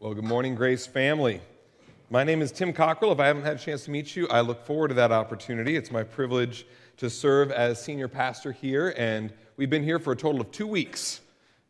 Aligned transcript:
Well, 0.00 0.14
good 0.14 0.24
morning, 0.24 0.54
Grace 0.54 0.86
family. 0.86 1.42
My 2.08 2.24
name 2.24 2.40
is 2.40 2.50
Tim 2.50 2.72
Cochrell. 2.72 3.12
If 3.12 3.20
I 3.20 3.26
haven't 3.26 3.42
had 3.42 3.56
a 3.56 3.58
chance 3.58 3.84
to 3.84 3.90
meet 3.90 4.16
you, 4.16 4.26
I 4.28 4.40
look 4.40 4.64
forward 4.64 4.88
to 4.88 4.94
that 4.94 5.12
opportunity. 5.12 5.76
It's 5.76 5.90
my 5.90 6.02
privilege 6.02 6.66
to 6.96 7.10
serve 7.10 7.52
as 7.52 7.84
senior 7.84 8.08
pastor 8.08 8.50
here, 8.50 8.94
and 8.96 9.30
we've 9.58 9.68
been 9.68 9.82
here 9.82 9.98
for 9.98 10.14
a 10.14 10.16
total 10.16 10.40
of 10.40 10.50
two 10.52 10.66
weeks. 10.66 11.20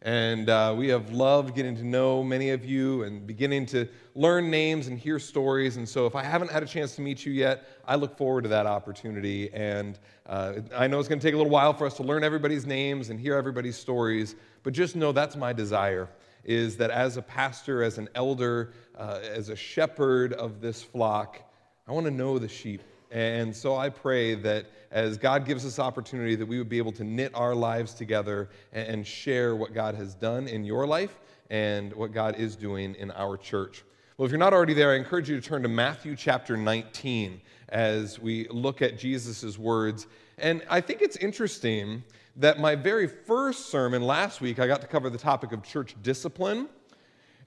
And 0.03 0.48
uh, 0.48 0.77
we 0.79 0.87
have 0.90 1.11
loved 1.11 1.56
getting 1.56 1.74
to 1.74 1.82
know 1.82 2.22
many 2.22 2.51
of 2.51 2.64
you 2.64 3.03
and 3.03 3.27
beginning 3.27 3.66
to 3.66 3.88
learn 4.14 4.48
names 4.48 4.86
and 4.86 4.96
hear 4.96 5.18
stories. 5.18 5.76
And 5.76 5.88
so, 5.88 6.06
if 6.06 6.14
I 6.14 6.22
haven't 6.22 6.52
had 6.52 6.62
a 6.62 6.66
chance 6.66 6.94
to 6.96 7.02
meet 7.02 7.26
you 7.26 7.32
yet, 7.32 7.66
I 7.84 7.96
look 7.96 8.16
forward 8.16 8.42
to 8.42 8.48
that 8.50 8.64
opportunity. 8.64 9.52
And 9.52 9.98
uh, 10.26 10.52
I 10.72 10.86
know 10.86 11.00
it's 11.00 11.08
going 11.08 11.18
to 11.18 11.26
take 11.26 11.34
a 11.34 11.36
little 11.36 11.50
while 11.50 11.72
for 11.72 11.84
us 11.84 11.94
to 11.94 12.04
learn 12.04 12.22
everybody's 12.22 12.64
names 12.64 13.10
and 13.10 13.18
hear 13.18 13.34
everybody's 13.34 13.76
stories, 13.76 14.36
but 14.62 14.72
just 14.72 14.94
know 14.94 15.10
that's 15.10 15.34
my 15.34 15.52
desire 15.52 16.08
is 16.45 16.77
that 16.79 16.91
as 16.91 17.16
a 17.16 17.22
pastor, 17.22 17.82
as 17.82 17.98
an 17.98 18.09
elder, 18.14 18.72
uh, 18.96 19.20
as 19.22 19.49
a 19.49 19.57
shepherd 19.57 20.32
of 20.35 20.61
this 20.61 20.82
flock, 20.82 21.40
I 21.86 21.93
want 21.93 22.07
to 22.07 22.13
know 22.13 22.39
the 22.39 22.49
sheep. 22.49 22.82
And 23.11 23.54
so 23.54 23.76
I 23.76 23.89
pray 23.89 24.35
that 24.36 24.66
as 24.90 25.18
God 25.18 25.44
gives 25.44 25.66
us 25.66 25.79
opportunity, 25.79 26.36
that 26.36 26.46
we 26.46 26.58
would 26.58 26.68
be 26.68 26.79
able 26.79 26.93
to 26.93 27.04
knit 27.04 27.32
our 27.35 27.54
lives 27.54 27.94
together 27.94 28.50
and 28.72 29.07
share 29.07 29.57
what 29.57 29.75
God 29.75 29.94
has 29.96 30.14
done 30.14 30.46
in 30.46 30.64
your 30.64 30.86
life 30.86 31.18
and 31.50 31.93
what 31.94 32.12
God 32.12 32.36
is 32.36 32.55
doing 32.55 32.94
in 32.94 33.11
our 33.12 33.36
church. 33.36 33.83
Well, 34.16 34.27
if 34.27 34.33
you're 34.33 34.38
not 34.38 34.52
already 34.52 34.75
there, 34.75 34.92
I 34.92 34.97
encourage 34.97 35.28
you 35.28 35.41
to 35.41 35.47
turn 35.47 35.62
to 35.62 35.69
Matthew 35.69 36.14
chapter 36.14 36.56
19 36.56 37.41
as 37.70 38.19
we 38.19 38.47
look 38.48 38.83
at 38.83 38.98
Jesus' 38.98 39.58
words. 39.58 40.06
And 40.38 40.62
I 40.69 40.80
think 40.80 41.02
it's 41.02 41.16
interesting 41.16 42.05
that 42.36 42.58
my 42.58 42.75
very 42.75 43.06
first 43.06 43.66
sermon 43.70 44.02
last 44.02 44.41
week, 44.41 44.58
I 44.58 44.66
got 44.66 44.80
to 44.80 44.86
cover 44.86 45.11
the 45.11 45.19
topic 45.19 45.52
of 45.52 45.62
church 45.62 45.94
discipline. 46.02 46.69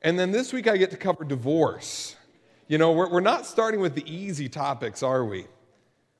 And 0.02 0.20
then 0.20 0.32
this 0.32 0.52
week, 0.52 0.68
I 0.68 0.78
get 0.78 0.92
to 0.92 0.98
cover 0.98 1.24
divorce. 1.24 2.16
You 2.68 2.78
know, 2.78 2.92
we're, 2.92 3.10
we're 3.10 3.22
not 3.22 3.46
starting 3.46 3.80
with 3.80 3.96
the 3.96 4.10
easy 4.12 4.50
topics, 4.50 5.04
are 5.04 5.26
we? 5.26 5.46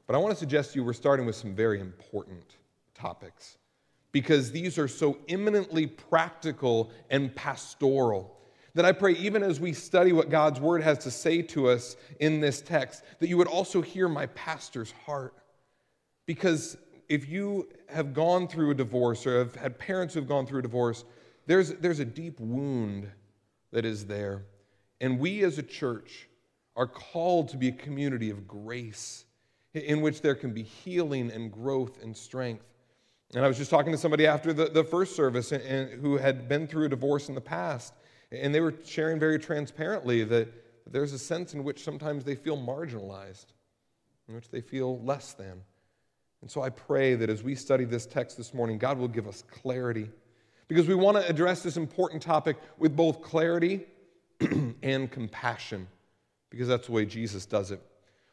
But 0.08 0.16
I 0.16 0.20
want 0.20 0.34
to 0.34 0.40
suggest 0.40 0.74
to 0.74 0.80
you 0.80 0.84
we're 0.84 0.94
starting 0.94 1.26
with 1.26 1.36
some 1.36 1.56
very 1.56 1.80
important 1.80 2.58
topics 2.94 3.58
because 4.12 4.52
these 4.52 4.78
are 4.78 4.88
so 4.88 5.18
eminently 5.28 5.88
practical 5.88 6.92
and 7.10 7.34
pastoral 7.36 8.38
that 8.76 8.86
I 8.86 8.92
pray, 8.92 9.14
even 9.14 9.44
as 9.44 9.60
we 9.60 9.74
study 9.74 10.14
what 10.14 10.30
God's 10.30 10.60
word 10.60 10.82
has 10.82 10.98
to 11.00 11.12
say 11.12 11.42
to 11.44 11.70
us 11.70 11.96
in 12.20 12.40
this 12.40 12.62
text, 12.62 13.04
that 13.20 13.28
you 13.28 13.38
would 13.38 13.48
also 13.48 13.82
hear 13.82 14.10
my 14.10 14.26
pastor's 14.28 14.92
heart. 15.06 15.36
Because 16.26 16.78
if 17.14 17.30
you 17.30 17.70
have 17.90 18.12
gone 18.12 18.48
through 18.48 18.72
a 18.72 18.74
divorce 18.74 19.28
or 19.28 19.38
have 19.38 19.54
had 19.54 19.78
parents 19.78 20.16
who 20.16 20.20
have 20.20 20.28
gone 20.28 20.48
through 20.48 20.58
a 20.58 20.64
divorce, 20.64 21.06
there's, 21.46 21.70
there's 21.76 22.00
a 22.00 22.06
deep 22.06 22.40
wound 22.40 23.08
that 23.72 23.86
is 23.86 24.08
there. 24.08 24.46
And 25.00 25.20
we 25.20 25.44
as 25.44 25.60
a 25.60 25.64
church 25.64 26.28
are 26.76 26.88
called 26.88 27.50
to 27.50 27.58
be 27.58 27.68
a 27.68 27.72
community 27.72 28.32
of 28.32 28.48
grace 28.48 29.26
in 29.76 30.02
which 30.02 30.22
there 30.22 30.34
can 30.34 30.54
be 30.54 30.64
healing 30.64 31.30
and 31.30 31.52
growth 31.52 32.02
and 32.02 32.18
strength. 32.18 32.66
And 33.36 33.46
I 33.46 33.48
was 33.48 33.60
just 33.60 33.70
talking 33.70 33.92
to 33.92 33.98
somebody 33.98 34.26
after 34.26 34.52
the, 34.52 34.66
the 34.66 34.84
first 34.84 35.16
service 35.16 35.52
and, 35.52 35.64
and 35.64 36.02
who 36.02 36.18
had 36.18 36.50
been 36.50 36.66
through 36.66 36.86
a 36.86 36.90
divorce 36.90 37.30
in 37.30 37.36
the 37.36 37.42
past, 37.42 37.94
and 38.32 38.56
they 38.56 38.60
were 38.60 38.74
sharing 38.84 39.20
very 39.20 39.38
transparently 39.38 40.24
that 40.24 40.52
there's 40.92 41.14
a 41.14 41.20
sense 41.20 41.54
in 41.54 41.64
which 41.64 41.84
sometimes 41.84 42.24
they 42.24 42.36
feel 42.36 42.58
marginalized, 42.58 43.54
in 44.28 44.34
which 44.34 44.50
they 44.50 44.62
feel 44.62 45.00
less 45.04 45.34
than. 45.34 45.62
And 46.44 46.52
so 46.52 46.62
I 46.62 46.70
pray 46.70 47.16
that 47.16 47.30
as 47.30 47.42
we 47.42 47.56
study 47.56 47.86
this 47.86 48.06
text 48.06 48.36
this 48.36 48.54
morning, 48.54 48.78
God 48.78 48.98
will 48.98 49.08
give 49.08 49.30
us 49.30 49.46
clarity. 49.50 50.10
Because 50.68 50.90
we 50.90 50.94
want 50.94 51.16
to 51.16 51.26
address 51.26 51.64
this 51.64 51.78
important 51.78 52.22
topic 52.22 52.58
with 52.78 52.98
both 52.98 53.22
clarity 53.22 53.86
and 54.84 55.10
compassion, 55.10 55.88
because 56.50 56.68
that's 56.68 56.88
the 56.88 56.92
way 56.92 57.06
Jesus 57.06 57.46
does 57.46 57.72
it. 57.72 57.82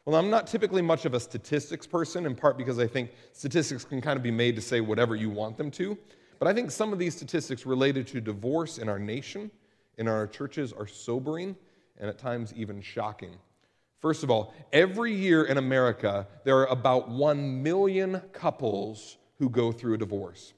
Well, 0.03 0.17
I'm 0.17 0.29
not 0.29 0.45
typically 0.45 0.81
much 0.81 1.05
of 1.05 1.13
a 1.13 1.21
statistics 1.21 1.87
person, 1.87 2.25
in 2.25 2.35
part 2.35 2.57
because 2.57 2.79
I 2.79 2.85
think 2.87 3.11
statistics 3.31 3.85
can 3.85 4.01
kind 4.01 4.17
of 4.17 4.23
be 4.23 4.29
made 4.29 4.57
to 4.57 4.61
say 4.61 4.81
whatever 4.81 5.15
you 5.15 5.29
want 5.29 5.55
them 5.55 5.71
to. 5.71 5.97
But 6.37 6.49
I 6.49 6.53
think 6.53 6.69
some 6.69 6.91
of 6.91 6.99
these 6.99 7.15
statistics 7.15 7.65
related 7.65 8.07
to 8.07 8.19
divorce 8.19 8.77
in 8.77 8.89
our 8.89 8.99
nation, 8.99 9.49
in 9.97 10.09
our 10.09 10.27
churches, 10.27 10.73
are 10.73 10.85
sobering 10.85 11.55
and 11.97 12.09
at 12.09 12.17
times 12.17 12.53
even 12.57 12.81
shocking. 12.81 13.37
First 14.01 14.23
of 14.23 14.31
all, 14.31 14.53
every 14.73 15.13
year 15.13 15.43
in 15.43 15.57
America, 15.57 16.27
there 16.43 16.57
are 16.57 16.65
about 16.67 17.09
1 17.09 17.61
million 17.61 18.21
couples 18.33 19.17
who 19.37 19.47
go 19.47 19.71
through 19.71 19.93
a 19.93 19.97
divorce. 19.97 20.53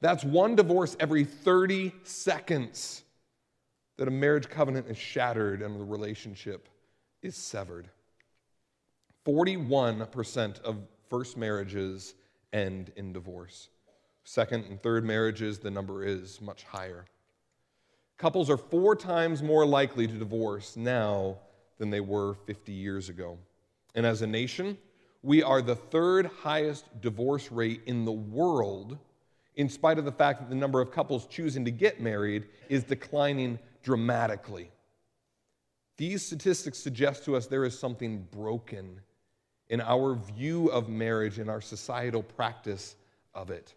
That's 0.00 0.24
one 0.24 0.56
divorce 0.56 0.96
every 0.98 1.24
30 1.24 1.92
seconds 2.02 3.04
that 3.98 4.08
a 4.08 4.10
marriage 4.10 4.48
covenant 4.48 4.88
is 4.88 4.98
shattered 4.98 5.62
and 5.62 5.78
the 5.78 5.84
relationship 5.84 6.68
is 7.22 7.36
severed. 7.36 7.88
41% 9.24 10.60
of 10.62 10.78
first 11.08 11.36
marriages 11.36 12.14
end 12.52 12.90
in 12.96 13.12
divorce. 13.12 13.68
Second 14.24 14.64
and 14.64 14.82
third 14.82 15.04
marriages, 15.04 15.60
the 15.60 15.70
number 15.70 16.04
is 16.04 16.40
much 16.40 16.64
higher. 16.64 17.04
Couples 18.18 18.50
are 18.50 18.56
four 18.56 18.96
times 18.96 19.40
more 19.40 19.64
likely 19.64 20.08
to 20.08 20.14
divorce 20.14 20.76
now 20.76 21.38
than 21.82 21.90
they 21.90 21.98
were 21.98 22.34
50 22.46 22.70
years 22.70 23.08
ago. 23.08 23.36
And 23.96 24.06
as 24.06 24.22
a 24.22 24.26
nation, 24.28 24.78
we 25.24 25.42
are 25.42 25.60
the 25.60 25.74
third 25.74 26.26
highest 26.26 26.84
divorce 27.00 27.50
rate 27.50 27.80
in 27.86 28.04
the 28.04 28.12
world, 28.12 28.96
in 29.56 29.68
spite 29.68 29.98
of 29.98 30.04
the 30.04 30.12
fact 30.12 30.38
that 30.38 30.48
the 30.48 30.54
number 30.54 30.80
of 30.80 30.92
couples 30.92 31.26
choosing 31.26 31.64
to 31.64 31.72
get 31.72 32.00
married 32.00 32.46
is 32.68 32.84
declining 32.84 33.58
dramatically. 33.82 34.70
These 35.96 36.24
statistics 36.24 36.78
suggest 36.78 37.24
to 37.24 37.34
us 37.34 37.48
there 37.48 37.64
is 37.64 37.76
something 37.76 38.28
broken 38.30 39.00
in 39.68 39.80
our 39.80 40.14
view 40.14 40.68
of 40.68 40.88
marriage 40.88 41.40
and 41.40 41.50
our 41.50 41.60
societal 41.60 42.22
practice 42.22 42.94
of 43.34 43.50
it. 43.50 43.74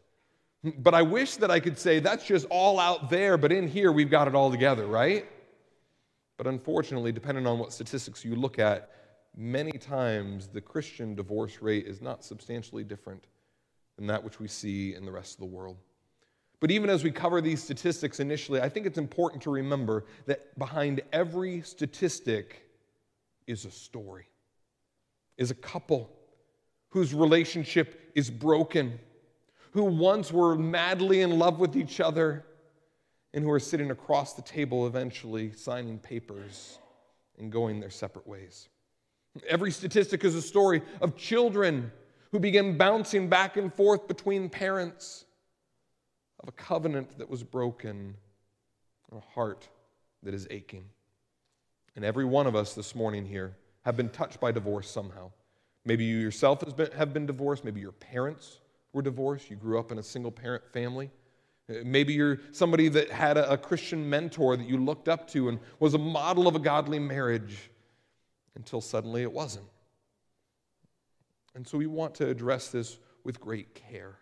But 0.77 0.94
I 0.94 1.01
wish 1.01 1.38
that 1.38 1.49
I 1.49 1.59
could 1.59 1.79
say 1.79 1.97
that's 1.97 2.27
just 2.27 2.45
all 2.51 2.79
out 2.79 3.09
there, 3.09 3.35
but 3.35 3.51
in 3.51 3.67
here 3.67 3.91
we've 3.91 4.11
got 4.11 4.27
it 4.27 4.35
all 4.35 4.51
together, 4.51 4.85
right? 4.85 5.25
But 6.38 6.47
unfortunately, 6.47 7.12
depending 7.12 7.47
on 7.47 7.59
what 7.59 7.72
statistics 7.72 8.25
you 8.25 8.35
look 8.35 8.59
at, 8.59 8.91
many 9.35 9.72
times 9.72 10.47
the 10.47 10.62
Christian 10.62 11.16
divorce 11.16 11.62
rate 11.62 11.85
is 11.88 12.01
not 12.01 12.23
substantially 12.23 12.84
different 12.84 13.25
than 13.97 14.07
that 14.07 14.23
which 14.23 14.40
we 14.40 14.47
see 14.47 14.95
in 14.95 15.06
the 15.06 15.12
rest 15.12 15.35
of 15.35 15.40
the 15.40 15.45
world. 15.45 15.78
But 16.59 16.72
even 16.72 16.90
as 16.90 17.03
we 17.03 17.12
cover 17.12 17.41
these 17.41 17.62
statistics 17.62 18.19
initially, 18.19 18.62
I 18.62 18.69
think 18.69 18.85
it's 18.85 18.97
important 18.97 19.44
to 19.44 19.51
remember 19.51 20.06
that 20.25 20.57
behind 20.57 21.01
every 21.13 21.62
statistic 21.62 22.68
is 23.47 23.66
a 23.66 23.72
story, 23.72 24.28
is 25.38 25.51
a 25.51 25.56
couple 25.56 26.09
whose 26.90 27.13
relationship 27.13 28.12
is 28.16 28.29
broken, 28.29 29.00
who 29.72 29.84
once 29.84 30.31
were 30.31 30.56
madly 30.56 31.22
in 31.22 31.38
love 31.38 31.59
with 31.59 31.75
each 31.75 32.00
other 32.00 32.45
and 33.35 33.44
who 33.44 33.51
are 33.51 33.59
sitting 33.59 33.91
across 33.91 34.34
the 34.34 34.41
table 34.41 34.88
eventually 34.88 35.51
signing 35.51 36.00
papers 36.00 36.79
and 37.38 37.51
going 37.51 37.81
their 37.81 37.90
separate 37.90 38.25
ways. 38.25 38.69
Every 39.47 39.72
statistic 39.72 40.23
is 40.23 40.35
a 40.35 40.41
story 40.41 40.81
of 41.01 41.18
children 41.18 41.91
who 42.31 42.40
begin 42.40 42.78
bouncing 42.78 43.28
back 43.28 43.57
and 43.57 43.74
forth 43.74 44.07
between 44.07 44.50
parents, 44.50 45.25
of 46.40 46.47
a 46.47 46.53
covenant 46.53 47.18
that 47.18 47.29
was 47.29 47.44
broken, 47.44 48.16
a 49.12 49.19
heart 49.19 49.68
that 50.24 50.34
is 50.34 50.47
aching. 50.50 50.85
And 51.97 52.06
every 52.06 52.25
one 52.25 52.47
of 52.47 52.56
us 52.56 52.74
this 52.74 52.95
morning 52.95 53.25
here 53.25 53.57
have 53.84 53.97
been 53.97 54.09
touched 54.09 54.40
by 54.40 54.53
divorce 54.53 54.90
somehow. 54.90 55.31
Maybe 55.84 56.06
you 56.06 56.18
yourself 56.18 56.63
have 56.95 57.13
been 57.13 57.25
divorced, 57.25 57.66
maybe 57.66 57.81
your 57.81 57.91
parents 57.91 58.59
were 58.94 59.01
divorced, 59.01 59.50
you 59.50 59.57
grew 59.57 59.78
up 59.78 59.91
in 59.91 60.00
a 60.00 60.03
single 60.03 60.31
parent 60.31 60.63
family. 60.72 61.12
Maybe 61.67 62.13
you're 62.13 62.39
somebody 62.51 62.89
that 62.89 63.09
had 63.09 63.37
a, 63.37 63.53
a, 63.53 63.57
Christian 63.57 64.07
mentor 64.07 64.55
that 64.55 64.67
you 64.67 64.77
looked 64.77 65.09
up 65.09 65.27
to 65.29 65.49
and 65.49 65.59
was 65.79 65.95
a 65.95 65.97
model 65.97 66.47
of 66.47 66.56
a 66.56 66.59
godly 66.59 67.00
marriage 67.00 67.71
until 68.56 68.81
suddenly 68.81 69.23
it 69.23 69.31
wasn't. 69.31 69.65
And 71.56 71.67
so 71.67 71.77
we 71.77 71.88
want 71.88 72.13
to 72.15 72.29
address 72.29 72.69
this 72.69 73.00
with 73.23 73.39
great 73.39 73.73
care, 73.73 74.19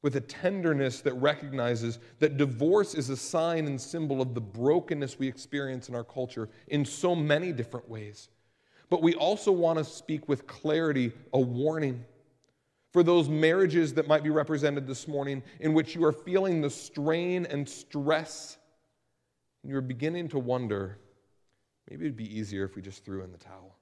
with 0.00 0.16
a 0.16 0.20
tenderness 0.20 1.02
that 1.02 1.12
recognizes 1.14 1.98
that 2.20 2.38
divorce 2.38 2.94
is 2.94 3.10
a 3.10 3.16
sign 3.16 3.66
and 3.66 3.78
symbol 3.78 4.22
of 4.22 4.34
the 4.34 4.40
brokenness 4.40 5.18
we 5.18 5.28
experience 5.28 5.90
in 5.90 5.94
our 5.94 6.04
culture 6.04 6.48
in 6.68 6.86
so 6.86 7.14
many 7.14 7.52
different 7.52 7.90
ways. 7.90 8.30
But 8.88 9.02
we 9.02 9.14
also 9.14 9.52
want 9.52 9.78
to 9.78 9.84
speak 9.84 10.28
with 10.28 10.46
clarity, 10.46 11.12
a 11.32 11.40
warning 11.40 12.04
for 12.92 13.02
those 13.02 13.28
marriages 13.28 13.94
that 13.94 14.06
might 14.06 14.22
be 14.22 14.30
represented 14.30 14.86
this 14.86 15.08
morning 15.08 15.42
in 15.60 15.72
which 15.72 15.94
you 15.94 16.04
are 16.04 16.12
feeling 16.12 16.60
the 16.60 16.70
strain 16.70 17.46
and 17.46 17.68
stress, 17.68 18.58
and 19.62 19.72
you're 19.72 19.80
beginning 19.80 20.28
to 20.28 20.38
wonder 20.38 20.98
maybe 21.88 22.04
it'd 22.04 22.16
be 22.16 22.38
easier 22.38 22.64
if 22.64 22.76
we 22.76 22.82
just 22.82 23.04
threw 23.04 23.22
in 23.22 23.32
the 23.32 23.38
towel. 23.38 23.76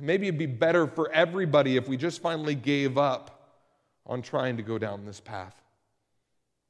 Maybe 0.00 0.26
it'd 0.26 0.38
be 0.38 0.46
better 0.46 0.86
for 0.86 1.12
everybody 1.12 1.76
if 1.76 1.86
we 1.86 1.96
just 1.96 2.20
finally 2.20 2.54
gave 2.54 2.98
up 2.98 3.60
on 4.06 4.22
trying 4.22 4.56
to 4.56 4.62
go 4.62 4.78
down 4.78 5.04
this 5.04 5.20
path. 5.20 5.54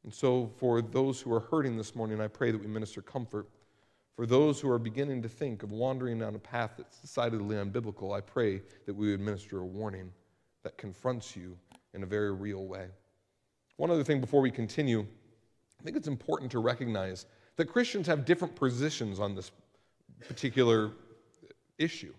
And 0.02 0.12
so, 0.12 0.50
for 0.58 0.82
those 0.82 1.20
who 1.20 1.32
are 1.32 1.40
hurting 1.40 1.78
this 1.78 1.94
morning, 1.94 2.20
I 2.20 2.28
pray 2.28 2.50
that 2.50 2.60
we 2.60 2.66
minister 2.66 3.00
comfort. 3.00 3.48
For 4.16 4.26
those 4.26 4.60
who 4.60 4.70
are 4.70 4.78
beginning 4.78 5.22
to 5.22 5.28
think 5.28 5.62
of 5.62 5.72
wandering 5.72 6.18
down 6.18 6.34
a 6.34 6.38
path 6.38 6.72
that's 6.76 6.98
decidedly 6.98 7.56
unbiblical, 7.56 8.14
I 8.14 8.20
pray 8.20 8.60
that 8.86 8.94
we 8.94 9.06
would 9.06 9.14
administer 9.14 9.60
a 9.60 9.64
warning 9.64 10.12
that 10.64 10.76
confronts 10.76 11.36
you 11.36 11.56
in 11.92 12.02
a 12.02 12.06
very 12.06 12.32
real 12.32 12.66
way. 12.66 12.88
One 13.76 13.90
other 13.90 14.02
thing 14.02 14.20
before 14.20 14.40
we 14.40 14.50
continue, 14.50 15.06
I 15.80 15.84
think 15.84 15.96
it's 15.96 16.08
important 16.08 16.50
to 16.52 16.58
recognize 16.58 17.26
that 17.56 17.66
Christians 17.66 18.06
have 18.08 18.24
different 18.24 18.56
positions 18.56 19.20
on 19.20 19.34
this 19.34 19.52
particular 20.26 20.90
issue. 21.78 22.12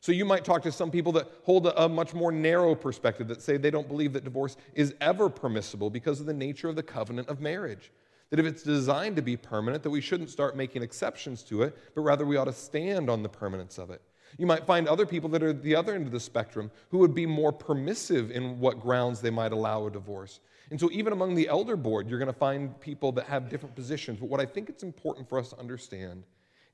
So 0.00 0.12
you 0.12 0.24
might 0.24 0.44
talk 0.44 0.62
to 0.62 0.72
some 0.72 0.90
people 0.90 1.12
that 1.12 1.28
hold 1.42 1.66
a, 1.66 1.84
a, 1.84 1.88
much 1.88 2.14
more 2.14 2.30
narrow 2.30 2.74
perspective 2.74 3.26
that 3.28 3.42
say 3.42 3.56
they 3.56 3.70
don't 3.70 3.88
believe 3.88 4.12
that 4.12 4.22
divorce 4.22 4.56
is 4.74 4.94
ever 5.00 5.28
permissible 5.28 5.90
because 5.90 6.20
of 6.20 6.26
the 6.26 6.34
nature 6.34 6.68
of 6.68 6.76
the 6.76 6.82
covenant 6.82 7.28
of 7.28 7.40
marriage. 7.40 7.90
That 8.30 8.38
if 8.38 8.46
it's 8.46 8.62
designed 8.62 9.16
to 9.16 9.22
be 9.22 9.36
permanent, 9.36 9.82
that 9.82 9.90
we 9.90 10.00
shouldn't 10.00 10.30
start 10.30 10.56
making 10.56 10.82
exceptions 10.82 11.42
to 11.44 11.62
it, 11.62 11.76
but 11.94 12.02
rather 12.02 12.24
we 12.24 12.36
ought 12.36 12.44
to 12.44 12.52
stand 12.52 13.10
on 13.10 13.22
the 13.22 13.28
permanence 13.28 13.78
of 13.78 13.90
it. 13.90 14.02
You 14.36 14.46
might 14.46 14.66
find 14.66 14.86
other 14.86 15.06
people 15.06 15.28
that 15.30 15.42
are 15.42 15.52
the 15.52 15.74
other 15.74 15.94
end 15.94 16.06
of 16.06 16.12
the 16.12 16.20
spectrum 16.20 16.70
who 16.90 16.98
would 16.98 17.14
be 17.14 17.26
more 17.26 17.52
permissive 17.52 18.30
in 18.30 18.60
what 18.60 18.80
grounds 18.80 19.20
they 19.20 19.30
might 19.30 19.52
allow 19.52 19.86
a 19.86 19.90
divorce. 19.90 20.40
And 20.70 20.78
so, 20.78 20.90
even 20.92 21.12
among 21.12 21.34
the 21.34 21.48
elder 21.48 21.76
board, 21.76 22.08
you're 22.08 22.18
going 22.18 22.32
to 22.32 22.38
find 22.38 22.78
people 22.80 23.10
that 23.12 23.26
have 23.26 23.48
different 23.48 23.74
positions. 23.74 24.20
But 24.20 24.28
what 24.28 24.40
I 24.40 24.46
think 24.46 24.68
it's 24.68 24.82
important 24.82 25.28
for 25.28 25.38
us 25.38 25.50
to 25.50 25.58
understand 25.58 26.24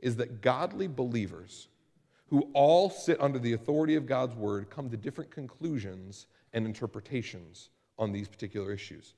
is 0.01 0.17
that 0.17 0.41
godly 0.41 0.89
believers 0.89 1.69
who 2.29 2.49
all 2.53 2.91
sit 2.91 3.21
under 3.21 3.39
the 3.39 3.53
authority 3.53 3.95
of 3.95 4.07
God's 4.07 4.35
word 4.35 4.69
come 4.71 4.91
to 4.91 4.97
different 4.97 5.31
conclusions 5.31 6.27
and 6.53 6.67
interpretations 6.67 7.71
on 7.99 8.13
these 8.13 8.27
particular 8.27 8.73
issues. 8.73 9.15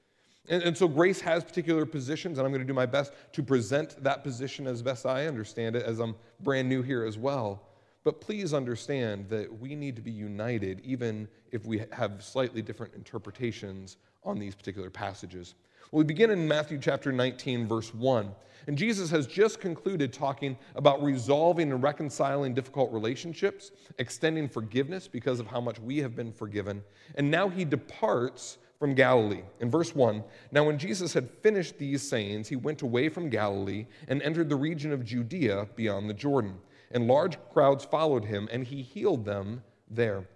And, 0.49 0.63
and, 0.63 0.77
so 0.77 0.87
Grace 0.87 1.21
has 1.21 1.43
particular 1.43 1.85
positions, 1.87 2.39
and 2.39 2.47
I'm 2.47 2.53
going 2.53 2.63
to 2.63 2.67
do 2.67 2.75
my 2.75 2.87
best 2.87 3.13
to 3.33 3.43
present 3.43 4.03
that 4.03 4.23
position 4.23 4.67
as 4.67 4.81
best 4.81 5.07
I 5.07 5.27
understand 5.27 5.75
it, 5.75 5.83
as 5.83 5.99
I'm 5.99 6.15
brand 6.41 6.69
new 6.69 6.83
here 6.83 7.05
as 7.05 7.19
well. 7.19 7.63
But 8.07 8.21
please 8.21 8.55
understand 8.55 9.29
that 9.31 9.59
we 9.59 9.75
need 9.75 9.97
to 9.97 10.01
be 10.01 10.13
united, 10.13 10.81
even 10.85 11.27
if 11.51 11.67
we 11.67 11.83
have 11.91 12.23
slightly 12.23 12.63
different 12.63 12.95
interpretations 12.95 13.97
on 14.23 14.39
these 14.39 14.55
particular 14.55 14.91
passages. 14.91 15.57
Well, 15.91 15.99
we 15.99 16.05
begin 16.05 16.31
in 16.31 16.47
Matthew 16.47 16.79
chapter 16.79 17.11
19, 17.11 17.67
verse 17.67 17.93
1. 17.93 18.31
And 18.69 18.79
Jesus 18.79 19.11
has 19.11 19.27
just 19.27 19.59
concluded 19.59 20.13
talking 20.13 20.57
about 20.77 21.03
resolving 21.03 21.73
and 21.73 21.83
reconciling 21.83 22.55
difficult 22.55 22.93
relationships, 22.93 23.73
extending 23.99 24.49
forgiveness 24.49 25.09
because 25.09 25.41
of 25.41 25.49
how 25.49 25.61
much 25.61 25.81
we 25.81 25.99
have 25.99 26.15
been 26.15 26.33
forgiven. 26.33 26.85
And 27.17 27.29
now 27.29 27.49
he 27.49 27.65
departs 27.65 28.59
from 28.79 28.95
Galilee. 28.95 29.43
In 29.59 29.69
verse 29.69 29.97
1, 29.97 30.23
now 30.53 30.63
when 30.63 30.79
Jesus 30.79 31.13
had 31.13 31.29
finished 31.29 31.77
these 31.77 32.09
sayings, 32.09 32.47
he 32.47 32.55
went 32.55 32.83
away 32.83 33.09
from 33.09 33.31
Galilee 33.31 33.87
and 34.07 34.23
entered 34.23 34.49
the 34.49 34.55
region 34.55 34.93
of 34.93 35.05
Judea 35.05 35.67
beyond 35.75 36.09
the 36.09 36.15
Jordan. 36.15 36.61
And 36.91 37.07
large 37.07 37.39
crowds 37.53 37.85
followed 37.85 38.25
him, 38.25 38.49
and 38.51 38.65
he 38.65 38.83
healed 38.83 39.25
them 39.25 39.63
there. 39.91 40.29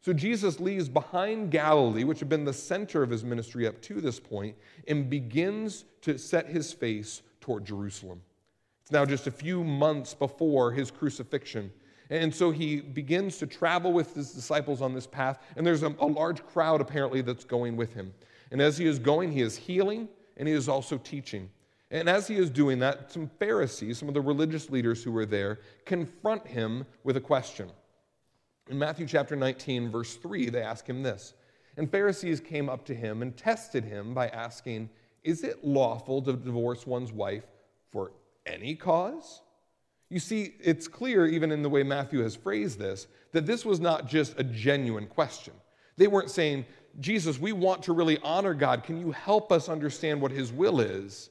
So 0.00 0.12
Jesus 0.12 0.60
leaves 0.60 0.88
behind 0.88 1.50
Galilee, 1.50 2.04
which 2.04 2.20
had 2.20 2.28
been 2.28 2.44
the 2.44 2.52
center 2.52 3.02
of 3.02 3.10
his 3.10 3.24
ministry 3.24 3.66
up 3.66 3.80
to 3.82 4.00
this 4.00 4.18
point, 4.18 4.56
and 4.86 5.10
begins 5.10 5.84
to 6.02 6.18
set 6.18 6.46
his 6.46 6.72
face 6.72 7.22
toward 7.40 7.64
Jerusalem. 7.64 8.22
It's 8.82 8.92
now 8.92 9.04
just 9.04 9.26
a 9.26 9.30
few 9.30 9.62
months 9.64 10.14
before 10.14 10.72
his 10.72 10.90
crucifixion. 10.90 11.70
And 12.10 12.34
so 12.34 12.50
he 12.50 12.80
begins 12.80 13.36
to 13.38 13.46
travel 13.46 13.92
with 13.92 14.14
his 14.14 14.32
disciples 14.32 14.80
on 14.80 14.94
this 14.94 15.06
path, 15.06 15.40
and 15.56 15.66
there's 15.66 15.82
a, 15.82 15.94
a, 15.98 16.06
large 16.06 16.44
crowd 16.46 16.80
apparently 16.80 17.20
that's 17.20 17.44
going 17.44 17.76
with 17.76 17.92
him. 17.92 18.14
And 18.50 18.62
as 18.62 18.78
he 18.78 18.86
is 18.86 18.98
going, 18.98 19.30
he 19.30 19.42
is 19.42 19.56
healing 19.56 20.08
and 20.38 20.48
he 20.48 20.54
is 20.54 20.68
also 20.68 20.96
teaching. 20.96 21.50
And 21.90 22.08
as 22.08 22.28
he 22.28 22.36
is 22.36 22.50
doing 22.50 22.78
that, 22.80 23.10
some 23.12 23.30
Pharisees, 23.38 23.98
some 23.98 24.08
of 24.08 24.14
the 24.14 24.20
religious 24.20 24.68
leaders 24.68 25.02
who 25.02 25.10
were 25.10 25.26
there, 25.26 25.60
confront 25.86 26.46
him 26.46 26.84
with 27.02 27.16
a 27.16 27.20
question. 27.20 27.70
In 28.68 28.78
Matthew 28.78 29.06
chapter 29.06 29.34
19, 29.34 29.90
verse 29.90 30.16
3, 30.16 30.50
they 30.50 30.62
ask 30.62 30.86
him 30.86 31.02
this. 31.02 31.32
And 31.78 31.90
Pharisees 31.90 32.40
came 32.40 32.68
up 32.68 32.84
to 32.86 32.94
him 32.94 33.22
and 33.22 33.34
tested 33.36 33.84
him 33.84 34.12
by 34.12 34.28
asking, 34.28 34.90
Is 35.24 35.44
it 35.44 35.64
lawful 35.64 36.20
to 36.22 36.34
divorce 36.34 36.86
one's 36.86 37.12
wife 37.12 37.44
for 37.90 38.12
any 38.44 38.74
cause? 38.74 39.40
You 40.10 40.18
see, 40.18 40.54
it's 40.60 40.88
clear, 40.88 41.26
even 41.26 41.50
in 41.50 41.62
the 41.62 41.68
way 41.68 41.82
Matthew 41.82 42.20
has 42.20 42.34
phrased 42.34 42.78
this, 42.78 43.06
that 43.32 43.46
this 43.46 43.64
was 43.64 43.80
not 43.80 44.06
just 44.06 44.38
a 44.38 44.44
genuine 44.44 45.06
question. 45.06 45.54
They 45.96 46.06
weren't 46.06 46.30
saying, 46.30 46.66
Jesus, 47.00 47.38
we 47.38 47.52
want 47.52 47.82
to 47.84 47.92
really 47.92 48.18
honor 48.22 48.54
God. 48.54 48.84
Can 48.84 48.98
you 48.98 49.12
help 49.12 49.52
us 49.52 49.68
understand 49.68 50.20
what 50.20 50.32
his 50.32 50.52
will 50.52 50.80
is? 50.80 51.30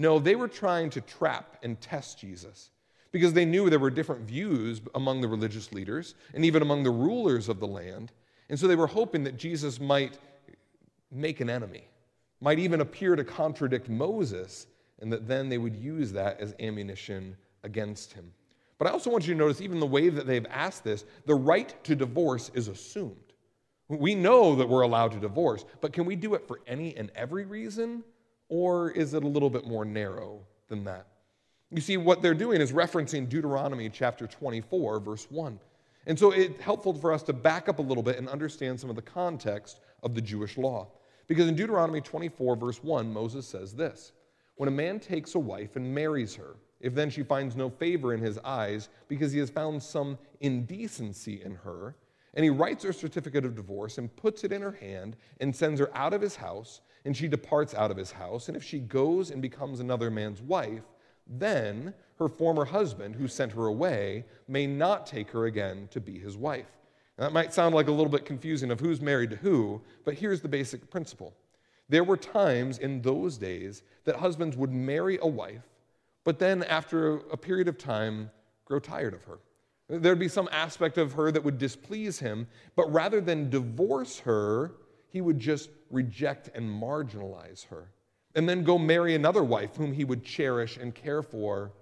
No, 0.00 0.18
they 0.18 0.34
were 0.34 0.48
trying 0.48 0.88
to 0.90 1.02
trap 1.02 1.58
and 1.62 1.78
test 1.78 2.18
Jesus 2.18 2.70
because 3.12 3.34
they 3.34 3.44
knew 3.44 3.68
there 3.68 3.78
were 3.78 3.90
different 3.90 4.22
views 4.22 4.80
among 4.94 5.20
the 5.20 5.28
religious 5.28 5.74
leaders 5.74 6.14
and 6.32 6.42
even 6.42 6.62
among 6.62 6.84
the 6.84 6.90
rulers 6.90 7.50
of 7.50 7.60
the 7.60 7.66
land. 7.66 8.10
And 8.48 8.58
so 8.58 8.66
they 8.66 8.76
were 8.76 8.86
hoping 8.86 9.24
that 9.24 9.36
Jesus 9.36 9.78
might 9.78 10.16
make 11.12 11.40
an 11.40 11.50
enemy, 11.50 11.86
might 12.40 12.58
even 12.58 12.80
appear 12.80 13.14
to 13.14 13.22
contradict 13.22 13.90
Moses, 13.90 14.68
and 15.00 15.12
that 15.12 15.28
then 15.28 15.50
they 15.50 15.58
would 15.58 15.76
use 15.76 16.12
that 16.12 16.40
as 16.40 16.54
ammunition 16.60 17.36
against 17.62 18.14
him. 18.14 18.32
But 18.78 18.88
I 18.88 18.92
also 18.92 19.10
want 19.10 19.26
you 19.28 19.34
to 19.34 19.38
notice, 19.38 19.60
even 19.60 19.80
the 19.80 19.86
way 19.86 20.08
that 20.08 20.26
they've 20.26 20.46
asked 20.48 20.82
this, 20.82 21.04
the 21.26 21.34
right 21.34 21.74
to 21.84 21.94
divorce 21.94 22.50
is 22.54 22.68
assumed. 22.68 23.34
We 23.90 24.14
know 24.14 24.56
that 24.56 24.66
we're 24.66 24.80
allowed 24.80 25.12
to 25.12 25.20
divorce, 25.20 25.66
but 25.82 25.92
can 25.92 26.06
we 26.06 26.16
do 26.16 26.32
it 26.32 26.48
for 26.48 26.60
any 26.66 26.96
and 26.96 27.12
every 27.14 27.44
reason? 27.44 28.02
Or 28.50 28.90
is 28.90 29.14
it 29.14 29.22
a 29.22 29.28
little 29.28 29.48
bit 29.48 29.66
more 29.66 29.84
narrow 29.84 30.40
than 30.68 30.84
that? 30.84 31.06
You 31.70 31.80
see, 31.80 31.96
what 31.96 32.20
they're 32.20 32.34
doing 32.34 32.60
is 32.60 32.72
referencing 32.72 33.28
Deuteronomy 33.28 33.88
chapter 33.88 34.26
24, 34.26 34.98
verse 35.00 35.26
1. 35.30 35.58
And 36.06 36.18
so 36.18 36.32
it's 36.32 36.60
helpful 36.60 36.92
for 36.92 37.12
us 37.12 37.22
to 37.24 37.32
back 37.32 37.68
up 37.68 37.78
a 37.78 37.82
little 37.82 38.02
bit 38.02 38.18
and 38.18 38.28
understand 38.28 38.80
some 38.80 38.90
of 38.90 38.96
the 38.96 39.02
context 39.02 39.80
of 40.02 40.14
the 40.16 40.20
Jewish 40.20 40.58
law. 40.58 40.88
Because 41.28 41.46
in 41.46 41.54
Deuteronomy 41.54 42.00
24, 42.00 42.56
verse 42.56 42.82
1, 42.82 43.12
Moses 43.12 43.46
says 43.46 43.72
this 43.72 44.12
When 44.56 44.68
a 44.68 44.72
man 44.72 44.98
takes 44.98 45.36
a 45.36 45.38
wife 45.38 45.76
and 45.76 45.94
marries 45.94 46.34
her, 46.34 46.56
if 46.80 46.92
then 46.92 47.08
she 47.08 47.22
finds 47.22 47.54
no 47.54 47.70
favor 47.70 48.14
in 48.14 48.20
his 48.20 48.38
eyes 48.38 48.88
because 49.06 49.30
he 49.30 49.38
has 49.38 49.50
found 49.50 49.80
some 49.80 50.18
indecency 50.40 51.40
in 51.42 51.54
her, 51.54 51.94
and 52.34 52.42
he 52.42 52.50
writes 52.50 52.82
her 52.82 52.92
certificate 52.92 53.44
of 53.44 53.54
divorce 53.54 53.98
and 53.98 54.14
puts 54.16 54.42
it 54.42 54.52
in 54.52 54.62
her 54.62 54.72
hand 54.72 55.16
and 55.40 55.54
sends 55.54 55.78
her 55.78 55.96
out 55.96 56.14
of 56.14 56.20
his 56.20 56.34
house, 56.34 56.80
and 57.04 57.16
she 57.16 57.28
departs 57.28 57.74
out 57.74 57.90
of 57.90 57.96
his 57.96 58.12
house, 58.12 58.48
and 58.48 58.56
if 58.56 58.62
she 58.62 58.78
goes 58.78 59.30
and 59.30 59.40
becomes 59.40 59.80
another 59.80 60.10
man's 60.10 60.42
wife, 60.42 60.82
then 61.26 61.94
her 62.18 62.28
former 62.28 62.64
husband, 62.64 63.14
who 63.14 63.28
sent 63.28 63.52
her 63.52 63.66
away, 63.66 64.24
may 64.46 64.66
not 64.66 65.06
take 65.06 65.30
her 65.30 65.46
again 65.46 65.88
to 65.90 66.00
be 66.00 66.18
his 66.18 66.36
wife. 66.36 66.66
Now, 67.16 67.24
that 67.24 67.32
might 67.32 67.54
sound 67.54 67.74
like 67.74 67.88
a 67.88 67.92
little 67.92 68.10
bit 68.10 68.24
confusing 68.24 68.70
of 68.70 68.80
who's 68.80 69.00
married 69.00 69.30
to 69.30 69.36
who, 69.36 69.80
but 70.04 70.14
here's 70.14 70.40
the 70.40 70.48
basic 70.48 70.90
principle. 70.90 71.34
There 71.88 72.04
were 72.04 72.16
times 72.16 72.78
in 72.78 73.02
those 73.02 73.36
days 73.36 73.82
that 74.04 74.16
husbands 74.16 74.56
would 74.56 74.72
marry 74.72 75.18
a 75.22 75.26
wife, 75.26 75.62
but 76.24 76.38
then 76.38 76.62
after 76.64 77.16
a 77.30 77.36
period 77.36 77.68
of 77.68 77.78
time, 77.78 78.30
grow 78.64 78.78
tired 78.78 79.14
of 79.14 79.24
her. 79.24 79.38
There'd 79.88 80.18
be 80.18 80.28
some 80.28 80.48
aspect 80.52 80.98
of 80.98 81.12
her 81.14 81.32
that 81.32 81.42
would 81.42 81.58
displease 81.58 82.20
him, 82.20 82.46
but 82.76 82.92
rather 82.92 83.20
than 83.20 83.50
divorce 83.50 84.20
her, 84.20 84.72
he 85.10 85.20
would 85.20 85.38
just 85.38 85.70
reject 85.90 86.50
and 86.54 86.68
marginalize 86.68 87.66
her 87.66 87.88
and 88.34 88.48
then 88.48 88.62
go 88.62 88.78
marry 88.78 89.14
another 89.14 89.42
wife 89.42 89.76
whom 89.76 89.92
he 89.92 90.04
would 90.04 90.24
cherish 90.24 90.76
and 90.76 90.94
care 90.94 91.22
for. 91.22 91.72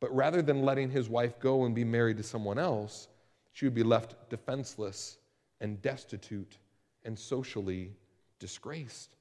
But 0.00 0.14
rather 0.14 0.42
than 0.42 0.62
letting 0.62 0.90
his 0.90 1.08
wife 1.08 1.38
go 1.38 1.64
and 1.64 1.74
be 1.74 1.84
married 1.84 2.16
to 2.18 2.22
someone 2.22 2.58
else, 2.58 3.08
she 3.52 3.64
would 3.66 3.74
be 3.74 3.82
left 3.82 4.28
defenseless 4.28 5.18
and 5.60 5.80
destitute 5.80 6.58
and 7.04 7.18
socially 7.18 7.92
disgraced. 8.38 9.16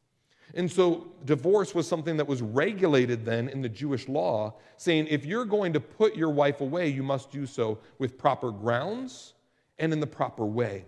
And 0.53 0.71
so, 0.71 1.07
divorce 1.23 1.73
was 1.73 1.87
something 1.87 2.17
that 2.17 2.27
was 2.27 2.41
regulated 2.41 3.25
then 3.25 3.49
in 3.49 3.61
the 3.61 3.69
Jewish 3.69 4.07
law, 4.07 4.53
saying 4.77 5.07
if 5.07 5.25
you're 5.25 5.45
going 5.45 5.73
to 5.73 5.79
put 5.79 6.15
your 6.15 6.29
wife 6.29 6.61
away, 6.61 6.89
you 6.89 7.01
must 7.01 7.31
do 7.31 7.47
so 7.47 7.79
with 7.97 8.17
proper 8.17 8.51
grounds 8.51 9.33
and 9.79 9.91
in 9.91 9.99
the 9.99 10.07
proper 10.07 10.45
way 10.45 10.85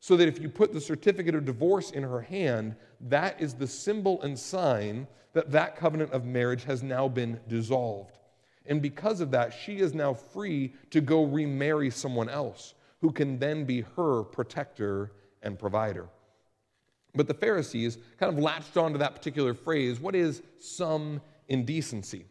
so 0.00 0.16
that 0.16 0.28
if 0.28 0.40
you 0.40 0.48
put 0.48 0.72
the 0.72 0.80
certificate 0.80 1.34
of 1.34 1.44
divorce 1.44 1.90
in 1.90 2.02
her 2.02 2.22
hand, 2.22 2.74
that 3.00 3.40
is 3.40 3.54
the 3.54 3.66
symbol 3.66 4.20
and 4.22 4.38
sign 4.38 5.06
that 5.34 5.50
that 5.52 5.76
covenant 5.76 6.10
of 6.12 6.24
marriage 6.24 6.64
has 6.64 6.82
now 6.82 7.06
been 7.06 7.38
dissolved. 7.48 8.18
And 8.66 8.80
because 8.80 9.20
of 9.20 9.30
that, 9.32 9.52
she 9.52 9.78
is 9.78 9.94
now 9.94 10.14
free 10.14 10.72
to 10.90 11.00
go 11.00 11.24
remarry 11.24 11.90
someone 11.90 12.28
else 12.28 12.74
who 13.00 13.12
can 13.12 13.38
then 13.38 13.64
be 13.64 13.82
her 13.96 14.22
protector 14.24 15.12
and 15.42 15.58
provider. 15.58 16.08
But 17.14 17.28
the 17.28 17.34
Pharisees 17.34 17.98
kind 18.18 18.32
of 18.32 18.42
latched 18.42 18.76
onto 18.76 18.98
that 18.98 19.14
particular 19.14 19.54
phrase 19.54 20.00
what 20.00 20.14
is 20.14 20.42
some 20.58 21.20
indecency? 21.48 22.24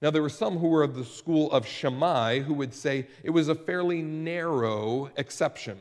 Now, 0.00 0.10
there 0.10 0.22
were 0.22 0.28
some 0.28 0.58
who 0.58 0.68
were 0.68 0.82
of 0.82 0.96
the 0.96 1.04
school 1.04 1.52
of 1.52 1.64
Shammai 1.64 2.40
who 2.40 2.54
would 2.54 2.74
say 2.74 3.06
it 3.22 3.30
was 3.30 3.48
a 3.48 3.54
fairly 3.54 4.02
narrow 4.02 5.10
exception. 5.16 5.78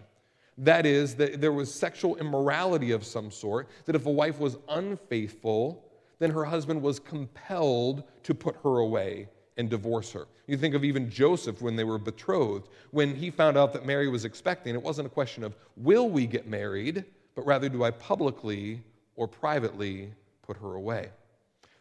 That 0.61 0.85
is, 0.85 1.15
that 1.15 1.41
there 1.41 1.51
was 1.51 1.73
sexual 1.73 2.17
immorality 2.17 2.91
of 2.91 3.03
some 3.03 3.31
sort, 3.31 3.67
that 3.85 3.95
if 3.95 4.05
a 4.05 4.11
wife 4.11 4.39
was 4.39 4.57
unfaithful, 4.69 5.83
then 6.19 6.29
her 6.29 6.45
husband 6.45 6.79
was 6.79 6.99
compelled 6.99 8.03
to 8.21 8.35
put 8.35 8.55
her 8.63 8.77
away 8.77 9.27
and 9.57 9.71
divorce 9.71 10.11
her. 10.11 10.27
You 10.45 10.57
think 10.57 10.75
of 10.75 10.83
even 10.83 11.09
Joseph 11.09 11.63
when 11.63 11.75
they 11.75 11.83
were 11.83 11.97
betrothed. 11.97 12.69
When 12.91 13.15
he 13.15 13.31
found 13.31 13.57
out 13.57 13.73
that 13.73 13.87
Mary 13.87 14.07
was 14.07 14.23
expecting, 14.23 14.75
it 14.75 14.81
wasn't 14.81 15.07
a 15.07 15.09
question 15.09 15.43
of, 15.43 15.55
will 15.77 16.07
we 16.09 16.27
get 16.27 16.45
married, 16.47 17.05
but 17.33 17.43
rather, 17.43 17.67
do 17.67 17.83
I 17.83 17.89
publicly 17.89 18.83
or 19.15 19.27
privately 19.27 20.13
put 20.43 20.57
her 20.57 20.75
away? 20.75 21.09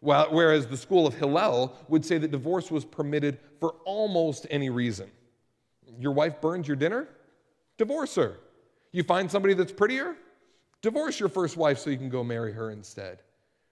Whereas 0.00 0.66
the 0.66 0.76
school 0.78 1.06
of 1.06 1.14
Hillel 1.14 1.76
would 1.88 2.06
say 2.06 2.16
that 2.16 2.30
divorce 2.30 2.70
was 2.70 2.86
permitted 2.86 3.38
for 3.60 3.74
almost 3.84 4.46
any 4.48 4.70
reason. 4.70 5.10
Your 5.98 6.12
wife 6.12 6.40
burns 6.40 6.66
your 6.66 6.78
dinner? 6.78 7.08
Divorce 7.76 8.14
her. 8.14 8.38
You 8.92 9.02
find 9.02 9.30
somebody 9.30 9.54
that's 9.54 9.72
prettier? 9.72 10.16
Divorce 10.82 11.20
your 11.20 11.28
first 11.28 11.56
wife 11.56 11.78
so 11.78 11.90
you 11.90 11.98
can 11.98 12.08
go 12.08 12.24
marry 12.24 12.52
her 12.52 12.70
instead. 12.70 13.22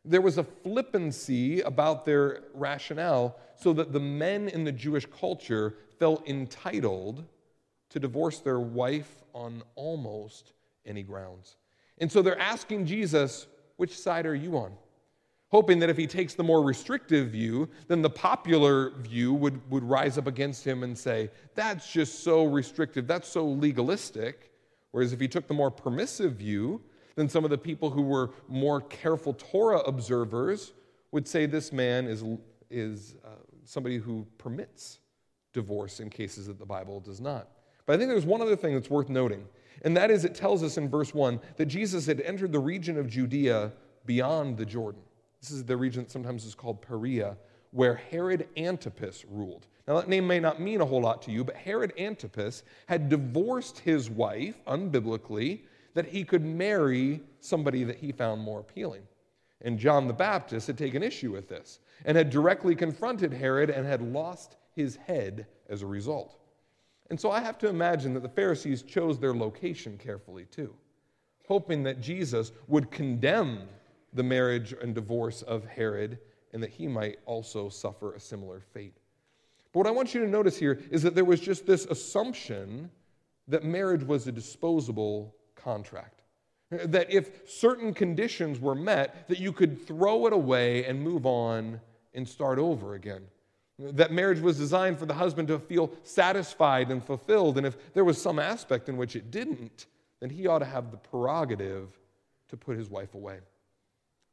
There 0.04 0.20
was 0.20 0.38
a 0.38 0.44
flippancy 0.44 1.60
about 1.62 2.04
their 2.04 2.44
rationale 2.54 3.36
so 3.56 3.72
that 3.72 3.92
the 3.92 4.00
men 4.00 4.48
in 4.48 4.64
the 4.64 4.72
Jewish 4.72 5.06
culture 5.06 5.74
felt 5.98 6.26
entitled 6.28 7.24
to 7.90 7.98
divorce 7.98 8.38
their 8.40 8.60
wife 8.60 9.22
on 9.34 9.62
almost 9.74 10.52
any 10.86 11.02
grounds. 11.02 11.56
And 11.98 12.10
so 12.10 12.22
they're 12.22 12.38
asking 12.38 12.86
Jesus, 12.86 13.46
which 13.76 13.98
side 13.98 14.26
are 14.26 14.34
you 14.34 14.56
on? 14.56 14.72
Hoping 15.50 15.78
that 15.78 15.88
if 15.88 15.96
he 15.96 16.06
takes 16.06 16.34
the 16.34 16.44
more 16.44 16.62
restrictive 16.62 17.30
view, 17.30 17.68
then 17.88 18.02
the 18.02 18.10
popular 18.10 18.90
view 18.98 19.32
would, 19.32 19.68
would 19.70 19.82
rise 19.82 20.18
up 20.18 20.26
against 20.26 20.64
him 20.64 20.82
and 20.82 20.96
say, 20.96 21.30
that's 21.54 21.90
just 21.90 22.22
so 22.22 22.44
restrictive, 22.44 23.06
that's 23.06 23.28
so 23.28 23.46
legalistic. 23.46 24.47
Whereas 24.90 25.12
if 25.12 25.20
he 25.20 25.28
took 25.28 25.46
the 25.46 25.54
more 25.54 25.70
permissive 25.70 26.34
view, 26.34 26.80
then 27.16 27.28
some 27.28 27.44
of 27.44 27.50
the 27.50 27.58
people 27.58 27.90
who 27.90 28.02
were 28.02 28.30
more 28.48 28.80
careful 28.80 29.34
Torah 29.34 29.80
observers 29.80 30.72
would 31.12 31.26
say 31.26 31.46
this 31.46 31.72
man 31.72 32.06
is, 32.06 32.24
is 32.70 33.16
uh, 33.24 33.30
somebody 33.64 33.98
who 33.98 34.26
permits 34.38 35.00
divorce 35.52 36.00
in 36.00 36.10
cases 36.10 36.46
that 36.46 36.58
the 36.58 36.66
Bible 36.66 37.00
does 37.00 37.20
not. 37.20 37.48
But 37.86 37.94
I 37.94 37.98
think 37.98 38.10
there's 38.10 38.26
one 38.26 38.40
other 38.40 38.56
thing 38.56 38.74
that's 38.74 38.90
worth 38.90 39.08
noting, 39.08 39.44
and 39.82 39.96
that 39.96 40.10
is 40.10 40.24
it 40.24 40.34
tells 40.34 40.62
us 40.62 40.76
in 40.76 40.88
verse 40.88 41.14
1 41.14 41.40
that 41.56 41.66
Jesus 41.66 42.06
had 42.06 42.20
entered 42.20 42.52
the 42.52 42.58
region 42.58 42.98
of 42.98 43.08
Judea 43.08 43.72
beyond 44.04 44.56
the 44.56 44.66
Jordan. 44.66 45.02
This 45.40 45.50
is 45.50 45.64
the 45.64 45.76
region 45.76 46.04
that 46.04 46.10
sometimes 46.10 46.44
is 46.44 46.54
called 46.54 46.82
Perea, 46.82 47.36
where 47.78 47.94
Herod 47.94 48.48
Antipas 48.56 49.24
ruled. 49.30 49.68
Now, 49.86 49.94
that 49.94 50.08
name 50.08 50.26
may 50.26 50.40
not 50.40 50.60
mean 50.60 50.80
a 50.80 50.84
whole 50.84 51.02
lot 51.02 51.22
to 51.22 51.30
you, 51.30 51.44
but 51.44 51.54
Herod 51.54 51.92
Antipas 51.96 52.64
had 52.86 53.08
divorced 53.08 53.78
his 53.78 54.10
wife 54.10 54.56
unbiblically 54.66 55.60
that 55.94 56.06
he 56.06 56.24
could 56.24 56.44
marry 56.44 57.20
somebody 57.38 57.84
that 57.84 57.94
he 57.94 58.10
found 58.10 58.40
more 58.40 58.58
appealing. 58.58 59.02
And 59.60 59.78
John 59.78 60.08
the 60.08 60.12
Baptist 60.12 60.66
had 60.66 60.76
taken 60.76 61.04
issue 61.04 61.30
with 61.30 61.48
this 61.48 61.78
and 62.04 62.16
had 62.16 62.30
directly 62.30 62.74
confronted 62.74 63.32
Herod 63.32 63.70
and 63.70 63.86
had 63.86 64.02
lost 64.02 64.56
his 64.74 64.96
head 64.96 65.46
as 65.68 65.82
a 65.82 65.86
result. 65.86 66.36
And 67.10 67.20
so 67.20 67.30
I 67.30 67.38
have 67.38 67.58
to 67.58 67.68
imagine 67.68 68.12
that 68.14 68.24
the 68.24 68.28
Pharisees 68.28 68.82
chose 68.82 69.20
their 69.20 69.34
location 69.34 69.98
carefully 69.98 70.46
too, 70.46 70.74
hoping 71.46 71.84
that 71.84 72.00
Jesus 72.00 72.50
would 72.66 72.90
condemn 72.90 73.68
the 74.14 74.24
marriage 74.24 74.74
and 74.82 74.96
divorce 74.96 75.42
of 75.42 75.64
Herod 75.64 76.18
and 76.52 76.62
that 76.62 76.70
he 76.70 76.86
might 76.86 77.18
also 77.26 77.68
suffer 77.68 78.14
a 78.14 78.20
similar 78.20 78.60
fate. 78.60 78.96
But 79.72 79.80
what 79.80 79.86
I 79.86 79.90
want 79.90 80.14
you 80.14 80.20
to 80.20 80.28
notice 80.28 80.56
here 80.56 80.80
is 80.90 81.02
that 81.02 81.14
there 81.14 81.24
was 81.24 81.40
just 81.40 81.66
this 81.66 81.84
assumption 81.86 82.90
that 83.48 83.64
marriage 83.64 84.02
was 84.02 84.26
a 84.26 84.32
disposable 84.32 85.34
contract. 85.54 86.22
That 86.70 87.10
if 87.10 87.48
certain 87.50 87.94
conditions 87.94 88.60
were 88.60 88.74
met, 88.74 89.28
that 89.28 89.38
you 89.38 89.52
could 89.52 89.86
throw 89.86 90.26
it 90.26 90.32
away 90.32 90.84
and 90.84 91.00
move 91.00 91.24
on 91.24 91.80
and 92.14 92.28
start 92.28 92.58
over 92.58 92.94
again. 92.94 93.22
That 93.78 94.12
marriage 94.12 94.40
was 94.40 94.58
designed 94.58 94.98
for 94.98 95.06
the 95.06 95.14
husband 95.14 95.48
to 95.48 95.58
feel 95.58 95.92
satisfied 96.02 96.90
and 96.90 97.02
fulfilled, 97.02 97.58
and 97.58 97.66
if 97.66 97.92
there 97.94 98.04
was 98.04 98.20
some 98.20 98.38
aspect 98.38 98.88
in 98.88 98.96
which 98.96 99.14
it 99.14 99.30
didn't, 99.30 99.86
then 100.20 100.30
he 100.30 100.46
ought 100.46 100.58
to 100.58 100.64
have 100.64 100.90
the 100.90 100.96
prerogative 100.96 101.96
to 102.48 102.56
put 102.56 102.76
his 102.76 102.90
wife 102.90 103.14
away. 103.14 103.38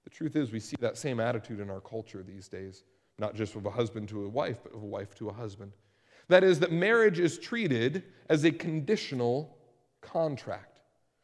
The 0.06 0.10
truth 0.12 0.36
is, 0.36 0.52
we 0.52 0.60
see 0.60 0.78
that 0.80 0.98
same 0.98 1.20
attitude 1.20 1.60
in 1.60 1.70
our 1.70 1.82
culture 1.82 2.24
these 2.24 2.48
days, 2.48 2.84
not 3.20 3.36
just 3.36 3.56
of 3.56 3.66
a 3.66 3.72
husband 3.72 4.08
to 4.10 4.24
a 4.24 4.30
wife, 4.30 4.60
but 4.64 4.74
of 4.74 4.82
a 4.82 4.86
wife 4.86 5.14
to 5.16 5.30
a 5.30 5.34
husband. 5.34 5.74
That 6.30 6.44
is, 6.44 6.60
that 6.60 6.72
marriage 6.72 7.20
is 7.20 7.38
treated 7.38 8.04
as 8.30 8.46
a 8.46 8.52
conditional 8.52 9.58
contract. 10.02 10.80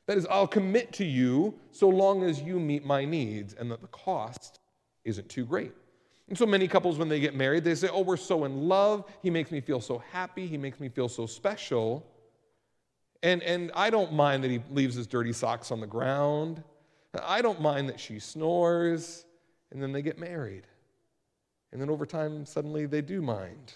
That 0.08 0.18
is, 0.18 0.28
I'll 0.30 0.48
commit 0.48 0.92
to 0.94 1.06
you 1.06 1.54
so 1.72 1.88
long 1.88 2.24
as 2.24 2.42
you 2.42 2.60
meet 2.60 2.84
my 2.84 3.06
needs 3.06 3.54
and 3.54 3.72
that 3.72 3.82
the 3.82 3.88
cost 3.88 4.60
isn't 5.06 5.30
too 5.30 5.46
great. 5.46 5.72
And 6.28 6.38
so 6.38 6.46
many 6.46 6.68
couples, 6.68 6.98
when 6.98 7.10
they 7.10 7.20
get 7.20 7.36
married, 7.36 7.64
they 7.64 7.76
say, 7.76 7.90
Oh, 7.92 8.02
we're 8.02 8.18
so 8.18 8.46
in 8.46 8.68
love. 8.68 9.06
He 9.22 9.30
makes 9.30 9.52
me 9.52 9.60
feel 9.60 9.82
so 9.82 10.02
happy. 10.12 10.48
He 10.48 10.58
makes 10.58 10.80
me 10.80 10.90
feel 10.90 11.10
so 11.10 11.26
special. 11.26 12.06
And, 13.22 13.44
and 13.44 13.72
I 13.76 13.90
don't 13.90 14.14
mind 14.14 14.44
that 14.44 14.52
he 14.52 14.62
leaves 14.72 14.96
his 14.96 15.08
dirty 15.08 15.34
socks 15.34 15.72
on 15.72 15.80
the 15.80 15.88
ground. 15.88 16.64
I 17.14 17.42
don't 17.42 17.62
mind 17.62 17.90
that 17.90 18.00
she 18.00 18.20
snores. 18.20 19.26
And 19.72 19.82
then 19.82 19.94
they 19.94 20.02
get 20.02 20.20
married. 20.20 20.68
And 21.72 21.82
then 21.82 21.90
over 21.90 22.06
time, 22.06 22.46
suddenly 22.46 22.86
they 22.86 23.02
do 23.02 23.22
mind. 23.22 23.74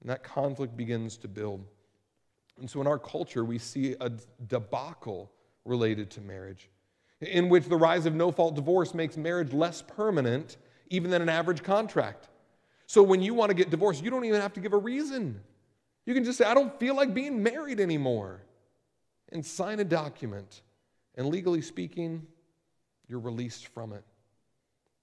And 0.00 0.10
that 0.10 0.22
conflict 0.22 0.76
begins 0.76 1.16
to 1.18 1.28
build. 1.28 1.64
And 2.60 2.68
so 2.68 2.80
in 2.80 2.86
our 2.86 2.98
culture, 2.98 3.44
we 3.44 3.58
see 3.58 3.96
a 4.00 4.12
debacle 4.46 5.30
related 5.64 6.10
to 6.10 6.20
marriage, 6.20 6.68
in 7.20 7.48
which 7.48 7.66
the 7.66 7.76
rise 7.76 8.04
of 8.04 8.14
no 8.14 8.30
fault 8.30 8.54
divorce 8.54 8.94
makes 8.94 9.16
marriage 9.16 9.52
less 9.52 9.82
permanent 9.82 10.56
even 10.90 11.10
than 11.10 11.22
an 11.22 11.28
average 11.28 11.62
contract. 11.62 12.28
So 12.86 13.02
when 13.02 13.22
you 13.22 13.34
want 13.34 13.50
to 13.50 13.54
get 13.54 13.70
divorced, 13.70 14.02
you 14.02 14.10
don't 14.10 14.24
even 14.24 14.40
have 14.40 14.52
to 14.54 14.60
give 14.60 14.72
a 14.72 14.78
reason. 14.78 15.40
You 16.04 16.14
can 16.14 16.24
just 16.24 16.38
say, 16.38 16.44
I 16.44 16.54
don't 16.54 16.78
feel 16.78 16.94
like 16.94 17.14
being 17.14 17.42
married 17.42 17.80
anymore, 17.80 18.40
and 19.30 19.44
sign 19.44 19.80
a 19.80 19.84
document. 19.84 20.62
And 21.14 21.28
legally 21.28 21.62
speaking, 21.62 22.26
you're 23.08 23.18
released 23.18 23.68
from 23.68 23.92
it. 23.92 24.04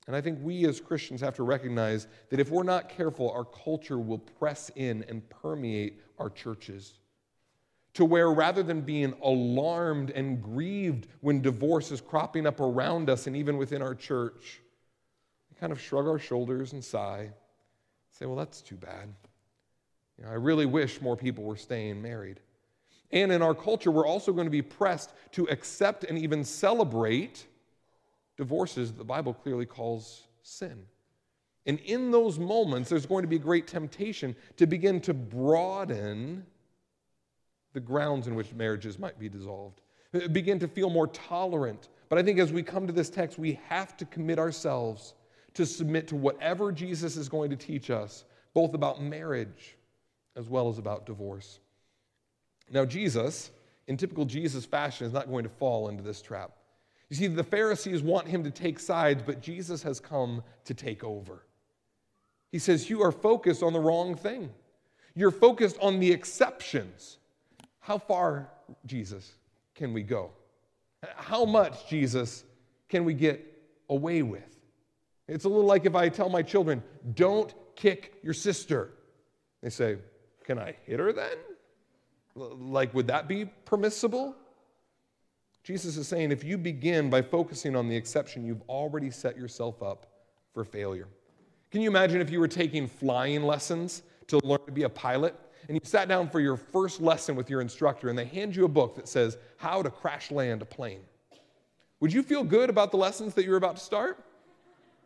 And 0.07 0.15
I 0.15 0.21
think 0.21 0.39
we 0.41 0.65
as 0.65 0.79
Christians 0.79 1.21
have 1.21 1.35
to 1.35 1.43
recognize 1.43 2.07
that 2.29 2.39
if 2.39 2.49
we're 2.49 2.63
not 2.63 2.89
careful, 2.89 3.31
our 3.31 3.45
culture 3.45 3.97
will 3.97 4.19
press 4.19 4.69
in 4.75 5.03
and 5.09 5.27
permeate 5.29 5.99
our 6.19 6.29
churches 6.29 6.99
to 7.95 8.05
where 8.05 8.31
rather 8.31 8.61
than 8.61 8.81
being 8.81 9.13
alarmed 9.23 10.11
and 10.11 10.43
grieved 10.43 11.07
when 11.21 11.41
divorce 11.41 11.91
is 11.91 12.01
cropping 12.01 12.45
up 12.45 12.59
around 12.59 13.09
us 13.09 13.25
and 13.25 13.35
even 13.37 13.57
within 13.57 13.81
our 13.81 13.95
church, 13.95 14.61
we 15.49 15.57
kind 15.59 15.71
of 15.71 15.79
shrug 15.79 16.05
our 16.05 16.19
shoulders 16.19 16.73
and 16.73 16.83
sigh, 16.83 17.29
say, 18.11 18.25
well, 18.25 18.35
that's 18.35 18.61
too 18.61 18.75
bad. 18.75 19.13
You 20.17 20.25
know, 20.25 20.29
I 20.29 20.35
really 20.35 20.65
wish 20.65 21.01
more 21.01 21.15
people 21.15 21.45
were 21.45 21.55
staying 21.55 22.01
married. 22.01 22.41
And 23.11 23.31
in 23.31 23.41
our 23.41 23.55
culture, 23.55 23.91
we're 23.91 24.07
also 24.07 24.33
going 24.33 24.47
to 24.47 24.51
be 24.51 24.61
pressed 24.61 25.13
to 25.31 25.45
accept 25.45 26.03
and 26.03 26.17
even 26.19 26.43
celebrate 26.43 27.47
divorces 28.37 28.91
the 28.91 29.03
Bible 29.03 29.33
clearly 29.33 29.65
calls 29.65 30.23
sin. 30.41 30.85
And 31.65 31.79
in 31.79 32.11
those 32.11 32.37
moments, 32.37 32.89
there's 32.89 33.05
going 33.05 33.23
to 33.23 33.27
be 33.27 33.39
great 33.39 33.67
temptation 33.67 34.35
to 34.57 34.67
begin 34.67 35.01
to 35.01 35.13
broaden 35.13 36.45
the 37.73 37.79
grounds 37.79 38.27
in 38.27 38.35
which 38.35 38.53
marriages 38.53 38.99
might 38.99 39.19
be 39.19 39.29
dissolved. 39.29 39.81
Begin 40.31 40.59
to 40.59 40.67
feel 40.67 40.89
more 40.89 41.07
tolerant. 41.07 41.89
But 42.07 42.19
I 42.19 42.23
think 42.23 42.39
as 42.39 42.53
we 42.53 42.63
come 42.63 42.87
to 42.87 42.93
this 42.93 43.09
text, 43.09 43.39
we 43.39 43.59
have 43.67 43.97
to 43.97 44.05
commit 44.05 44.39
ourselves 44.39 45.15
to 45.55 45.65
submit 45.65 46.07
to 46.09 46.15
whatever 46.15 46.71
Jesus 46.71 47.17
is 47.17 47.27
going 47.27 47.49
to 47.49 47.55
teach 47.55 47.89
us, 47.89 48.25
both 48.53 48.73
about 48.73 49.01
marriage 49.01 49.75
as 50.35 50.47
well 50.47 50.69
as 50.69 50.77
about 50.77 51.05
divorce. 51.05 51.59
Now, 52.69 52.85
Jesus, 52.85 53.51
in 53.87 53.97
typical 53.97 54.25
Jesus 54.25 54.65
fashion, 54.65 55.07
is 55.07 55.13
not 55.13 55.29
going 55.29 55.43
to 55.43 55.49
fall 55.49 55.89
into 55.89 56.03
this 56.03 56.21
trap. 56.21 56.51
You 57.09 57.15
see, 57.15 57.27
the 57.27 57.43
Pharisees 57.43 58.01
want 58.01 58.27
him 58.27 58.43
to 58.43 58.51
take 58.51 58.79
sides, 58.79 59.23
but 59.25 59.41
Jesus 59.41 59.83
has 59.83 59.99
come 59.99 60.43
to 60.65 60.73
take 60.73 61.03
over. 61.03 61.45
He 62.51 62.59
says, 62.59 62.89
You 62.89 63.03
are 63.03 63.11
focused 63.11 63.61
on 63.61 63.73
the 63.73 63.79
wrong 63.79 64.15
thing. 64.15 64.49
You're 65.13 65.31
focused 65.31 65.77
on 65.81 65.99
the 65.99 66.11
exceptions. 66.11 67.17
How 67.79 67.97
far, 67.97 68.49
Jesus, 68.85 69.33
can 69.75 69.93
we 69.93 70.03
go? 70.03 70.31
How 71.15 71.45
much, 71.45 71.87
Jesus, 71.87 72.43
can 72.89 73.05
we 73.05 73.13
get 73.13 73.45
away 73.89 74.23
with? 74.23 74.57
It's 75.27 75.45
a 75.45 75.49
little 75.49 75.65
like 75.65 75.85
if 75.85 75.95
I 75.95 76.09
tell 76.09 76.29
my 76.29 76.41
children, 76.41 76.83
don't 77.13 77.53
kick 77.75 78.15
your 78.23 78.33
sister. 78.33 78.91
They 79.61 79.69
say, 79.69 79.97
can 80.43 80.59
I 80.59 80.75
hit 80.85 80.99
her 80.99 81.11
then? 81.11 81.37
Like, 82.35 82.93
would 82.93 83.07
that 83.07 83.27
be 83.27 83.45
permissible? 83.45 84.35
Jesus 85.65 85.97
is 85.97 86.07
saying 86.07 86.31
if 86.31 86.43
you 86.43 86.57
begin 86.57 87.09
by 87.09 87.21
focusing 87.21 87.75
on 87.75 87.89
the 87.89 87.95
exception, 87.95 88.45
you've 88.45 88.61
already 88.69 89.11
set 89.11 89.35
yourself 89.35 89.83
up 89.83 90.05
for 90.53 90.63
failure. 90.63 91.09
Can 91.71 91.81
you 91.81 91.89
imagine 91.89 92.21
if 92.21 92.29
you 92.29 92.39
were 92.39 92.47
taking 92.47 92.87
flying 92.87 93.43
lessons 93.43 94.03
to 94.27 94.39
learn 94.43 94.63
to 94.65 94.71
be 94.71 94.83
a 94.83 94.89
pilot? 94.89 95.35
and 95.67 95.75
you 95.75 95.81
sat 95.83 96.07
down 96.07 96.29
for 96.29 96.39
your 96.39 96.57
first 96.57 97.01
lesson 97.01 97.35
with 97.35 97.49
your 97.49 97.61
instructor 97.61 98.09
and 98.09 98.17
they 98.17 98.25
hand 98.25 98.55
you 98.55 98.65
a 98.65 98.69
book 98.69 98.95
that 98.95 99.07
says 99.07 99.37
how 99.57 99.81
to 99.81 99.89
crash 99.89 100.31
land 100.31 100.61
a 100.61 100.65
plane. 100.65 101.01
Would 101.99 102.13
you 102.13 102.21
feel 102.21 102.43
good 102.43 102.69
about 102.69 102.91
the 102.91 102.97
lessons 102.97 103.33
that 103.33 103.45
you're 103.45 103.57
about 103.57 103.77
to 103.77 103.83
start? 103.83 104.23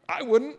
I 0.08 0.24
wouldn't. 0.24 0.58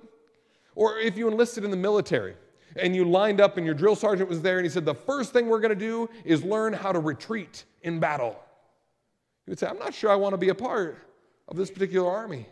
Or 0.75 0.99
if 0.99 1.17
you 1.19 1.29
enlisted 1.29 1.65
in 1.65 1.71
the 1.71 1.77
military 1.77 2.35
and 2.77 2.95
you 2.95 3.05
lined 3.05 3.41
up 3.41 3.57
and 3.57 3.67
your 3.67 3.75
drill 3.75 3.97
sergeant 3.97 4.29
was 4.29 4.41
there 4.41 4.57
and 4.59 4.65
he 4.65 4.71
said, 4.71 4.85
The 4.85 4.95
first 4.95 5.33
thing 5.33 5.49
we're 5.49 5.61
going 5.61 5.71
to 5.71 5.75
do 5.75 6.09
is 6.25 6.43
learn 6.45 6.73
how 6.73 6.93
to 6.93 7.01
retreat 7.01 7.65
in 7.83 8.01
battle. 8.01 8.39
You 9.51 9.53
would 9.55 9.59
say, 9.59 9.67
I'm 9.67 9.81
not 9.81 9.93
sure 9.93 10.13
I 10.13 10.15
want 10.15 10.33
to 10.35 10.39
be 10.39 10.51
a 10.51 10.55
part 10.55 10.97
of 11.49 11.57
this 11.57 11.73
particular 11.73 12.09
army. 12.09 12.47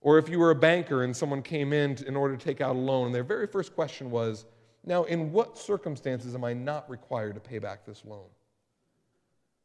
Or 0.00 0.18
if 0.18 0.28
you 0.28 0.38
were 0.38 0.52
a 0.52 0.54
banker 0.54 1.02
and 1.02 1.16
someone 1.16 1.42
came 1.42 1.72
in 1.72 1.96
in 2.06 2.14
order 2.14 2.36
to 2.36 2.44
take 2.44 2.60
out 2.60 2.76
a 2.76 2.78
loan, 2.78 3.06
and 3.06 3.14
their 3.14 3.24
very 3.24 3.48
first 3.48 3.74
question 3.74 4.08
was, 4.08 4.46
Now, 4.84 5.02
in 5.02 5.32
what 5.32 5.58
circumstances 5.58 6.36
am 6.36 6.44
I 6.44 6.52
not 6.52 6.88
required 6.88 7.34
to 7.34 7.40
pay 7.40 7.58
back 7.58 7.84
this 7.84 8.04
loan? 8.04 8.28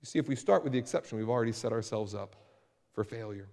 You 0.01 0.08
see, 0.08 0.17
if 0.17 0.27
we 0.27 0.36
start 0.36 0.63
with 0.63 0.74
the 0.74 0.79
exception, 0.79 1.20
we've 1.20 1.29
already 1.29 1.51
set 1.51 1.72
ourselves 1.72 2.15
up 2.15 2.36
for 2.91 3.03
failure. 3.03 3.48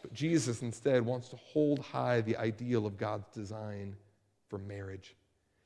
But 0.00 0.14
Jesus 0.14 0.62
instead 0.62 1.04
wants 1.04 1.28
to 1.28 1.36
hold 1.36 1.80
high 1.80 2.22
the 2.22 2.38
ideal 2.38 2.86
of 2.86 2.96
God's 2.96 3.28
design 3.28 3.94
for 4.48 4.56
marriage 4.56 5.16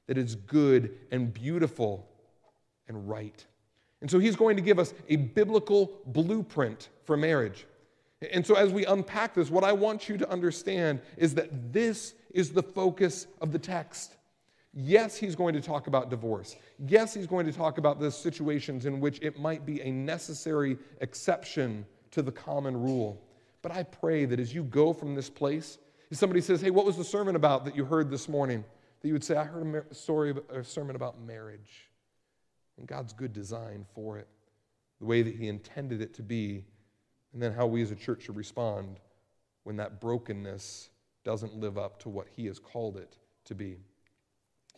that 0.08 0.18
is 0.18 0.34
good 0.34 0.96
and 1.12 1.32
beautiful 1.32 2.08
and 2.88 3.08
right. 3.08 3.46
And 4.00 4.10
so 4.10 4.18
he's 4.18 4.36
going 4.36 4.56
to 4.56 4.62
give 4.62 4.78
us 4.78 4.94
a 5.08 5.16
biblical 5.16 5.92
blueprint 6.06 6.88
for 7.04 7.16
marriage. 7.16 7.66
And 8.32 8.44
so, 8.44 8.54
as 8.54 8.72
we 8.72 8.84
unpack 8.84 9.34
this, 9.34 9.48
what 9.48 9.64
I 9.64 9.72
want 9.72 10.08
you 10.08 10.16
to 10.18 10.28
understand 10.28 11.00
is 11.16 11.34
that 11.34 11.72
this 11.72 12.14
is 12.30 12.50
the 12.50 12.62
focus 12.62 13.28
of 13.40 13.52
the 13.52 13.58
text. 13.58 14.16
Yes, 14.74 15.16
he's 15.16 15.34
going 15.34 15.54
to 15.54 15.60
talk 15.60 15.86
about 15.86 16.10
divorce. 16.10 16.56
Yes, 16.86 17.14
he's 17.14 17.26
going 17.26 17.46
to 17.46 17.52
talk 17.52 17.78
about 17.78 18.00
the 18.00 18.10
situations 18.10 18.86
in 18.86 19.00
which 19.00 19.18
it 19.22 19.38
might 19.38 19.64
be 19.64 19.80
a 19.82 19.90
necessary 19.90 20.78
exception 21.00 21.86
to 22.10 22.22
the 22.22 22.32
common 22.32 22.76
rule. 22.76 23.22
But 23.62 23.72
I 23.72 23.84
pray 23.84 24.24
that 24.24 24.38
as 24.38 24.54
you 24.54 24.64
go 24.64 24.92
from 24.92 25.14
this 25.14 25.30
place, 25.30 25.78
if 26.10 26.18
somebody 26.18 26.40
says, 26.40 26.60
Hey, 26.60 26.70
what 26.70 26.84
was 26.84 26.96
the 26.96 27.04
sermon 27.04 27.36
about 27.36 27.64
that 27.64 27.76
you 27.76 27.84
heard 27.84 28.10
this 28.10 28.28
morning? 28.28 28.64
That 29.00 29.08
you 29.08 29.14
would 29.14 29.24
say, 29.24 29.36
I 29.36 29.44
heard 29.44 29.86
a 29.90 29.94
story, 29.94 30.34
a 30.50 30.64
sermon 30.64 30.96
about 30.96 31.20
marriage 31.20 31.87
and 32.78 32.86
God's 32.86 33.12
good 33.12 33.32
design 33.32 33.84
for 33.94 34.18
it, 34.18 34.28
the 35.00 35.06
way 35.06 35.22
that 35.22 35.34
He 35.34 35.48
intended 35.48 36.00
it 36.00 36.14
to 36.14 36.22
be, 36.22 36.64
and 37.32 37.42
then 37.42 37.52
how 37.52 37.66
we 37.66 37.82
as 37.82 37.90
a 37.90 37.96
church 37.96 38.22
should 38.24 38.36
respond 38.36 39.00
when 39.64 39.76
that 39.76 40.00
brokenness 40.00 40.90
doesn't 41.24 41.54
live 41.56 41.76
up 41.76 42.00
to 42.00 42.08
what 42.08 42.26
He 42.34 42.46
has 42.46 42.58
called 42.58 42.96
it 42.96 43.16
to 43.44 43.54
be. 43.54 43.78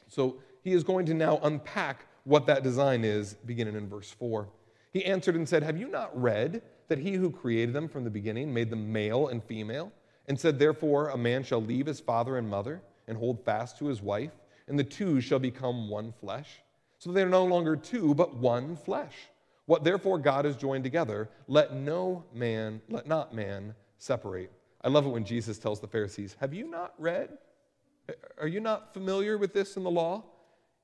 So 0.08 0.38
He 0.62 0.72
is 0.72 0.82
going 0.82 1.06
to 1.06 1.14
now 1.14 1.38
unpack 1.42 2.06
what 2.24 2.46
that 2.46 2.62
design 2.62 3.04
is, 3.04 3.34
beginning 3.34 3.76
in 3.76 3.88
verse 3.88 4.10
4. 4.10 4.48
He 4.92 5.04
answered 5.04 5.36
and 5.36 5.48
said, 5.48 5.62
Have 5.62 5.78
you 5.78 5.88
not 5.88 6.18
read 6.20 6.62
that 6.88 6.98
He 6.98 7.12
who 7.12 7.30
created 7.30 7.74
them 7.74 7.88
from 7.88 8.04
the 8.04 8.10
beginning 8.10 8.52
made 8.52 8.70
them 8.70 8.92
male 8.92 9.28
and 9.28 9.42
female? 9.44 9.92
And 10.26 10.38
said, 10.38 10.58
Therefore, 10.58 11.08
a 11.08 11.18
man 11.18 11.42
shall 11.42 11.62
leave 11.62 11.86
his 11.86 11.98
father 11.98 12.36
and 12.36 12.48
mother 12.48 12.82
and 13.08 13.18
hold 13.18 13.44
fast 13.44 13.78
to 13.78 13.86
his 13.86 14.00
wife, 14.00 14.30
and 14.68 14.78
the 14.78 14.84
two 14.84 15.20
shall 15.20 15.40
become 15.40 15.88
one 15.88 16.12
flesh. 16.20 16.60
So 17.00 17.10
they 17.10 17.22
are 17.22 17.28
no 17.28 17.46
longer 17.46 17.76
two, 17.76 18.14
but 18.14 18.36
one 18.36 18.76
flesh. 18.76 19.14
What 19.64 19.84
therefore 19.84 20.18
God 20.18 20.44
has 20.44 20.54
joined 20.54 20.84
together, 20.84 21.30
let 21.48 21.74
no 21.74 22.24
man, 22.34 22.82
let 22.90 23.06
not 23.06 23.34
man 23.34 23.74
separate. 23.96 24.52
I 24.84 24.88
love 24.88 25.06
it 25.06 25.08
when 25.08 25.24
Jesus 25.24 25.58
tells 25.58 25.80
the 25.80 25.88
Pharisees, 25.88 26.36
Have 26.40 26.52
you 26.52 26.68
not 26.68 26.92
read? 26.98 27.30
Are 28.38 28.46
you 28.46 28.60
not 28.60 28.92
familiar 28.92 29.38
with 29.38 29.54
this 29.54 29.76
in 29.76 29.82
the 29.82 29.90
law? 29.90 30.22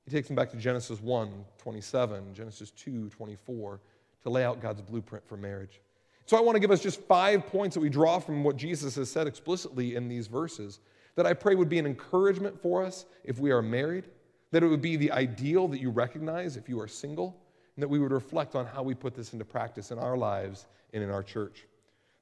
He 0.05 0.11
takes 0.11 0.27
them 0.27 0.35
back 0.35 0.49
to 0.51 0.57
Genesis 0.57 1.01
1 1.01 1.45
27, 1.59 2.33
Genesis 2.33 2.71
2 2.71 3.09
24, 3.09 3.79
to 4.23 4.29
lay 4.29 4.43
out 4.43 4.59
God's 4.59 4.81
blueprint 4.81 5.27
for 5.27 5.37
marriage. 5.37 5.81
So 6.25 6.35
I 6.35 6.41
want 6.41 6.55
to 6.55 6.59
give 6.59 6.71
us 6.71 6.81
just 6.81 6.99
five 7.01 7.45
points 7.45 7.75
that 7.75 7.79
we 7.79 7.89
draw 7.89 8.17
from 8.17 8.43
what 8.43 8.57
Jesus 8.57 8.95
has 8.95 9.11
said 9.11 9.27
explicitly 9.27 9.95
in 9.95 10.07
these 10.07 10.25
verses 10.25 10.79
that 11.15 11.27
I 11.27 11.33
pray 11.33 11.53
would 11.53 11.69
be 11.69 11.77
an 11.77 11.85
encouragement 11.85 12.59
for 12.59 12.83
us 12.83 13.05
if 13.23 13.39
we 13.39 13.51
are 13.51 13.61
married, 13.61 14.05
that 14.51 14.63
it 14.63 14.67
would 14.67 14.81
be 14.81 14.95
the 14.95 15.11
ideal 15.11 15.67
that 15.67 15.81
you 15.81 15.89
recognize 15.89 16.57
if 16.57 16.69
you 16.69 16.79
are 16.79 16.87
single, 16.87 17.37
and 17.75 17.83
that 17.83 17.87
we 17.87 17.99
would 17.99 18.11
reflect 18.11 18.55
on 18.55 18.65
how 18.65 18.81
we 18.81 18.95
put 18.95 19.13
this 19.13 19.33
into 19.33 19.45
practice 19.45 19.91
in 19.91 19.99
our 19.99 20.17
lives 20.17 20.67
and 20.93 21.03
in 21.03 21.09
our 21.09 21.23
church. 21.23 21.67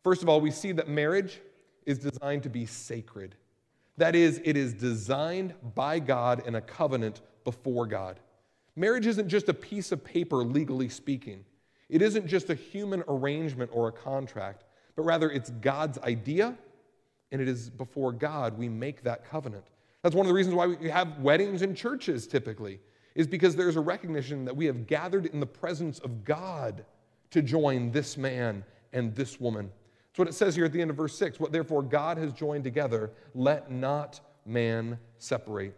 First 0.03 0.21
of 0.21 0.29
all, 0.29 0.41
we 0.41 0.51
see 0.51 0.71
that 0.73 0.87
marriage 0.87 1.41
is 1.85 1.97
designed 1.97 2.43
to 2.43 2.49
be 2.49 2.65
sacred. 2.65 3.35
That 3.97 4.15
is, 4.15 4.41
it 4.43 4.57
is 4.57 4.73
designed 4.73 5.53
by 5.75 5.99
God 5.99 6.43
in 6.45 6.55
a 6.55 6.61
covenant 6.61 7.21
before 7.43 7.85
God. 7.85 8.19
Marriage 8.75 9.07
isn't 9.07 9.29
just 9.29 9.47
a 9.47 9.53
piece 9.53 9.91
of 9.91 10.03
paper, 10.03 10.37
legally 10.37 10.89
speaking. 10.89 11.45
It 11.89 12.01
isn't 12.01 12.27
just 12.27 12.49
a 12.49 12.55
human 12.55 13.03
arrangement 13.07 13.71
or 13.73 13.87
a 13.87 13.91
contract, 13.91 14.65
but 14.95 15.03
rather 15.03 15.29
it's 15.29 15.51
God's 15.51 15.97
idea 15.99 16.57
and 17.31 17.41
it 17.41 17.47
is 17.47 17.69
before 17.69 18.11
God 18.11 18.57
we 18.57 18.69
make 18.69 19.03
that 19.03 19.29
covenant. 19.29 19.65
That's 20.05 20.13
one 20.13 20.27
of 20.27 20.27
the 20.27 20.35
reasons 20.35 20.53
why 20.53 20.67
we 20.67 20.87
have 20.87 21.17
weddings 21.17 21.63
in 21.63 21.73
churches 21.73 22.27
typically, 22.27 22.79
is 23.15 23.25
because 23.25 23.55
there's 23.55 23.75
a 23.75 23.81
recognition 23.81 24.45
that 24.45 24.55
we 24.55 24.67
have 24.67 24.85
gathered 24.85 25.25
in 25.25 25.39
the 25.39 25.47
presence 25.47 25.97
of 25.97 26.23
God 26.23 26.85
to 27.31 27.41
join 27.41 27.89
this 27.89 28.15
man 28.15 28.63
and 28.93 29.15
this 29.15 29.39
woman. 29.39 29.71
That's 30.11 30.19
what 30.19 30.27
it 30.27 30.35
says 30.35 30.55
here 30.55 30.65
at 30.65 30.73
the 30.73 30.79
end 30.79 30.91
of 30.91 30.97
verse 30.97 31.17
6. 31.17 31.39
What 31.39 31.51
therefore 31.51 31.81
God 31.81 32.19
has 32.19 32.33
joined 32.33 32.63
together, 32.63 33.13
let 33.33 33.71
not 33.71 34.19
man 34.45 34.99
separate. 35.17 35.75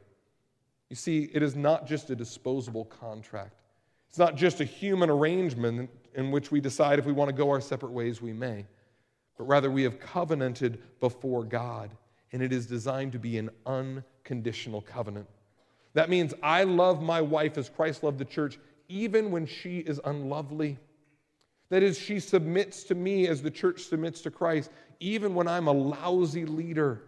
You 0.90 0.98
see, 0.98 1.30
it 1.34 1.42
is 1.42 1.56
not 1.56 1.88
just 1.88 2.10
a 2.10 2.16
disposable 2.16 2.84
contract. 2.84 3.62
It's 4.10 4.18
not 4.18 4.36
just 4.36 4.60
a 4.60 4.66
human 4.66 5.10
arrangement 5.10 5.90
in 6.16 6.32
which 6.32 6.52
we 6.52 6.60
decide 6.60 7.00
if 7.00 7.06
we 7.06 7.14
want 7.14 7.30
to 7.30 7.34
go 7.34 7.50
our 7.50 7.62
separate 7.62 7.94
ways, 7.94 8.22
we 8.22 8.34
may 8.34 8.66
but 9.38 9.48
rather 9.48 9.70
we 9.70 9.84
have 9.84 10.00
covenanted 10.00 10.82
before 11.00 11.44
God, 11.44 11.92
and 12.32 12.42
it 12.42 12.52
is 12.52 12.66
designed 12.66 13.12
to 13.14 13.20
be 13.20 13.38
an 13.38 13.50
unconditional 14.28 14.82
covenant. 14.82 15.28
That 15.94 16.10
means 16.10 16.34
I 16.44 16.64
love 16.64 17.02
my 17.02 17.22
wife 17.22 17.58
as 17.58 17.70
Christ 17.70 18.04
loved 18.04 18.20
the 18.20 18.26
church, 18.26 18.60
even 18.90 19.32
when 19.32 19.46
she 19.46 19.80
is 19.80 20.02
unlovely. 20.04 20.78
That 21.70 21.84
is, 21.84 21.98
she 21.98 22.20
submits 22.20 22.84
to 22.86 22.96
me 22.96 23.28
as 23.28 23.42
the 23.42 23.52
church 23.52 23.84
submits 23.84 24.22
to 24.22 24.32
Christ, 24.32 24.72
even 25.00 25.34
when 25.34 25.48
I'm 25.48 25.68
a 25.68 25.72
lousy 25.72 26.46
leader. 26.46 27.04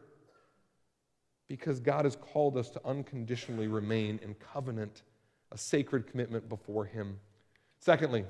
Because 1.48 1.80
God 1.80 2.06
has 2.06 2.16
called 2.16 2.58
us 2.58 2.70
to 2.72 2.82
unconditionally 2.86 3.68
remain 3.68 4.20
in 4.24 4.36
covenant, 4.36 5.04
a 5.52 5.58
sacred 5.58 6.08
commitment 6.08 6.48
before 6.48 6.86
Him. 6.86 7.20
Secondly, 7.80 8.26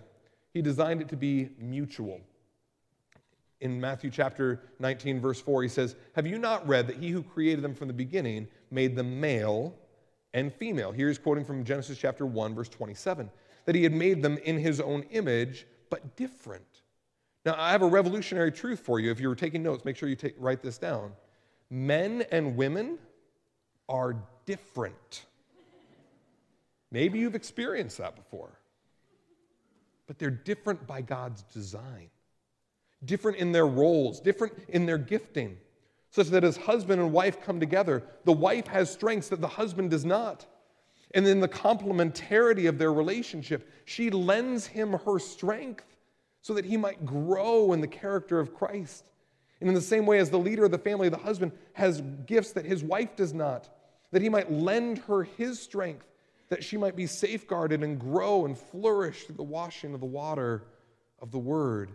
He 0.53 0.61
designed 0.61 1.01
it 1.01 1.09
to 1.09 1.17
be 1.17 1.49
mutual 1.59 2.21
in 3.61 3.79
Matthew 3.79 4.09
chapter 4.09 4.61
19, 4.79 5.19
verse 5.19 5.41
4, 5.41 5.63
he 5.63 5.69
says, 5.69 5.95
Have 6.15 6.25
you 6.25 6.37
not 6.37 6.67
read 6.67 6.87
that 6.87 6.97
he 6.97 7.09
who 7.09 7.21
created 7.21 7.63
them 7.63 7.75
from 7.75 7.87
the 7.87 7.93
beginning 7.93 8.47
made 8.71 8.95
them 8.95 9.19
male 9.19 9.75
and 10.33 10.53
female? 10.53 10.91
Here 10.91 11.07
he's 11.07 11.17
quoting 11.17 11.43
from 11.43 11.63
Genesis 11.63 11.97
chapter 11.97 12.25
1, 12.25 12.55
verse 12.55 12.69
27, 12.69 13.29
that 13.65 13.75
he 13.75 13.83
had 13.83 13.93
made 13.93 14.21
them 14.21 14.37
in 14.39 14.57
his 14.57 14.79
own 14.79 15.03
image, 15.11 15.67
but 15.89 16.15
different. 16.15 16.63
Now, 17.45 17.55
I 17.57 17.71
have 17.71 17.81
a 17.81 17.87
revolutionary 17.87 18.51
truth 18.51 18.79
for 18.79 18.99
you. 18.99 19.11
If 19.11 19.19
you 19.19 19.27
were 19.27 19.35
taking 19.35 19.63
notes, 19.63 19.83
make 19.83 19.97
sure 19.97 20.07
you 20.07 20.15
take, 20.15 20.35
write 20.37 20.61
this 20.61 20.77
down. 20.77 21.11
Men 21.69 22.23
and 22.31 22.55
women 22.55 22.97
are 23.89 24.15
different. 24.45 25.25
Maybe 26.91 27.19
you've 27.19 27.35
experienced 27.35 27.97
that 27.97 28.15
before, 28.15 28.51
but 30.07 30.17
they're 30.17 30.31
different 30.31 30.87
by 30.87 31.01
God's 31.01 31.43
design 31.43 32.09
different 33.05 33.37
in 33.37 33.51
their 33.51 33.67
roles, 33.67 34.19
different 34.19 34.53
in 34.67 34.85
their 34.85 34.97
gifting, 34.97 35.57
such 36.11 36.27
that 36.27 36.43
as 36.43 36.57
husband 36.57 37.01
and 37.01 37.11
wife 37.13 37.41
come 37.41 37.59
together, 37.59 38.03
the 38.25 38.33
wife 38.33 38.67
has 38.67 38.91
strengths 38.91 39.29
that 39.29 39.41
the 39.41 39.47
husband 39.47 39.91
does 39.91 40.05
not. 40.05 40.45
And 41.13 41.27
in 41.27 41.39
the 41.39 41.47
complementarity 41.47 42.67
of 42.69 42.77
their 42.77 42.93
relationship, 42.93 43.69
she 43.85 44.09
lends 44.09 44.67
him 44.67 44.93
her 44.93 45.19
strength 45.19 45.85
so 46.41 46.53
that 46.53 46.65
he 46.65 46.77
might 46.77 47.05
grow 47.05 47.73
in 47.73 47.81
the 47.81 47.87
character 47.87 48.39
of 48.39 48.53
Christ. 48.53 49.05
And 49.59 49.67
in 49.67 49.75
the 49.75 49.81
same 49.81 50.05
way 50.05 50.19
as 50.19 50.29
the 50.29 50.39
leader 50.39 50.65
of 50.65 50.71
the 50.71 50.77
family, 50.77 51.09
the 51.09 51.17
husband 51.17 51.51
has 51.73 52.01
gifts 52.25 52.53
that 52.53 52.65
his 52.65 52.83
wife 52.83 53.15
does 53.15 53.33
not, 53.33 53.69
that 54.11 54.21
he 54.21 54.29
might 54.29 54.51
lend 54.51 54.99
her 54.99 55.23
his 55.23 55.59
strength, 55.59 56.05
that 56.49 56.63
she 56.63 56.77
might 56.77 56.95
be 56.95 57.05
safeguarded 57.05 57.83
and 57.83 57.99
grow 57.99 58.45
and 58.45 58.57
flourish 58.57 59.25
through 59.25 59.35
the 59.35 59.43
washing 59.43 59.93
of 59.93 59.99
the 59.99 60.05
water 60.05 60.63
of 61.19 61.31
the 61.31 61.37
word. 61.37 61.91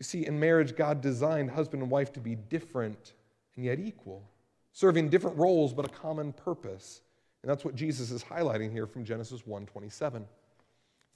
You 0.00 0.04
see, 0.04 0.26
in 0.26 0.40
marriage, 0.40 0.74
God 0.74 1.02
designed 1.02 1.50
husband 1.50 1.82
and 1.82 1.90
wife 1.90 2.10
to 2.14 2.20
be 2.20 2.34
different 2.34 3.12
and 3.54 3.64
yet 3.64 3.78
equal, 3.78 4.24
serving 4.72 5.10
different 5.10 5.36
roles 5.36 5.74
but 5.74 5.84
a 5.84 5.90
common 5.90 6.32
purpose. 6.32 7.02
And 7.42 7.50
that's 7.50 7.64
what 7.64 7.74
Jesus 7.74 8.10
is 8.10 8.24
highlighting 8.24 8.72
here 8.72 8.86
from 8.86 9.04
Genesis 9.04 9.42
1:27. 9.42 10.26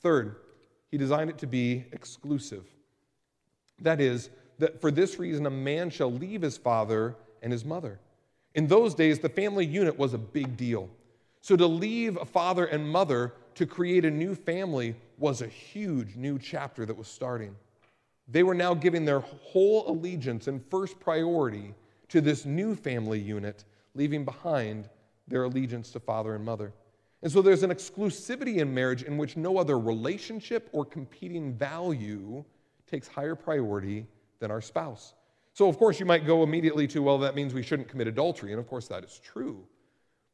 Third, 0.01 0.37
he 0.91 0.99
designed 0.99 1.31
it 1.31 1.39
to 1.39 1.47
be 1.47 1.87
exclusive. 1.93 2.67
That 3.81 4.01
is, 4.01 4.29
that 4.59 4.81
for 4.81 4.91
this 4.91 5.19
reason 5.19 5.47
a 5.47 5.51
man 5.51 5.89
shall 5.89 6.13
leave 6.13 6.43
his 6.43 6.59
father 6.59 7.17
and 7.43 7.51
his 7.53 7.65
mother. 7.65 7.99
In 8.55 8.67
those 8.67 8.95
days, 8.95 9.19
the 9.19 9.29
family 9.31 9.65
unit 9.65 9.99
was 9.99 10.13
a 10.13 10.19
big 10.19 10.57
deal. 10.59 10.91
So 11.41 11.57
to 11.57 11.67
leave 11.67 12.19
a 12.19 12.25
father 12.25 12.67
and 12.67 12.89
mother 12.89 13.33
to 13.55 13.67
create 13.67 14.05
a 14.05 14.11
new 14.11 14.35
family 14.35 14.95
was 15.19 15.41
a 15.41 15.49
huge 15.49 16.17
new 16.17 16.39
chapter 16.39 16.85
that 16.87 16.97
was 16.97 17.09
starting. 17.09 17.57
They 18.29 18.43
were 18.43 18.55
now 18.55 18.75
giving 18.75 19.05
their 19.05 19.21
whole 19.21 19.89
allegiance 19.89 20.49
and 20.49 20.65
first 20.71 20.99
priority 20.99 21.75
to 22.09 22.21
this 22.21 22.45
new 22.45 22.75
family 22.75 23.19
unit, 23.21 23.65
leaving 23.95 24.25
behind 24.25 24.89
their 25.29 25.45
allegiance 25.45 25.91
to 25.93 26.01
father 26.01 26.35
and 26.35 26.45
mother. 26.45 26.73
And 27.23 27.33
so 27.33 27.41
there's 27.43 27.63
an 27.63 27.71
exclusivity 27.71 28.59
in 28.59 28.73
marriage 28.73 29.03
in 29.03 29.17
which 29.17 29.37
no 29.37 29.57
other 29.57 29.79
relationship 29.79 30.69
or 30.73 30.85
competing 30.85 31.55
value 31.55 32.45
takes 32.87 33.09
higher 33.09 33.35
priority 33.35 34.07
than 34.41 34.51
our 34.51 34.61
spouse. 34.61 35.15
So, 35.55 35.69
of 35.69 35.79
course, 35.79 36.01
you 36.01 36.07
might 36.07 36.27
go 36.27 36.43
immediately 36.43 36.87
to, 36.89 37.03
well, 37.03 37.19
that 37.19 37.35
means 37.35 37.55
we 37.55 37.63
shouldn't 37.63 37.89
commit 37.89 38.09
adultery. 38.09 38.51
And 38.51 38.61
of 38.61 38.69
course, 38.69 38.89
that 38.89 39.05
is 39.05 39.21
true. 39.25 39.65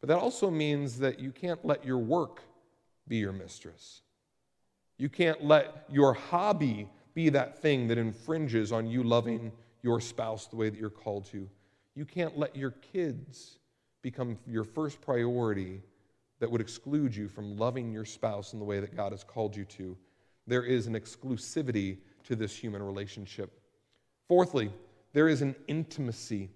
But 0.00 0.08
that 0.08 0.18
also 0.18 0.50
means 0.50 0.98
that 0.98 1.20
you 1.20 1.30
can't 1.30 1.64
let 1.64 1.84
your 1.84 1.98
work 1.98 2.40
be 3.06 3.18
your 3.18 3.32
mistress. 3.32 4.02
You 4.96 5.08
can't 5.08 5.44
let 5.44 5.84
your 5.90 6.14
hobby 6.14 6.88
be 7.14 7.28
that 7.30 7.60
thing 7.60 7.88
that 7.88 7.98
infringes 7.98 8.72
on 8.72 8.86
you 8.86 9.02
loving 9.02 9.52
your 9.82 10.00
spouse 10.00 10.46
the 10.46 10.56
way 10.56 10.70
that 10.70 10.78
you're 10.78 10.90
called 10.90 11.24
to. 11.26 11.48
You 11.94 12.04
can't 12.04 12.38
let 12.38 12.56
your 12.56 12.70
kids 12.70 13.58
become 14.02 14.38
your 14.46 14.64
first 14.64 15.00
priority 15.00 15.82
that 16.38 16.50
would 16.50 16.60
exclude 16.60 17.14
you 17.14 17.28
from 17.28 17.56
loving 17.56 17.92
your 17.92 18.04
spouse 18.04 18.52
in 18.52 18.58
the 18.58 18.64
way 18.64 18.80
that 18.80 18.96
God 18.96 19.12
has 19.12 19.24
called 19.24 19.54
you 19.54 19.64
to. 19.66 19.96
There 20.46 20.64
is 20.64 20.86
an 20.86 20.94
exclusivity 20.94 21.98
to 22.24 22.36
this 22.36 22.56
human 22.56 22.82
relationship. 22.82 23.60
Fourthly, 24.28 24.72
there 25.12 25.28
is 25.28 25.42
an 25.42 25.54
intimacy. 25.68 26.50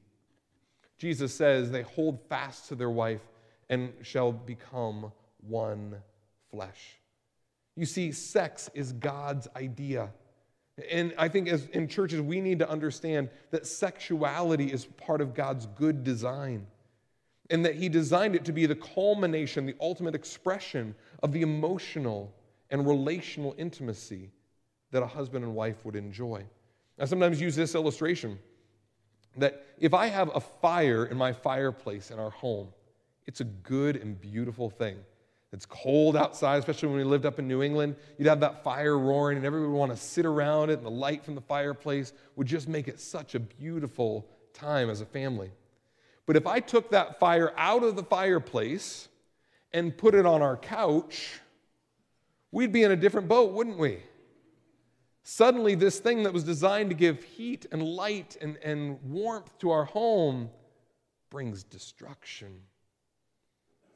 Jesus 0.99 1.35
says 1.35 1.71
they 1.71 1.83
hold 1.83 2.21
fast 2.29 2.69
to 2.69 2.75
their 2.75 2.91
wife 2.91 3.21
and 3.69 3.93
shall 4.03 4.33
become 4.33 5.13
one 5.47 5.97
flesh. 6.51 6.99
You 7.77 7.87
see, 7.87 8.13
sex 8.13 8.71
is 8.75 8.93
God's 8.93 9.49
idea. 9.57 10.11
And 10.91 11.15
I 11.17 11.29
think 11.29 11.49
as 11.49 11.67
in 11.67 11.87
churches, 11.87 12.21
we 12.21 12.41
need 12.41 12.59
to 12.59 12.69
understand 12.69 13.31
that 13.51 13.67
sexuality 13.67 14.73
is 14.73 14.87
part 14.87 15.21
of 15.21 15.35
God's 15.35 15.67
good 15.67 16.03
design 16.03 16.67
and 17.51 17.65
that 17.65 17.75
He 17.77 17.89
designed 17.89 18.35
it 18.35 18.45
to 18.47 18.53
be 18.53 18.67
the 18.67 18.75
culmination, 18.75 19.67
the 19.67 19.77
ultimate 19.81 20.15
expression 20.15 20.95
of 21.23 21.33
the 21.33 21.43
emotional 21.43 22.35
and 22.71 22.87
relational 22.87 23.55
intimacy 23.57 24.31
that 24.91 25.03
a 25.03 25.07
husband 25.07 25.45
and 25.45 25.55
wife 25.55 25.85
would 25.85 25.97
enjoy. 25.97 26.45
I 26.99 27.05
sometimes 27.05 27.41
use 27.41 27.55
this 27.55 27.75
illustration 27.75 28.39
that 29.37 29.67
if 29.79 29.95
I 29.95 30.07
have 30.07 30.31
a 30.35 30.41
fire 30.41 31.07
in 31.07 31.17
my 31.17 31.33
fireplace 31.33 32.11
in 32.11 32.19
our 32.19 32.31
home, 32.31 32.69
it's 33.27 33.41
a 33.41 33.45
good 33.45 33.97
and 33.97 34.21
beautiful 34.21 34.71
thing. 34.71 34.97
It's 35.55 35.67
cold 35.67 36.17
outside, 36.17 36.59
especially 36.59 36.89
when 36.89 36.99
we 36.99 37.05
lived 37.05 37.25
up 37.25 37.39
in 37.39 37.47
New 37.47 37.63
England. 37.63 37.95
You'd 38.19 38.27
have 38.27 38.41
that 38.41 38.65
fire 38.65 38.99
roaring, 38.99 39.37
and 39.37 39.47
everyone 39.47 39.71
would 39.71 39.79
want 39.79 39.93
to 39.93 39.97
sit 39.97 40.27
around 40.27 40.71
it, 40.71 40.79
and 40.79 40.85
the 40.85 40.91
light 40.91 41.25
from 41.25 41.37
the 41.37 41.41
fireplace 41.41 42.13
would 42.35 42.49
just 42.49 42.67
make 42.67 42.89
it 42.89 42.99
such 42.99 43.37
a 43.37 43.41
beautiful 43.41 44.27
time 44.53 44.91
as 44.91 45.01
a 45.01 45.07
family. 45.07 45.53
But 46.27 46.35
if 46.35 46.49
I 46.49 46.59
took 46.59 46.91
that 46.91 47.21
fire 47.21 47.53
out 47.57 47.85
of 47.85 47.95
the 47.95 48.03
fireplace 48.03 49.09
and 49.73 49.97
put 49.97 50.17
it 50.17 50.27
on 50.27 50.43
our 50.43 50.57
couch, 50.57 51.39
we'd 52.51 52.73
be 52.73 52.83
in 52.83 52.91
a 52.91 52.97
different 52.97 53.29
boat, 53.29 53.53
wouldn't 53.53 53.79
we? 53.79 53.99
Suddenly, 55.23 55.77
this 55.77 56.01
thing 56.01 56.25
that 56.25 56.33
was 56.33 56.43
designed 56.43 56.91
to 56.91 56.97
give 56.97 57.23
heat 57.23 57.65
and 57.71 57.81
light 57.81 58.37
and, 58.41 58.57
and 58.57 59.01
warmth 59.05 59.57
to 59.61 59.71
our 59.71 59.85
home 59.85 60.51
brings 61.31 61.63
destruction. 61.63 62.61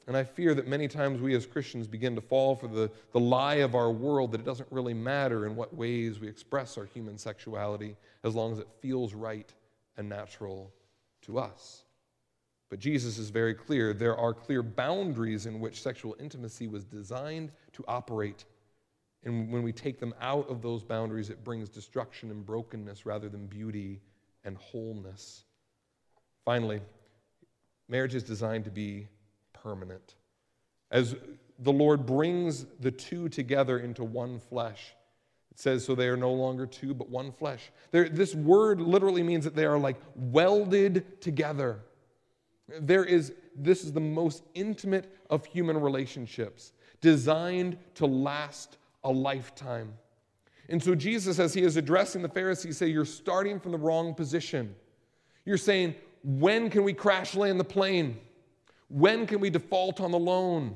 And 0.09 0.17
I 0.17 0.23
fear 0.23 0.55
that 0.55 0.67
many 0.67 0.87
times 0.87 1.21
we 1.21 1.35
as 1.35 1.45
Christians 1.45 1.85
begin 1.85 2.15
to 2.15 2.21
fall 2.21 2.55
for 2.55 2.67
the, 2.67 2.89
the 3.11 3.19
lie 3.19 3.57
of 3.57 3.75
our 3.75 3.91
world 3.91 4.31
that 4.31 4.41
it 4.41 4.43
doesn't 4.43 4.67
really 4.71 4.95
matter 4.95 5.45
in 5.45 5.55
what 5.55 5.71
ways 5.75 6.19
we 6.19 6.27
express 6.27 6.79
our 6.79 6.85
human 6.85 7.15
sexuality 7.15 7.95
as 8.23 8.33
long 8.33 8.51
as 8.51 8.57
it 8.57 8.67
feels 8.81 9.13
right 9.13 9.53
and 9.97 10.09
natural 10.09 10.73
to 11.21 11.37
us. 11.37 11.83
But 12.71 12.79
Jesus 12.79 13.19
is 13.19 13.29
very 13.29 13.53
clear. 13.53 13.93
There 13.93 14.17
are 14.17 14.33
clear 14.33 14.63
boundaries 14.63 15.45
in 15.45 15.59
which 15.59 15.79
sexual 15.79 16.15
intimacy 16.19 16.67
was 16.67 16.85
designed 16.85 17.51
to 17.73 17.85
operate. 17.87 18.45
And 19.25 19.51
when 19.51 19.61
we 19.61 19.71
take 19.71 19.99
them 19.99 20.15
out 20.19 20.49
of 20.49 20.63
those 20.63 20.83
boundaries, 20.83 21.29
it 21.29 21.43
brings 21.43 21.69
destruction 21.69 22.31
and 22.31 22.43
brokenness 22.43 23.05
rather 23.05 23.29
than 23.29 23.45
beauty 23.45 24.01
and 24.43 24.57
wholeness. 24.57 25.43
Finally, 26.45 26.81
marriage 27.87 28.15
is 28.15 28.23
designed 28.23 28.63
to 28.63 28.71
be 28.71 29.07
permanent. 29.63 30.15
As 30.91 31.15
the 31.59 31.71
Lord 31.71 32.05
brings 32.05 32.65
the 32.79 32.91
two 32.91 33.29
together 33.29 33.79
into 33.79 34.03
one 34.03 34.39
flesh, 34.39 34.93
it 35.51 35.59
says, 35.59 35.85
so 35.85 35.93
they 35.95 36.07
are 36.07 36.17
no 36.17 36.31
longer 36.31 36.65
two, 36.65 36.93
but 36.93 37.09
one 37.09 37.31
flesh. 37.31 37.71
They're, 37.91 38.09
this 38.09 38.33
word 38.33 38.79
literally 38.79 39.23
means 39.23 39.43
that 39.43 39.55
they 39.55 39.65
are 39.65 39.77
like 39.77 39.97
welded 40.15 41.21
together. 41.21 41.79
There 42.79 43.03
is, 43.03 43.33
this 43.55 43.83
is 43.83 43.91
the 43.91 43.99
most 43.99 44.43
intimate 44.53 45.13
of 45.29 45.45
human 45.45 45.79
relationships, 45.79 46.71
designed 47.01 47.77
to 47.95 48.05
last 48.05 48.77
a 49.03 49.11
lifetime. 49.11 49.93
And 50.69 50.81
so 50.81 50.93
Jesus, 50.93 51.39
as 51.39 51.53
he 51.53 51.63
is 51.63 51.77
addressing 51.77 52.21
the 52.21 52.29
Pharisees, 52.29 52.77
say, 52.77 52.87
You're 52.87 53.05
starting 53.05 53.59
from 53.59 53.71
the 53.71 53.77
wrong 53.77 54.13
position. 54.13 54.75
You're 55.45 55.57
saying, 55.57 55.95
When 56.23 56.69
can 56.69 56.83
we 56.83 56.93
crash 56.93 57.35
land 57.35 57.59
the 57.59 57.65
plane? 57.65 58.19
When 58.89 59.25
can 59.25 59.39
we 59.39 59.49
default 59.49 60.01
on 60.01 60.11
the 60.11 60.19
loan? 60.19 60.75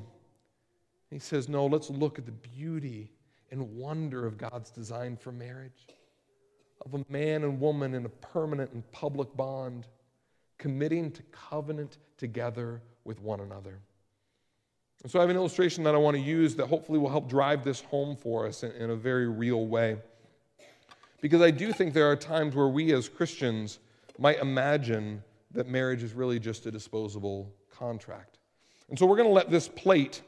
He 1.10 1.18
says, 1.18 1.48
No, 1.48 1.66
let's 1.66 1.90
look 1.90 2.18
at 2.18 2.26
the 2.26 2.32
beauty 2.32 3.10
and 3.50 3.76
wonder 3.76 4.26
of 4.26 4.38
God's 4.38 4.70
design 4.70 5.16
for 5.16 5.30
marriage, 5.30 5.86
of 6.84 6.94
a 6.94 7.04
man 7.08 7.44
and 7.44 7.60
woman 7.60 7.94
in 7.94 8.04
a 8.04 8.08
permanent 8.08 8.72
and 8.72 8.90
public 8.92 9.36
bond 9.36 9.86
committing 10.58 11.10
to 11.12 11.22
covenant 11.30 11.98
together 12.16 12.80
with 13.04 13.20
one 13.20 13.40
another. 13.40 13.80
And 15.02 15.12
so 15.12 15.18
I 15.18 15.22
have 15.22 15.30
an 15.30 15.36
illustration 15.36 15.84
that 15.84 15.94
I 15.94 15.98
want 15.98 16.16
to 16.16 16.22
use 16.22 16.54
that 16.56 16.66
hopefully 16.66 16.98
will 16.98 17.10
help 17.10 17.28
drive 17.28 17.62
this 17.62 17.82
home 17.82 18.16
for 18.16 18.46
us 18.46 18.62
in, 18.62 18.72
in 18.72 18.90
a 18.90 18.96
very 18.96 19.28
real 19.28 19.66
way. 19.66 19.98
Because 21.20 21.42
I 21.42 21.50
do 21.50 21.72
think 21.72 21.94
there 21.94 22.10
are 22.10 22.16
times 22.16 22.54
where 22.54 22.68
we 22.68 22.92
as 22.92 23.08
Christians 23.08 23.80
might 24.18 24.38
imagine 24.38 25.22
that 25.50 25.68
marriage 25.68 26.02
is 26.02 26.12
really 26.12 26.38
just 26.38 26.66
a 26.66 26.70
disposable 26.70 27.52
contract. 27.78 28.38
And 28.88 28.98
so 28.98 29.06
we're 29.06 29.16
going 29.16 29.28
to 29.28 29.34
let 29.34 29.50
this 29.50 29.68
plate 29.68 30.22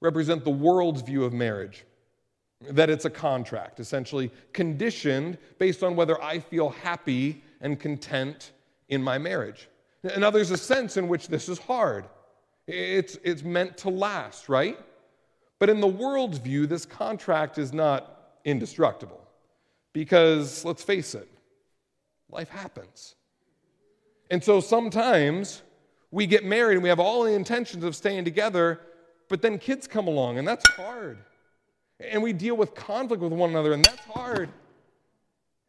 represent 0.00 0.44
the 0.44 0.50
world's 0.50 1.02
view 1.02 1.24
of 1.24 1.32
marriage 1.32 1.84
that 2.70 2.88
it's 2.88 3.04
a 3.04 3.10
contract, 3.10 3.80
essentially 3.80 4.30
conditioned 4.52 5.38
based 5.58 5.82
on 5.82 5.94
whether 5.94 6.22
I 6.22 6.38
feel 6.38 6.70
happy 6.70 7.42
and 7.60 7.78
content 7.78 8.52
in 8.88 9.02
my 9.02 9.18
marriage. 9.18 9.68
Now, 10.18 10.30
there's 10.30 10.50
a 10.50 10.56
sense 10.56 10.96
in 10.96 11.08
which 11.08 11.28
this 11.28 11.48
is 11.48 11.58
hard. 11.58 12.06
It's, 12.66 13.18
it's 13.22 13.42
meant 13.42 13.76
to 13.78 13.90
last, 13.90 14.48
right? 14.48 14.78
But 15.58 15.68
in 15.68 15.80
the 15.80 15.86
world's 15.86 16.38
view, 16.38 16.66
this 16.66 16.86
contract 16.86 17.58
is 17.58 17.72
not 17.72 18.34
indestructible. 18.44 19.20
Because 19.92 20.64
let's 20.64 20.82
face 20.82 21.14
it, 21.14 21.28
life 22.30 22.48
happens. 22.48 23.14
And 24.30 24.42
so 24.42 24.60
sometimes 24.60 25.62
we 26.16 26.26
get 26.26 26.46
married 26.46 26.76
and 26.76 26.82
we 26.82 26.88
have 26.88 26.98
all 26.98 27.24
the 27.24 27.32
intentions 27.32 27.84
of 27.84 27.94
staying 27.94 28.24
together, 28.24 28.80
but 29.28 29.42
then 29.42 29.58
kids 29.58 29.86
come 29.86 30.08
along 30.08 30.38
and 30.38 30.48
that's 30.48 30.66
hard. 30.70 31.18
And 32.00 32.22
we 32.22 32.32
deal 32.32 32.56
with 32.56 32.74
conflict 32.74 33.22
with 33.22 33.34
one 33.34 33.50
another 33.50 33.74
and 33.74 33.84
that's 33.84 34.06
hard. 34.06 34.48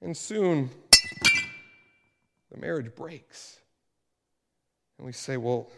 And 0.01 0.15
soon 0.15 0.69
the 2.49 2.57
marriage 2.57 2.95
breaks. 2.95 3.57
And 4.97 5.05
we 5.05 5.12
say, 5.12 5.36
well, 5.36 5.69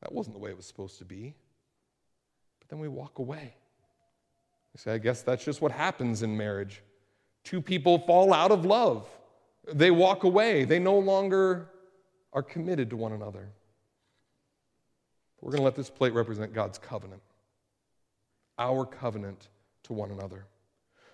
that 0.00 0.12
wasn't 0.12 0.36
the 0.36 0.40
way 0.40 0.50
it 0.50 0.56
was 0.56 0.66
supposed 0.66 0.98
to 0.98 1.04
be. 1.04 1.34
But 2.60 2.68
then 2.68 2.78
we 2.78 2.86
walk 2.86 3.18
away. 3.18 3.56
We 4.72 4.78
say, 4.78 4.92
I 4.92 4.98
guess 4.98 5.22
that's 5.22 5.44
just 5.44 5.60
what 5.60 5.72
happens 5.72 6.22
in 6.22 6.36
marriage. 6.36 6.82
Two 7.42 7.60
people 7.60 7.98
fall 7.98 8.32
out 8.32 8.52
of 8.52 8.64
love, 8.64 9.08
they 9.72 9.90
walk 9.90 10.22
away, 10.22 10.62
they 10.62 10.78
no 10.78 10.96
longer 10.96 11.68
are 12.36 12.42
committed 12.42 12.90
to 12.90 12.96
one 12.96 13.12
another. 13.12 13.48
We're 15.40 15.52
going 15.52 15.60
to 15.60 15.64
let 15.64 15.74
this 15.74 15.88
plate 15.88 16.12
represent 16.12 16.52
God's 16.52 16.78
covenant, 16.78 17.22
our 18.58 18.84
covenant 18.84 19.48
to 19.84 19.94
one 19.94 20.10
another. 20.10 20.44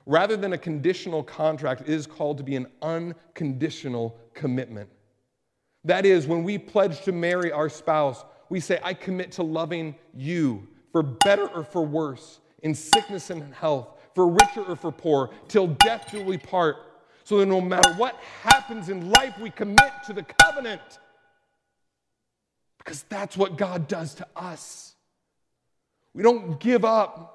Rather 0.05 0.37
than 0.37 0.53
a 0.53 0.59
conditional 0.59 1.23
contract, 1.23 1.83
it 1.83 1.89
is 1.89 2.09
called 2.09 2.39
to 2.39 2.43
be 2.43 2.57
an 2.57 2.67
unconditional 2.83 4.19
commitment. 4.35 4.91
That 5.85 6.05
is, 6.05 6.27
when 6.27 6.43
we 6.43 6.59
pledge 6.59 7.03
to 7.03 7.13
marry 7.13 7.53
our 7.53 7.69
spouse, 7.69 8.25
we 8.49 8.59
say, 8.59 8.81
I 8.83 8.93
commit 8.93 9.31
to 9.33 9.45
loving 9.45 9.95
you 10.13 10.67
for 10.91 11.05
better 11.05 11.47
or 11.47 11.63
for 11.63 11.87
worse, 11.87 12.41
in 12.65 12.75
sickness 12.75 13.31
and 13.31 13.43
in 13.43 13.53
health, 13.53 14.01
for 14.15 14.27
richer 14.27 14.65
or 14.65 14.75
for 14.75 14.91
poor, 14.91 15.31
till 15.47 15.69
death 15.69 16.09
do 16.11 16.23
we 16.23 16.37
part. 16.37 16.77
So 17.23 17.39
that 17.39 17.47
no 17.47 17.61
matter 17.61 17.93
what 17.95 18.17
happens 18.43 18.89
in 18.89 19.11
life, 19.11 19.39
we 19.39 19.51
commit 19.51 19.93
to 20.07 20.13
the 20.13 20.25
covenant. 20.43 20.99
Because 22.85 23.05
that's 23.05 23.37
what 23.37 23.57
God 23.57 23.87
does 23.89 24.15
to 24.15 24.27
us. 24.35 24.95
We 26.15 26.23
don't 26.23 26.59
give 26.59 26.85
up 26.85 27.33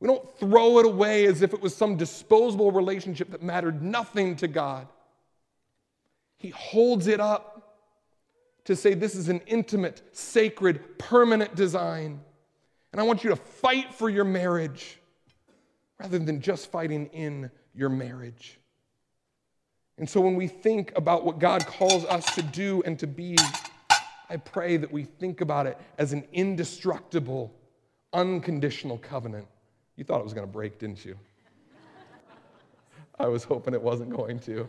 we 0.00 0.08
don't 0.08 0.38
throw 0.38 0.78
it 0.78 0.86
away 0.86 1.26
as 1.26 1.42
if 1.42 1.52
it 1.52 1.60
was 1.60 1.76
some 1.76 1.96
disposable 1.96 2.72
relationship 2.72 3.30
that 3.30 3.42
mattered 3.42 3.82
nothing 3.82 4.34
to 4.36 4.48
God. 4.48 4.88
He 6.38 6.48
holds 6.48 7.06
it 7.06 7.20
up 7.20 7.76
to 8.64 8.74
say 8.74 8.94
this 8.94 9.14
is 9.14 9.28
an 9.28 9.40
intimate, 9.46 10.00
sacred, 10.12 10.98
permanent 10.98 11.54
design. 11.54 12.20
And 12.92 13.00
I 13.00 13.04
want 13.04 13.24
you 13.24 13.30
to 13.30 13.36
fight 13.36 13.92
for 13.92 14.08
your 14.08 14.24
marriage 14.24 14.98
rather 15.98 16.18
than 16.18 16.40
just 16.40 16.70
fighting 16.70 17.06
in 17.08 17.50
your 17.74 17.90
marriage. 17.90 18.58
And 19.98 20.08
so 20.08 20.22
when 20.22 20.34
we 20.34 20.48
think 20.48 20.96
about 20.96 21.26
what 21.26 21.38
God 21.38 21.66
calls 21.66 22.06
us 22.06 22.34
to 22.36 22.42
do 22.42 22.82
and 22.86 22.98
to 23.00 23.06
be, 23.06 23.36
I 24.30 24.36
pray 24.36 24.76
that 24.76 24.92
we 24.92 25.02
think 25.02 25.40
about 25.40 25.66
it 25.66 25.76
as 25.98 26.12
an 26.12 26.24
indestructible, 26.32 27.52
unconditional 28.12 28.96
covenant. 28.98 29.48
You 29.96 30.04
thought 30.04 30.20
it 30.20 30.24
was 30.24 30.32
going 30.32 30.46
to 30.46 30.52
break, 30.52 30.78
didn't 30.78 31.04
you? 31.04 31.18
I 33.18 33.26
was 33.26 33.42
hoping 33.42 33.74
it 33.74 33.82
wasn't 33.82 34.10
going 34.16 34.38
to. 34.40 34.68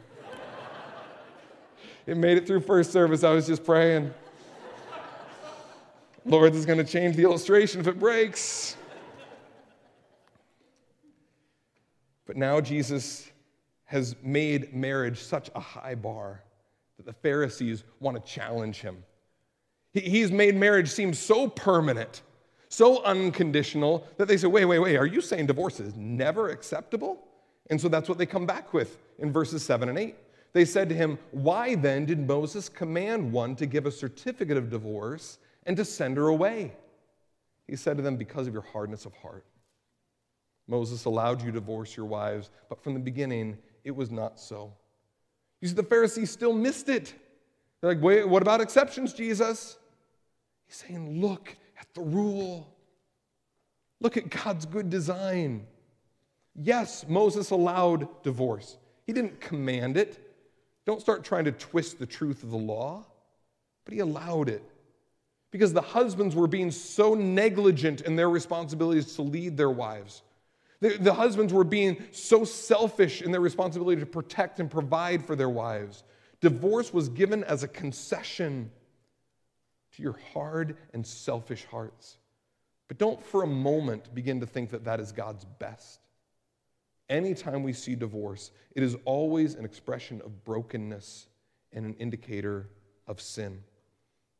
It 2.07 2.17
made 2.17 2.39
it 2.39 2.47
through 2.47 2.61
first 2.61 2.91
service. 2.91 3.23
I 3.23 3.29
was 3.29 3.45
just 3.45 3.63
praying. 3.63 4.11
Lord, 6.25 6.53
this 6.53 6.59
is 6.59 6.65
going 6.65 6.83
to 6.83 6.83
change 6.83 7.15
the 7.15 7.23
illustration 7.23 7.79
if 7.79 7.87
it 7.87 7.99
breaks. 7.99 8.75
But 12.25 12.35
now 12.35 12.59
Jesus 12.61 13.29
has 13.85 14.15
made 14.23 14.73
marriage 14.73 15.19
such 15.19 15.51
a 15.53 15.59
high 15.59 15.95
bar 15.95 16.41
that 16.97 17.05
the 17.05 17.13
Pharisees 17.13 17.83
want 17.99 18.17
to 18.17 18.31
challenge 18.31 18.77
him. 18.81 19.03
He's 19.93 20.31
made 20.31 20.55
marriage 20.55 20.89
seem 20.89 21.13
so 21.13 21.47
permanent, 21.47 22.21
so 22.69 23.03
unconditional, 23.03 24.07
that 24.17 24.27
they 24.27 24.37
say, 24.37 24.47
wait, 24.47 24.65
wait, 24.65 24.79
wait, 24.79 24.95
are 24.95 25.05
you 25.05 25.21
saying 25.21 25.47
divorce 25.47 25.79
is 25.79 25.95
never 25.95 26.49
acceptable? 26.49 27.27
And 27.69 27.79
so 27.79 27.89
that's 27.89 28.07
what 28.07 28.17
they 28.17 28.25
come 28.25 28.45
back 28.45 28.73
with 28.73 28.97
in 29.19 29.31
verses 29.31 29.63
7 29.63 29.89
and 29.89 29.97
8. 29.97 30.15
They 30.53 30.65
said 30.65 30.89
to 30.89 30.95
him, 30.95 31.17
Why 31.31 31.75
then 31.75 32.05
did 32.05 32.27
Moses 32.27 32.67
command 32.67 33.31
one 33.31 33.55
to 33.55 33.65
give 33.65 33.85
a 33.85 33.91
certificate 33.91 34.57
of 34.57 34.69
divorce 34.69 35.39
and 35.65 35.77
to 35.77 35.85
send 35.85 36.17
her 36.17 36.27
away? 36.27 36.73
He 37.67 37.75
said 37.75 37.95
to 37.97 38.03
them, 38.03 38.17
Because 38.17 38.47
of 38.47 38.53
your 38.53 38.63
hardness 38.63 39.05
of 39.05 39.13
heart. 39.13 39.45
Moses 40.67 41.05
allowed 41.05 41.41
you 41.41 41.47
to 41.47 41.53
divorce 41.53 41.95
your 41.95 42.05
wives, 42.05 42.49
but 42.69 42.81
from 42.83 42.93
the 42.93 42.99
beginning, 42.99 43.57
it 43.83 43.91
was 43.91 44.11
not 44.11 44.39
so. 44.39 44.73
You 45.59 45.67
see, 45.67 45.73
the 45.73 45.83
Pharisees 45.83 46.31
still 46.31 46.53
missed 46.53 46.89
it. 46.89 47.13
They're 47.79 47.93
like, 47.93 48.03
wait, 48.03 48.27
what 48.27 48.41
about 48.41 48.61
exceptions, 48.61 49.13
Jesus? 49.13 49.77
He's 50.71 50.85
saying, 50.87 51.19
look 51.19 51.53
at 51.81 51.93
the 51.93 51.99
rule. 51.99 52.73
Look 53.99 54.15
at 54.15 54.29
God's 54.29 54.65
good 54.65 54.89
design. 54.89 55.67
Yes, 56.55 57.05
Moses 57.09 57.49
allowed 57.49 58.23
divorce. 58.23 58.77
He 59.05 59.11
didn't 59.11 59.41
command 59.41 59.97
it. 59.97 60.33
Don't 60.85 61.01
start 61.01 61.25
trying 61.25 61.43
to 61.43 61.51
twist 61.51 61.99
the 61.99 62.05
truth 62.05 62.41
of 62.43 62.51
the 62.51 62.57
law, 62.57 63.05
but 63.83 63.93
he 63.93 63.99
allowed 63.99 64.47
it. 64.47 64.63
Because 65.51 65.73
the 65.73 65.81
husbands 65.81 66.37
were 66.37 66.47
being 66.47 66.71
so 66.71 67.15
negligent 67.15 67.99
in 67.99 68.15
their 68.15 68.29
responsibilities 68.29 69.13
to 69.15 69.23
lead 69.23 69.57
their 69.57 69.69
wives. 69.69 70.21
The, 70.79 70.97
the 70.97 71.13
husbands 71.13 71.51
were 71.51 71.65
being 71.65 72.01
so 72.11 72.45
selfish 72.45 73.21
in 73.21 73.33
their 73.33 73.41
responsibility 73.41 73.99
to 73.99 74.05
protect 74.05 74.61
and 74.61 74.71
provide 74.71 75.25
for 75.25 75.35
their 75.35 75.49
wives. 75.49 76.05
Divorce 76.39 76.93
was 76.93 77.09
given 77.09 77.43
as 77.43 77.61
a 77.61 77.67
concession 77.67 78.71
to 79.95 80.03
your 80.03 80.17
hard 80.33 80.77
and 80.93 81.05
selfish 81.05 81.65
hearts. 81.65 82.17
But 82.87 82.97
don't 82.97 83.23
for 83.23 83.43
a 83.43 83.47
moment 83.47 84.13
begin 84.13 84.39
to 84.39 84.45
think 84.45 84.69
that 84.71 84.83
that 84.85 84.99
is 84.99 85.11
God's 85.11 85.45
best. 85.59 85.99
Anytime 87.09 87.63
we 87.63 87.73
see 87.73 87.95
divorce, 87.95 88.51
it 88.75 88.83
is 88.83 88.95
always 89.05 89.55
an 89.55 89.65
expression 89.65 90.21
of 90.23 90.43
brokenness 90.43 91.27
and 91.73 91.85
an 91.85 91.93
indicator 91.95 92.69
of 93.07 93.19
sin. 93.19 93.63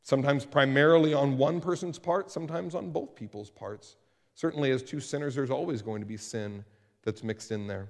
Sometimes 0.04 0.46
primarily 0.46 1.14
on 1.14 1.38
one 1.38 1.62
person's 1.62 2.00
part, 2.00 2.32
sometimes 2.32 2.74
on 2.74 2.92
both 2.92 3.16
people's 3.16 3.50
parts. 3.50 3.98
Certainly, 4.36 4.72
as 4.72 4.82
two 4.82 5.00
sinners, 5.00 5.36
there's 5.36 5.52
always 5.52 5.82
going 5.82 6.02
to 6.02 6.08
be 6.08 6.18
sin 6.18 6.64
that's 7.04 7.24
mixed 7.24 7.52
in 7.52 7.68
there. 7.68 7.90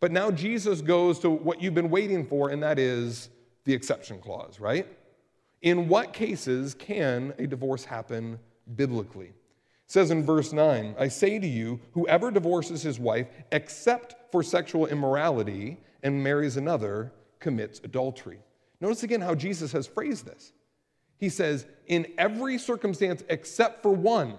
But 0.00 0.12
now 0.12 0.30
Jesus 0.30 0.80
goes 0.80 1.18
to 1.20 1.30
what 1.30 1.62
you've 1.62 1.74
been 1.74 1.90
waiting 1.90 2.26
for, 2.26 2.50
and 2.50 2.62
that 2.62 2.78
is 2.78 3.30
the 3.64 3.72
exception 3.72 4.20
clause, 4.20 4.60
right? 4.60 4.86
In 5.62 5.88
what 5.88 6.12
cases 6.12 6.74
can 6.74 7.34
a 7.38 7.46
divorce 7.46 7.84
happen 7.84 8.38
biblically? 8.76 9.26
It 9.26 9.92
says 9.92 10.10
in 10.10 10.24
verse 10.24 10.52
9, 10.52 10.94
I 10.98 11.08
say 11.08 11.38
to 11.38 11.46
you, 11.46 11.80
whoever 11.92 12.30
divorces 12.30 12.82
his 12.82 13.00
wife 13.00 13.26
except 13.50 14.30
for 14.30 14.42
sexual 14.42 14.86
immorality 14.86 15.78
and 16.02 16.22
marries 16.22 16.56
another 16.56 17.12
commits 17.40 17.80
adultery. 17.82 18.38
Notice 18.80 19.02
again 19.02 19.20
how 19.20 19.34
Jesus 19.34 19.72
has 19.72 19.86
phrased 19.86 20.26
this. 20.26 20.52
He 21.18 21.28
says, 21.28 21.66
in 21.86 22.06
every 22.16 22.58
circumstance 22.58 23.24
except 23.28 23.82
for 23.82 23.92
one, 23.92 24.38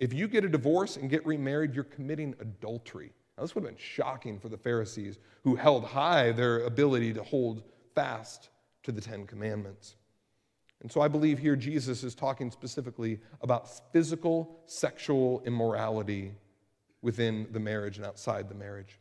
if 0.00 0.12
you 0.12 0.26
get 0.26 0.44
a 0.44 0.48
divorce 0.48 0.96
and 0.96 1.08
get 1.08 1.24
remarried, 1.24 1.74
you're 1.74 1.84
committing 1.84 2.34
adultery. 2.40 3.12
Now, 3.36 3.44
this 3.44 3.54
would 3.54 3.64
have 3.64 3.72
been 3.72 3.82
shocking 3.82 4.40
for 4.40 4.48
the 4.48 4.58
Pharisees 4.58 5.18
who 5.44 5.54
held 5.54 5.84
high 5.84 6.32
their 6.32 6.64
ability 6.64 7.12
to 7.14 7.22
hold 7.22 7.62
fast 7.94 8.48
to 8.82 8.90
the 8.90 9.00
Ten 9.00 9.26
Commandments. 9.26 9.94
And 10.82 10.90
so 10.90 11.00
I 11.00 11.08
believe 11.08 11.38
here 11.38 11.56
Jesus 11.56 12.02
is 12.02 12.14
talking 12.14 12.50
specifically 12.50 13.20
about 13.40 13.92
physical 13.92 14.60
sexual 14.66 15.42
immorality 15.46 16.34
within 17.02 17.46
the 17.52 17.60
marriage 17.60 17.96
and 17.96 18.06
outside 18.06 18.48
the 18.48 18.54
marriage. 18.54 18.98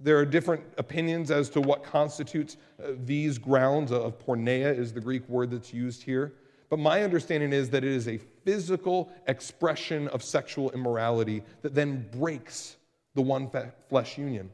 There 0.00 0.16
are 0.16 0.24
different 0.24 0.62
opinions 0.78 1.32
as 1.32 1.50
to 1.50 1.60
what 1.60 1.82
constitutes 1.82 2.56
uh, 2.80 2.92
these 3.04 3.36
grounds 3.36 3.90
of 3.90 4.24
porneia 4.24 4.76
is 4.76 4.92
the 4.92 5.00
Greek 5.00 5.28
word 5.28 5.50
that's 5.50 5.72
used 5.72 6.02
here. 6.02 6.34
But 6.68 6.78
my 6.78 7.02
understanding 7.02 7.52
is 7.52 7.68
that 7.70 7.84
it 7.84 7.90
is 7.90 8.06
a 8.06 8.18
physical 8.44 9.10
expression 9.26 10.06
of 10.08 10.22
sexual 10.22 10.70
immorality 10.70 11.42
that 11.62 11.74
then 11.74 12.06
breaks 12.12 12.76
the 13.14 13.22
one 13.22 13.50
flesh 13.88 14.18
union. 14.18 14.50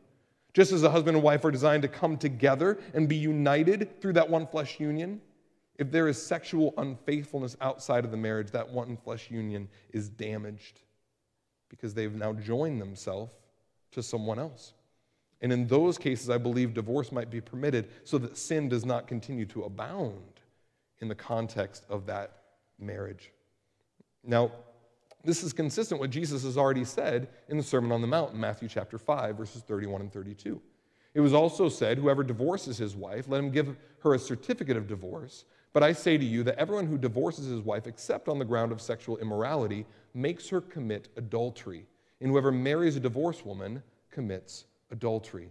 Just 0.54 0.72
as 0.72 0.82
a 0.82 0.90
husband 0.90 1.16
and 1.16 1.24
wife 1.24 1.44
are 1.44 1.50
designed 1.50 1.82
to 1.82 1.88
come 1.88 2.16
together 2.16 2.78
and 2.94 3.08
be 3.08 3.16
united 3.16 4.00
through 4.00 4.12
that 4.14 4.28
one 4.28 4.46
flesh 4.46 4.78
union, 4.78 5.20
if 5.76 5.90
there 5.90 6.08
is 6.08 6.20
sexual 6.20 6.74
unfaithfulness 6.76 7.56
outside 7.60 8.04
of 8.04 8.10
the 8.10 8.16
marriage, 8.16 8.50
that 8.50 8.68
one 8.68 8.96
flesh 8.96 9.30
union 9.30 9.68
is 9.92 10.08
damaged 10.08 10.80
because 11.68 11.94
they've 11.94 12.14
now 12.14 12.32
joined 12.32 12.80
themselves 12.80 13.32
to 13.92 14.02
someone 14.02 14.38
else. 14.38 14.74
And 15.40 15.52
in 15.52 15.66
those 15.66 15.98
cases, 15.98 16.30
I 16.30 16.38
believe 16.38 16.74
divorce 16.74 17.10
might 17.10 17.30
be 17.30 17.40
permitted 17.40 17.88
so 18.04 18.18
that 18.18 18.36
sin 18.36 18.68
does 18.68 18.84
not 18.84 19.08
continue 19.08 19.46
to 19.46 19.64
abound 19.64 20.40
in 21.00 21.08
the 21.08 21.14
context 21.14 21.84
of 21.88 22.06
that 22.06 22.42
marriage. 22.78 23.32
Now, 24.22 24.52
this 25.24 25.42
is 25.42 25.52
consistent 25.52 26.00
with 26.00 26.08
what 26.08 26.14
Jesus 26.14 26.44
has 26.44 26.56
already 26.56 26.84
said 26.84 27.28
in 27.48 27.56
the 27.56 27.62
Sermon 27.62 27.92
on 27.92 28.00
the 28.00 28.06
Mount 28.06 28.34
in 28.34 28.40
Matthew 28.40 28.68
chapter 28.68 28.98
5, 28.98 29.36
verses 29.36 29.62
31 29.62 30.02
and 30.02 30.12
32. 30.12 30.60
It 31.14 31.20
was 31.20 31.34
also 31.34 31.68
said, 31.68 31.98
Whoever 31.98 32.22
divorces 32.22 32.78
his 32.78 32.96
wife, 32.96 33.26
let 33.28 33.38
him 33.38 33.50
give 33.50 33.76
her 34.00 34.14
a 34.14 34.18
certificate 34.18 34.76
of 34.76 34.86
divorce. 34.86 35.44
But 35.72 35.82
I 35.82 35.92
say 35.92 36.18
to 36.18 36.24
you 36.24 36.42
that 36.44 36.58
everyone 36.58 36.86
who 36.86 36.98
divorces 36.98 37.46
his 37.46 37.60
wife, 37.60 37.86
except 37.86 38.28
on 38.28 38.38
the 38.38 38.44
ground 38.44 38.72
of 38.72 38.80
sexual 38.80 39.16
immorality, 39.18 39.86
makes 40.14 40.48
her 40.48 40.60
commit 40.60 41.08
adultery. 41.16 41.86
And 42.20 42.30
whoever 42.30 42.52
marries 42.52 42.96
a 42.96 43.00
divorced 43.00 43.46
woman 43.46 43.82
commits 44.10 44.66
adultery. 44.90 45.48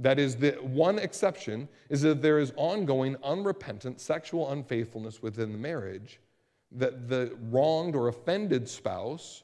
That 0.00 0.18
is, 0.18 0.36
the 0.36 0.52
one 0.62 0.98
exception 0.98 1.68
is 1.90 2.00
that 2.02 2.22
there 2.22 2.38
is 2.38 2.52
ongoing, 2.56 3.16
unrepentant 3.22 4.00
sexual 4.00 4.50
unfaithfulness 4.50 5.20
within 5.22 5.52
the 5.52 5.58
marriage, 5.58 6.20
that 6.72 7.08
the 7.08 7.36
wronged 7.50 7.94
or 7.94 8.08
offended 8.08 8.68
spouse 8.68 9.42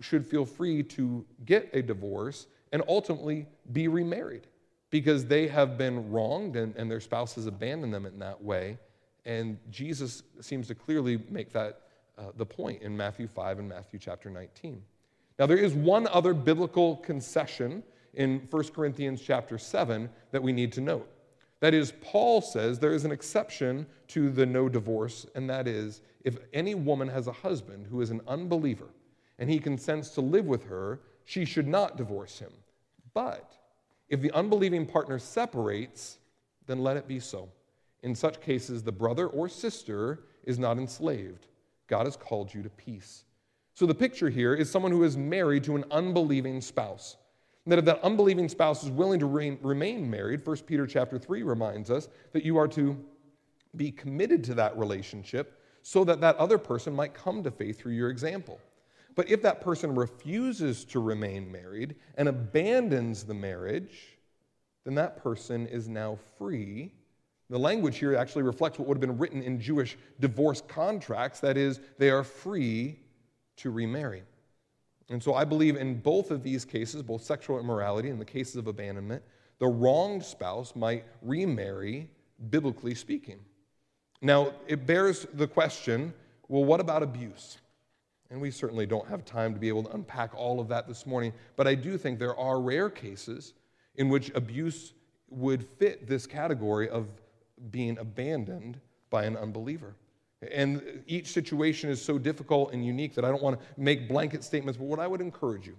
should 0.00 0.26
feel 0.26 0.44
free 0.44 0.82
to 0.82 1.24
get 1.44 1.70
a 1.72 1.82
divorce 1.82 2.48
and 2.72 2.82
ultimately 2.88 3.46
be 3.72 3.86
remarried 3.86 4.48
because 4.90 5.24
they 5.26 5.46
have 5.46 5.78
been 5.78 6.10
wronged 6.10 6.56
and, 6.56 6.74
and 6.76 6.90
their 6.90 7.00
spouse 7.00 7.34
has 7.36 7.46
abandoned 7.46 7.94
them 7.94 8.06
in 8.06 8.18
that 8.18 8.42
way. 8.42 8.76
And 9.30 9.58
Jesus 9.70 10.24
seems 10.40 10.66
to 10.66 10.74
clearly 10.74 11.22
make 11.30 11.52
that 11.52 11.82
uh, 12.18 12.32
the 12.36 12.44
point 12.44 12.82
in 12.82 12.96
Matthew 12.96 13.28
5 13.28 13.60
and 13.60 13.68
Matthew 13.68 14.00
chapter 14.00 14.28
19. 14.28 14.82
Now, 15.38 15.46
there 15.46 15.56
is 15.56 15.72
one 15.72 16.08
other 16.08 16.34
biblical 16.34 16.96
concession 16.96 17.84
in 18.14 18.48
1 18.50 18.64
Corinthians 18.74 19.22
chapter 19.22 19.56
7 19.56 20.10
that 20.32 20.42
we 20.42 20.52
need 20.52 20.72
to 20.72 20.80
note. 20.80 21.08
That 21.60 21.74
is, 21.74 21.92
Paul 22.00 22.40
says 22.40 22.80
there 22.80 22.92
is 22.92 23.04
an 23.04 23.12
exception 23.12 23.86
to 24.08 24.30
the 24.30 24.44
no 24.44 24.68
divorce, 24.68 25.26
and 25.36 25.48
that 25.48 25.68
is 25.68 26.00
if 26.24 26.36
any 26.52 26.74
woman 26.74 27.06
has 27.06 27.28
a 27.28 27.32
husband 27.32 27.86
who 27.86 28.00
is 28.00 28.10
an 28.10 28.22
unbeliever 28.26 28.88
and 29.38 29.48
he 29.48 29.60
consents 29.60 30.10
to 30.10 30.20
live 30.20 30.46
with 30.46 30.64
her, 30.64 31.02
she 31.24 31.44
should 31.44 31.68
not 31.68 31.96
divorce 31.96 32.40
him. 32.40 32.50
But 33.14 33.56
if 34.08 34.20
the 34.20 34.32
unbelieving 34.32 34.86
partner 34.86 35.20
separates, 35.20 36.18
then 36.66 36.80
let 36.80 36.96
it 36.96 37.06
be 37.06 37.20
so. 37.20 37.48
In 38.02 38.14
such 38.14 38.40
cases, 38.40 38.82
the 38.82 38.92
brother 38.92 39.26
or 39.26 39.48
sister 39.48 40.24
is 40.44 40.58
not 40.58 40.78
enslaved. 40.78 41.46
God 41.86 42.06
has 42.06 42.16
called 42.16 42.52
you 42.54 42.62
to 42.62 42.70
peace. 42.70 43.24
So 43.74 43.86
the 43.86 43.94
picture 43.94 44.30
here 44.30 44.54
is 44.54 44.70
someone 44.70 44.92
who 44.92 45.04
is 45.04 45.16
married 45.16 45.64
to 45.64 45.76
an 45.76 45.84
unbelieving 45.90 46.60
spouse 46.60 47.16
that 47.66 47.78
if 47.78 47.84
that 47.84 48.02
unbelieving 48.02 48.48
spouse 48.48 48.82
is 48.82 48.90
willing 48.90 49.20
to 49.20 49.26
remain 49.26 50.10
married, 50.10 50.44
1 50.44 50.56
Peter 50.58 50.86
chapter 50.86 51.18
3 51.18 51.42
reminds 51.42 51.90
us 51.90 52.08
that 52.32 52.44
you 52.44 52.56
are 52.56 52.68
to 52.68 52.96
be 53.76 53.92
committed 53.92 54.42
to 54.44 54.54
that 54.54 54.76
relationship 54.76 55.60
so 55.82 56.02
that 56.04 56.20
that 56.20 56.36
other 56.36 56.58
person 56.58 56.92
might 56.92 57.14
come 57.14 57.42
to 57.42 57.50
faith 57.50 57.78
through 57.78 57.92
your 57.92 58.10
example. 58.10 58.58
But 59.14 59.30
if 59.30 59.42
that 59.42 59.60
person 59.60 59.94
refuses 59.94 60.84
to 60.86 61.00
remain 61.00 61.50
married 61.50 61.96
and 62.16 62.28
abandons 62.28 63.24
the 63.24 63.34
marriage, 63.34 64.18
then 64.84 64.94
that 64.96 65.22
person 65.22 65.66
is 65.66 65.88
now 65.88 66.18
free. 66.38 66.92
The 67.50 67.58
language 67.58 67.98
here 67.98 68.14
actually 68.14 68.44
reflects 68.44 68.78
what 68.78 68.86
would 68.86 68.96
have 68.96 69.00
been 69.00 69.18
written 69.18 69.42
in 69.42 69.60
Jewish 69.60 69.98
divorce 70.20 70.62
contracts 70.68 71.40
that 71.40 71.56
is, 71.56 71.80
they 71.98 72.08
are 72.08 72.22
free 72.22 73.00
to 73.56 73.70
remarry. 73.70 74.22
And 75.10 75.20
so 75.20 75.34
I 75.34 75.44
believe 75.44 75.76
in 75.76 76.00
both 76.00 76.30
of 76.30 76.44
these 76.44 76.64
cases, 76.64 77.02
both 77.02 77.24
sexual 77.24 77.58
immorality 77.58 78.08
and 78.08 78.20
the 78.20 78.24
cases 78.24 78.54
of 78.54 78.68
abandonment, 78.68 79.24
the 79.58 79.66
wronged 79.66 80.24
spouse 80.24 80.76
might 80.76 81.04
remarry, 81.22 82.08
biblically 82.50 82.94
speaking. 82.94 83.40
Now, 84.22 84.52
it 84.68 84.86
bears 84.86 85.26
the 85.34 85.48
question 85.48 86.14
well, 86.48 86.64
what 86.64 86.80
about 86.80 87.04
abuse? 87.04 87.58
And 88.28 88.40
we 88.40 88.50
certainly 88.50 88.84
don't 88.84 89.06
have 89.08 89.24
time 89.24 89.54
to 89.54 89.60
be 89.60 89.68
able 89.68 89.84
to 89.84 89.94
unpack 89.94 90.34
all 90.34 90.58
of 90.58 90.66
that 90.68 90.88
this 90.88 91.06
morning, 91.06 91.32
but 91.54 91.68
I 91.68 91.76
do 91.76 91.96
think 91.96 92.18
there 92.18 92.36
are 92.36 92.60
rare 92.60 92.90
cases 92.90 93.54
in 93.94 94.08
which 94.08 94.32
abuse 94.34 94.94
would 95.28 95.64
fit 95.78 96.08
this 96.08 96.26
category 96.26 96.88
of 96.88 97.06
being 97.70 97.98
abandoned 97.98 98.80
by 99.10 99.24
an 99.24 99.36
unbeliever. 99.36 99.94
And 100.52 101.02
each 101.06 101.28
situation 101.28 101.90
is 101.90 102.00
so 102.00 102.18
difficult 102.18 102.72
and 102.72 102.84
unique 102.84 103.14
that 103.14 103.24
I 103.24 103.28
don't 103.28 103.42
want 103.42 103.60
to 103.60 103.66
make 103.76 104.08
blanket 104.08 104.42
statements, 104.42 104.78
but 104.78 104.86
what 104.86 104.98
I 104.98 105.06
would 105.06 105.20
encourage 105.20 105.66
you 105.66 105.76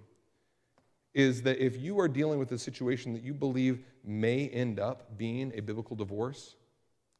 is 1.14 1.42
that 1.42 1.58
if 1.58 1.76
you 1.80 1.98
are 2.00 2.08
dealing 2.08 2.38
with 2.38 2.52
a 2.52 2.58
situation 2.58 3.12
that 3.12 3.22
you 3.22 3.34
believe 3.34 3.80
may 4.04 4.48
end 4.48 4.80
up 4.80 5.18
being 5.18 5.52
a 5.54 5.60
biblical 5.60 5.96
divorce, 5.96 6.54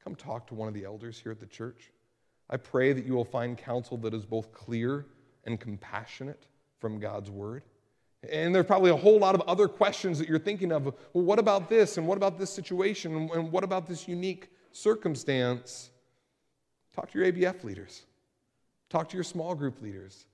come 0.02 0.14
talk 0.14 0.46
to 0.46 0.54
one 0.54 0.68
of 0.68 0.74
the 0.74 0.84
elders 0.84 1.18
here 1.18 1.32
at 1.32 1.40
the 1.40 1.46
church. 1.46 1.90
I 2.48 2.56
pray 2.56 2.92
that 2.92 3.04
you 3.04 3.14
will 3.14 3.24
find 3.24 3.58
counsel 3.58 3.96
that 3.98 4.14
is 4.14 4.24
both 4.24 4.52
clear 4.52 5.06
and 5.44 5.58
compassionate 5.60 6.46
from 6.78 6.98
God's 6.98 7.30
word. 7.30 7.64
And 8.30 8.54
there's 8.54 8.66
probably 8.66 8.90
a 8.90 8.96
whole 8.96 9.18
lot 9.18 9.34
of 9.34 9.40
other 9.42 9.66
questions 9.66 10.18
that 10.18 10.28
you're 10.28 10.38
thinking 10.38 10.70
of. 10.70 10.84
Well, 10.84 11.24
what 11.24 11.38
about 11.38 11.68
this? 11.68 11.98
And 11.98 12.06
what 12.06 12.16
about 12.16 12.38
this 12.38 12.50
situation? 12.50 13.30
And 13.34 13.50
what 13.50 13.64
about 13.64 13.86
this 13.86 14.06
unique 14.06 14.50
circumstance? 14.70 15.90
Talk 16.94 17.10
to 17.10 17.18
your 17.18 17.32
ABF 17.32 17.64
leaders, 17.64 18.02
talk 18.90 19.08
to 19.08 19.16
your 19.16 19.24
small 19.24 19.54
group 19.54 19.80
leaders. 19.80 20.26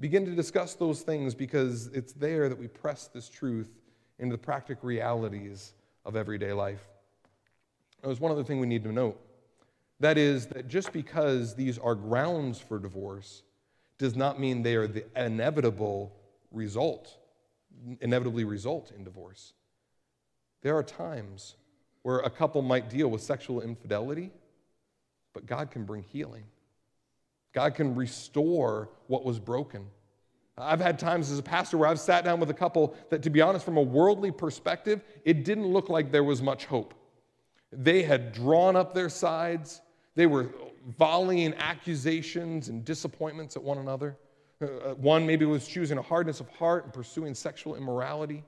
Begin 0.00 0.24
to 0.24 0.32
discuss 0.32 0.74
those 0.74 1.02
things 1.02 1.32
because 1.34 1.86
it's 1.88 2.12
there 2.14 2.48
that 2.48 2.58
we 2.58 2.66
press 2.66 3.06
this 3.06 3.28
truth 3.28 3.70
into 4.18 4.34
the 4.34 4.42
practical 4.42 4.88
realities 4.88 5.74
of 6.04 6.16
everyday 6.16 6.52
life. 6.52 6.82
There's 8.02 8.18
one 8.18 8.32
other 8.32 8.42
thing 8.42 8.58
we 8.58 8.66
need 8.66 8.82
to 8.84 8.90
note. 8.90 9.20
That 10.00 10.18
is, 10.18 10.46
that 10.48 10.66
just 10.66 10.92
because 10.92 11.54
these 11.54 11.78
are 11.78 11.94
grounds 11.94 12.58
for 12.58 12.80
divorce 12.80 13.42
does 13.98 14.16
not 14.16 14.40
mean 14.40 14.62
they 14.62 14.74
are 14.74 14.88
the 14.88 15.04
inevitable 15.14 16.12
result, 16.52 17.18
inevitably 18.00 18.44
result 18.44 18.92
in 18.96 19.04
divorce. 19.04 19.52
There 20.62 20.76
are 20.76 20.82
times 20.82 21.56
where 22.02 22.18
a 22.20 22.30
couple 22.30 22.62
might 22.62 22.88
deal 22.88 23.08
with 23.08 23.22
sexual 23.22 23.60
infidelity, 23.60 24.30
but 25.32 25.46
God 25.46 25.70
can 25.70 25.84
bring 25.84 26.02
healing. 26.02 26.44
God 27.52 27.74
can 27.74 27.94
restore 27.94 28.90
what 29.06 29.24
was 29.24 29.38
broken. 29.38 29.86
I've 30.58 30.80
had 30.80 30.98
times 30.98 31.30
as 31.30 31.38
a 31.38 31.42
pastor 31.42 31.78
where 31.78 31.88
I've 31.88 32.00
sat 32.00 32.24
down 32.24 32.38
with 32.38 32.50
a 32.50 32.54
couple 32.54 32.94
that, 33.10 33.22
to 33.22 33.30
be 33.30 33.40
honest, 33.40 33.64
from 33.64 33.76
a 33.76 33.82
worldly 33.82 34.30
perspective, 34.30 35.02
it 35.24 35.44
didn't 35.44 35.66
look 35.66 35.88
like 35.88 36.12
there 36.12 36.24
was 36.24 36.42
much 36.42 36.66
hope. 36.66 36.94
They 37.72 38.02
had 38.02 38.32
drawn 38.32 38.76
up 38.76 38.94
their 38.94 39.08
sides, 39.08 39.80
they 40.14 40.26
were 40.26 40.50
volleying 40.98 41.54
accusations 41.54 42.68
and 42.68 42.84
disappointments 42.84 43.56
at 43.56 43.62
one 43.62 43.78
another. 43.78 44.18
Uh, 44.62 44.94
one 44.94 45.26
maybe 45.26 45.44
was 45.44 45.66
choosing 45.66 45.98
a 45.98 46.02
hardness 46.02 46.40
of 46.40 46.48
heart 46.50 46.84
and 46.84 46.92
pursuing 46.92 47.34
sexual 47.34 47.76
immorality. 47.76 48.44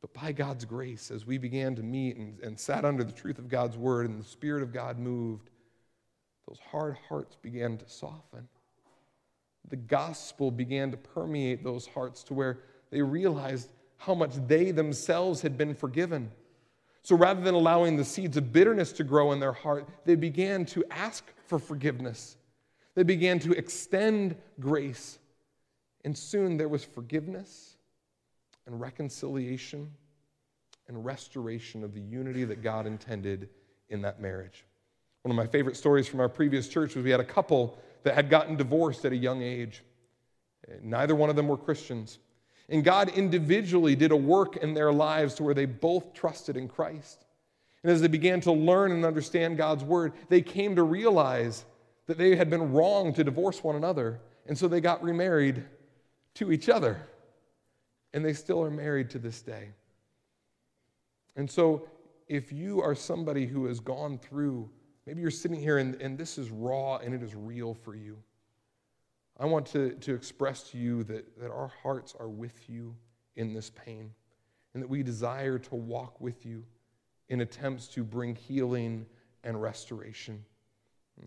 But 0.00 0.12
by 0.12 0.32
God's 0.32 0.64
grace, 0.64 1.10
as 1.10 1.26
we 1.26 1.38
began 1.38 1.74
to 1.76 1.82
meet 1.82 2.16
and, 2.16 2.38
and 2.40 2.58
sat 2.58 2.84
under 2.84 3.04
the 3.04 3.12
truth 3.12 3.38
of 3.38 3.48
God's 3.48 3.76
word 3.76 4.08
and 4.08 4.20
the 4.20 4.24
Spirit 4.26 4.62
of 4.62 4.72
God 4.72 4.98
moved, 4.98 5.50
those 6.46 6.58
hard 6.70 6.96
hearts 7.08 7.36
began 7.40 7.78
to 7.78 7.88
soften. 7.88 8.48
The 9.70 9.76
gospel 9.76 10.50
began 10.50 10.90
to 10.90 10.96
permeate 10.96 11.64
those 11.64 11.86
hearts 11.86 12.22
to 12.24 12.34
where 12.34 12.58
they 12.90 13.00
realized 13.00 13.70
how 13.96 14.14
much 14.14 14.32
they 14.46 14.70
themselves 14.70 15.40
had 15.40 15.56
been 15.56 15.74
forgiven 15.74 16.30
so 17.04 17.16
rather 17.16 17.42
than 17.42 17.54
allowing 17.54 17.96
the 17.96 18.04
seeds 18.04 18.38
of 18.38 18.50
bitterness 18.50 18.90
to 18.92 19.04
grow 19.04 19.32
in 19.32 19.38
their 19.38 19.52
heart, 19.52 19.86
they 20.06 20.14
began 20.14 20.64
to 20.66 20.82
ask 20.90 21.22
for 21.46 21.58
forgiveness. 21.58 22.38
They 22.94 23.02
began 23.02 23.38
to 23.40 23.52
extend 23.52 24.36
grace. 24.60 25.18
And 26.04 26.16
soon 26.16 26.56
there 26.56 26.68
was 26.68 26.84
forgiveness 26.84 27.76
and 28.66 28.80
reconciliation 28.80 29.90
and 30.88 31.04
restoration 31.04 31.82
of 31.82 31.94
the 31.94 32.00
unity 32.00 32.44
that 32.44 32.62
God 32.62 32.86
intended 32.86 33.48
in 33.88 34.02
that 34.02 34.20
marriage. 34.20 34.64
One 35.22 35.30
of 35.30 35.36
my 35.36 35.46
favorite 35.46 35.76
stories 35.76 36.06
from 36.06 36.20
our 36.20 36.28
previous 36.28 36.68
church 36.68 36.94
was 36.94 37.04
we 37.04 37.10
had 37.10 37.20
a 37.20 37.24
couple 37.24 37.78
that 38.02 38.14
had 38.14 38.28
gotten 38.28 38.56
divorced 38.56 39.04
at 39.04 39.12
a 39.12 39.16
young 39.16 39.42
age. 39.42 39.82
Neither 40.82 41.14
one 41.14 41.30
of 41.30 41.36
them 41.36 41.48
were 41.48 41.56
Christians. 41.56 42.18
And 42.68 42.84
God 42.84 43.10
individually 43.10 43.94
did 43.94 44.10
a 44.10 44.16
work 44.16 44.56
in 44.56 44.74
their 44.74 44.92
lives 44.92 45.34
to 45.34 45.42
where 45.42 45.54
they 45.54 45.66
both 45.66 46.12
trusted 46.14 46.56
in 46.56 46.68
Christ. 46.68 47.24
And 47.82 47.92
as 47.92 48.00
they 48.00 48.08
began 48.08 48.40
to 48.42 48.52
learn 48.52 48.92
and 48.92 49.04
understand 49.04 49.56
God's 49.56 49.84
word, 49.84 50.12
they 50.28 50.40
came 50.40 50.76
to 50.76 50.82
realize 50.82 51.64
that 52.06 52.18
they 52.18 52.36
had 52.36 52.50
been 52.50 52.72
wrong 52.72 53.12
to 53.14 53.24
divorce 53.24 53.62
one 53.62 53.76
another. 53.76 54.20
And 54.46 54.56
so 54.56 54.68
they 54.68 54.80
got 54.80 55.02
remarried 55.02 55.64
to 56.34 56.52
each 56.52 56.68
other. 56.68 57.00
And 58.12 58.24
they 58.24 58.32
still 58.32 58.62
are 58.62 58.70
married 58.70 59.10
to 59.10 59.18
this 59.18 59.42
day. 59.42 59.70
And 61.36 61.50
so, 61.50 61.88
if 62.28 62.52
you 62.52 62.80
are 62.80 62.94
somebody 62.94 63.46
who 63.46 63.66
has 63.66 63.80
gone 63.80 64.18
through, 64.18 64.70
maybe 65.06 65.20
you're 65.20 65.30
sitting 65.30 65.60
here 65.60 65.78
and, 65.78 66.00
and 66.00 66.16
this 66.16 66.38
is 66.38 66.50
raw 66.50 66.96
and 66.96 67.14
it 67.14 67.22
is 67.22 67.34
real 67.34 67.74
for 67.74 67.94
you. 67.94 68.16
I 69.38 69.46
want 69.46 69.66
to, 69.66 69.90
to 69.90 70.14
express 70.14 70.70
to 70.70 70.78
you 70.78 71.02
that, 71.04 71.38
that 71.40 71.50
our 71.50 71.70
hearts 71.82 72.14
are 72.18 72.28
with 72.28 72.68
you 72.68 72.94
in 73.36 73.52
this 73.52 73.70
pain 73.70 74.10
and 74.72 74.82
that 74.82 74.88
we 74.88 75.02
desire 75.02 75.58
to 75.58 75.74
walk 75.74 76.20
with 76.20 76.46
you 76.46 76.64
in 77.28 77.40
attempts 77.40 77.88
to 77.88 78.04
bring 78.04 78.34
healing 78.34 79.06
and 79.42 79.60
restoration. 79.60 80.44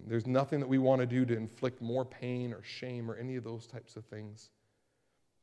There's 0.05 0.27
nothing 0.27 0.59
that 0.59 0.67
we 0.67 0.77
want 0.77 1.01
to 1.01 1.07
do 1.07 1.25
to 1.25 1.35
inflict 1.35 1.81
more 1.81 2.05
pain 2.05 2.53
or 2.53 2.61
shame 2.63 3.09
or 3.09 3.15
any 3.15 3.35
of 3.35 3.43
those 3.43 3.67
types 3.67 3.95
of 3.95 4.05
things. 4.05 4.49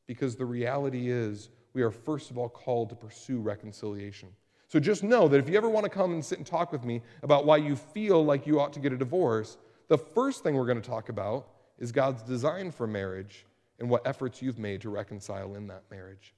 Because 0.07 0.35
the 0.35 0.45
reality 0.45 1.09
is, 1.09 1.49
we 1.73 1.81
are 1.81 1.91
first 1.91 2.31
of 2.31 2.37
all 2.37 2.49
called 2.49 2.89
to 2.89 2.95
pursue 2.95 3.39
reconciliation. 3.39 4.29
So 4.67 4.79
just 4.79 5.03
know 5.03 5.27
that 5.27 5.37
if 5.37 5.49
you 5.49 5.57
ever 5.57 5.69
want 5.69 5.83
to 5.83 5.89
come 5.89 6.13
and 6.13 6.23
sit 6.23 6.37
and 6.37 6.47
talk 6.47 6.71
with 6.71 6.83
me 6.83 7.01
about 7.23 7.45
why 7.45 7.57
you 7.57 7.75
feel 7.75 8.23
like 8.23 8.47
you 8.47 8.59
ought 8.59 8.73
to 8.73 8.79
get 8.79 8.93
a 8.93 8.97
divorce, 8.97 9.57
the 9.87 9.97
first 9.97 10.43
thing 10.43 10.55
we're 10.55 10.65
going 10.65 10.81
to 10.81 10.89
talk 10.89 11.09
about 11.09 11.47
is 11.77 11.91
God's 11.91 12.23
design 12.23 12.71
for 12.71 12.87
marriage 12.87 13.45
and 13.79 13.89
what 13.89 14.05
efforts 14.07 14.41
you've 14.41 14.59
made 14.59 14.81
to 14.81 14.89
reconcile 14.89 15.55
in 15.55 15.67
that 15.67 15.83
marriage. 15.91 16.33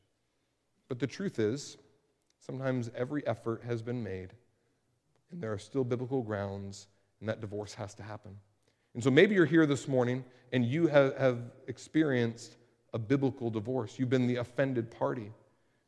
But 0.87 0.99
the 0.99 1.07
truth 1.07 1.39
is, 1.39 1.77
sometimes 2.39 2.89
every 2.95 3.25
effort 3.27 3.63
has 3.63 3.81
been 3.81 4.03
made, 4.03 4.33
and 5.31 5.41
there 5.41 5.51
are 5.51 5.59
still 5.59 5.83
biblical 5.83 6.21
grounds, 6.21 6.87
and 7.19 7.29
that 7.29 7.41
divorce 7.41 7.73
has 7.73 7.93
to 7.95 8.03
happen. 8.03 8.37
And 8.93 9.03
so 9.03 9.11
maybe 9.11 9.35
you're 9.35 9.45
here 9.45 9.65
this 9.65 9.87
morning 9.87 10.23
and 10.51 10.65
you 10.65 10.87
have, 10.87 11.15
have 11.17 11.39
experienced 11.67 12.55
a 12.93 12.99
biblical 12.99 13.49
divorce. 13.49 13.99
You've 13.99 14.09
been 14.09 14.27
the 14.27 14.37
offended 14.37 14.89
party, 14.89 15.31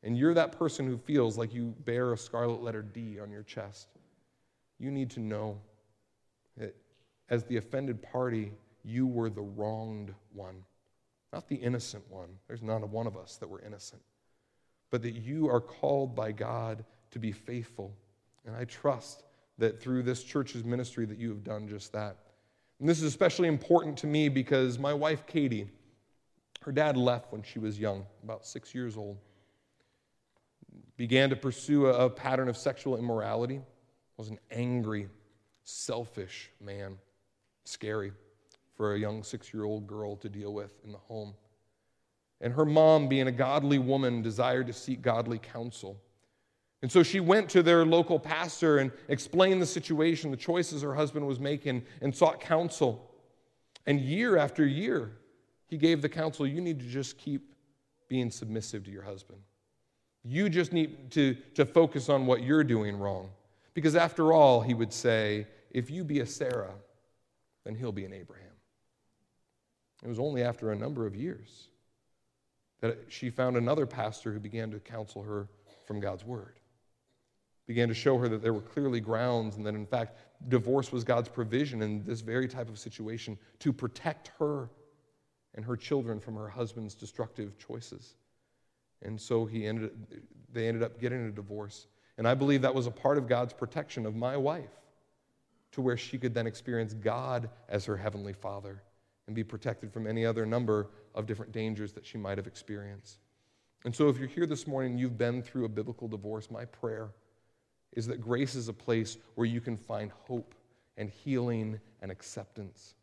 and 0.04 0.18
you're 0.18 0.34
that 0.34 0.52
person 0.52 0.86
who 0.86 0.98
feels 0.98 1.38
like 1.38 1.54
you 1.54 1.74
bear 1.86 2.14
a 2.14 2.18
scarlet 2.18 2.62
letter 2.62 2.82
D 2.82 3.20
on 3.20 3.32
your 3.32 3.44
chest. 3.44 3.88
You 4.78 4.92
need 4.92 5.10
to 5.12 5.20
know 5.20 5.60
that 6.58 6.76
as 7.30 7.46
the 7.46 7.58
offended 7.58 8.02
party, 8.02 8.52
you 8.84 9.08
were 9.08 9.30
the 9.30 9.42
wronged 9.42 10.14
one, 10.34 10.64
not 11.32 11.48
the 11.48 11.56
innocent 11.56 12.04
one. 12.10 12.30
There's 12.48 12.64
not 12.64 12.84
a 12.84 12.86
one 12.86 13.08
of 13.08 13.18
us 13.18 13.38
that 13.38 13.50
were 13.50 13.62
innocent, 13.62 14.02
but 14.92 15.02
that 15.04 15.16
you 15.16 15.50
are 15.50 15.62
called 15.62 16.16
by 16.16 16.32
God 16.32 16.84
to 17.12 17.20
be 17.20 17.32
faithful. 17.32 17.94
And 18.46 18.56
I 18.56 18.66
trust 18.66 19.24
that 19.60 19.82
through 19.82 20.04
this 20.04 20.24
church's 20.24 20.64
ministry 20.64 21.06
that 21.06 21.18
you 21.18 21.30
have 21.30 21.44
done 21.44 21.68
just 21.68 21.94
that. 21.94 22.18
And 22.80 22.88
this 22.88 22.98
is 22.98 23.04
especially 23.04 23.48
important 23.48 23.98
to 23.98 24.08
me 24.08 24.30
because 24.30 24.80
my 24.80 24.94
wife, 24.94 25.28
Katie, 25.28 25.70
her 26.64 26.72
dad 26.72 26.98
left 26.98 27.32
when 27.32 27.44
she 27.44 27.60
was 27.60 27.80
young, 27.80 28.06
about 28.24 28.46
six 28.46 28.74
years 28.74 28.98
old. 28.98 29.18
Began 30.98 31.30
to 31.30 31.36
pursue 31.36 31.88
a, 31.88 32.06
a 32.06 32.10
pattern 32.10 32.50
of 32.50 32.58
sexual 32.58 32.98
immorality. 32.98 33.62
Was 34.18 34.30
an 34.30 34.40
angry, 34.52 35.08
selfish 35.64 36.50
man. 36.60 36.98
Scary 37.64 38.12
for 38.76 38.94
a 38.94 39.00
young 39.00 39.24
six 39.24 39.54
year 39.54 39.66
old 39.66 39.88
girl 39.88 40.16
to 40.18 40.30
deal 40.30 40.54
with 40.54 40.74
in 40.84 40.92
the 40.92 40.98
home. 40.98 41.34
And 42.42 42.54
her 42.54 42.66
mom, 42.66 43.10
being 43.10 43.28
a 43.28 43.32
godly 43.32 43.78
woman, 43.78 44.22
desired 44.22 44.68
to 44.68 44.74
seek 44.74 45.02
godly 45.02 45.38
counsel. 45.38 46.02
And 46.82 46.92
so 46.92 47.04
she 47.04 47.20
went 47.20 47.50
to 47.50 47.62
their 47.62 47.86
local 47.86 48.20
pastor 48.20 48.78
and 48.78 48.92
explained 49.10 49.62
the 49.62 49.66
situation, 49.66 50.32
the 50.32 50.38
choices 50.38 50.82
her 50.82 50.96
husband 50.96 51.28
was 51.28 51.40
making, 51.40 51.84
and 52.02 52.16
sought 52.16 52.40
counsel. 52.40 53.12
And 53.86 54.00
year 54.00 54.38
after 54.38 54.66
year, 54.66 55.12
he 55.68 55.78
gave 55.78 56.02
the 56.02 56.10
counsel 56.10 56.48
you 56.48 56.62
need 56.62 56.80
to 56.80 56.86
just 56.86 57.18
keep 57.18 57.54
being 58.08 58.32
submissive 58.32 58.84
to 58.86 58.92
your 58.92 59.04
husband. 59.04 59.40
You 60.24 60.50
just 60.50 60.74
need 60.74 61.12
to, 61.12 61.36
to 61.56 61.66
focus 61.66 62.10
on 62.10 62.26
what 62.26 62.44
you're 62.44 62.64
doing 62.64 62.98
wrong. 62.98 63.30
Because 63.74 63.96
after 63.96 64.34
all, 64.34 64.62
he 64.62 64.74
would 64.74 64.92
say, 64.92 65.48
if 65.72 65.92
you 65.92 66.04
be 66.04 66.20
a 66.20 66.26
Sarah, 66.26 66.74
then 67.64 67.76
he'll 67.76 67.92
be 67.92 68.06
an 68.06 68.14
Abraham. 68.14 68.48
It 70.04 70.08
was 70.08 70.20
only 70.20 70.44
after 70.44 70.72
a 70.72 70.76
number 70.76 71.06
of 71.06 71.16
years 71.16 71.68
that 72.82 72.98
she 73.10 73.30
found 73.30 73.58
another 73.58 73.86
pastor 73.86 74.32
who 74.32 74.40
began 74.40 74.72
to 74.72 74.80
counsel 74.80 75.22
her 75.24 75.48
from 75.86 76.00
God's 76.00 76.26
word, 76.26 76.59
began 77.70 77.88
to 77.88 77.94
show 77.94 78.18
her 78.18 78.28
that 78.28 78.42
there 78.42 78.52
were 78.52 78.62
clearly 78.62 79.00
grounds 79.00 79.56
and 79.56 79.64
that, 79.64 79.76
in 79.76 79.86
fact, 79.86 80.18
divorce 80.48 80.92
was 80.92 81.04
God's 81.04 81.30
provision 81.30 81.84
in 81.84 82.04
this 82.04 82.20
very 82.20 82.48
type 82.48 82.68
of 82.68 82.80
situation 82.80 83.38
to 83.60 83.72
protect 83.72 84.32
her 84.40 84.72
and 85.54 85.64
her 85.64 85.78
children 85.78 86.20
from 86.20 86.36
her 86.36 86.50
husband's 86.50 86.96
destructive 86.96 87.60
choices. 87.60 88.16
And 89.04 89.22
so 89.22 89.46
he 89.46 89.68
ended, 89.68 89.92
they 90.52 90.68
ended 90.68 90.82
up 90.82 91.00
getting 91.00 91.28
a 91.28 91.32
divorce. 91.32 91.86
And 92.18 92.28
I 92.28 92.34
believe 92.34 92.64
that 92.64 92.74
was 92.74 92.88
a 92.88 92.92
part 92.92 93.20
of 93.20 93.28
God's 93.28 93.54
protection 93.54 94.08
of 94.08 94.16
my 94.16 94.36
wife 94.36 94.82
to 95.74 95.82
where 95.82 95.96
she 95.96 96.18
could 96.18 96.34
then 96.34 96.48
experience 96.48 96.96
God 96.96 97.52
as 97.68 97.86
her 97.86 97.96
heavenly 97.96 98.34
father 98.34 98.82
and 99.28 99.36
be 99.36 99.44
protected 99.44 99.94
from 99.94 100.08
any 100.08 100.26
other 100.26 100.44
number 100.44 100.88
of 101.14 101.28
different 101.28 101.52
dangers 101.52 101.94
that 101.94 102.04
she 102.04 102.18
might 102.18 102.40
have 102.40 102.48
experienced. 102.48 103.20
And 103.86 103.96
so, 103.96 104.10
if 104.10 104.18
you're 104.18 104.28
here 104.28 104.48
this 104.48 104.66
morning 104.66 104.98
you've 104.98 105.20
been 105.20 105.44
through 105.44 105.66
a 105.66 105.70
biblical 105.70 106.08
divorce, 106.08 106.50
my 106.50 106.66
prayer 106.66 107.12
is 107.94 108.08
that 108.08 108.22
grace 108.22 108.56
is 108.56 108.68
a 108.68 108.74
place 108.74 109.18
where 109.36 109.48
you 109.48 109.62
can 109.62 109.78
find 109.78 110.12
hope 110.28 110.56
and 110.98 111.10
healing 111.10 111.80
and 112.02 112.12
acceptance, 112.12 112.96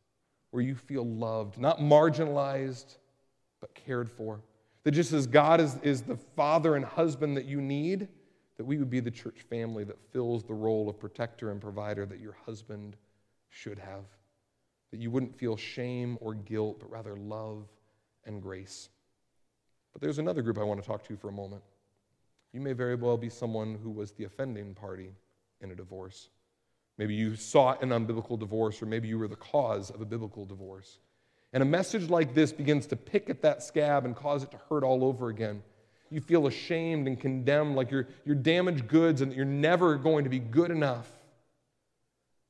where 0.51 0.63
you 0.63 0.75
feel 0.75 1.05
loved, 1.05 1.59
not 1.59 1.79
marginalized, 1.79 2.99
but 3.61 3.75
cared 3.75 4.11
for. 4.11 4.41
That 4.85 4.93
just 4.93 5.13
as 5.13 5.27
God 5.27 5.61
is, 5.61 5.77
is 5.83 6.03
the 6.03 6.17
father 6.17 6.77
and 6.77 6.85
husband 6.85 7.37
that 7.37 7.47
you 7.47 7.61
need, 7.61 8.09
that 8.57 8.65
we 8.65 8.79
would 8.79 8.91
be 8.91 9.01
the 9.01 9.11
church 9.11 9.41
family 9.51 9.85
that 9.85 9.99
fills 10.13 10.45
the 10.45 10.55
role 10.55 10.89
of 10.89 10.99
protector 10.99 11.51
and 11.51 11.61
provider 11.61 12.07
that 12.07 12.21
your 12.21 12.37
husband 12.47 12.97
should 13.51 13.79
have. 13.79 14.05
That 14.93 15.01
you 15.01 15.11
wouldn't 15.11 15.37
feel 15.37 15.57
shame 15.57 16.17
or 16.21 16.35
guilt, 16.35 16.79
but 16.79 16.91
rather 16.91 17.17
love 17.17 17.67
and 18.25 18.41
grace. 18.41 18.89
But 19.93 20.03
there's 20.03 20.19
another 20.19 20.43
group 20.43 20.59
I 20.59 20.63
want 20.63 20.81
to 20.81 20.87
talk 20.87 21.05
to 21.09 21.17
for 21.17 21.29
a 21.29 21.33
moment. 21.33 21.63
You 22.57 22.63
may 22.63 22.73
very 22.73 22.95
well 22.95 23.19
be 23.19 23.29
someone 23.29 23.79
who 23.83 23.91
was 23.91 24.13
the 24.13 24.25
offending 24.25 24.73
party 24.73 25.13
in 25.61 25.71
a 25.73 25.75
divorce. 25.75 26.31
Maybe 26.97 27.15
you 27.15 27.37
sought 27.37 27.83
an 27.83 27.91
unbiblical 27.91 28.39
divorce, 28.39 28.81
or 28.81 28.87
maybe 28.87 29.09
you 29.09 29.19
were 29.19 29.29
the 29.29 29.37
cause 29.37 29.91
of 29.91 30.01
a 30.01 30.07
biblical 30.07 30.47
divorce. 30.47 30.99
And 31.53 31.63
a 31.63 31.67
message 31.67 32.09
like 32.09 32.33
this 32.33 32.55
begins 32.55 32.87
to 32.87 32.97
pick 32.97 33.29
at 33.29 33.43
that 33.43 33.63
scab 33.63 34.07
and 34.07 34.17
cause 34.17 34.43
it 34.43 34.53
to 34.53 34.57
hurt 34.71 34.85
all 34.85 35.05
over 35.05 35.29
again. 35.29 35.63
You 36.09 36.23
feel 36.23 36.47
ashamed 36.47 37.07
and 37.07 37.21
condemned, 37.21 37.77
like 37.77 37.91
you're, 37.91 38.09
you're 38.25 38.35
damaged 38.35 38.89
goods 38.89 39.21
and 39.21 39.31
that 39.31 39.37
you're 39.37 39.45
never 39.45 39.97
going 39.97 40.25
to 40.25 40.31
be 40.31 40.39
good 40.39 40.71
enough. 40.71 41.07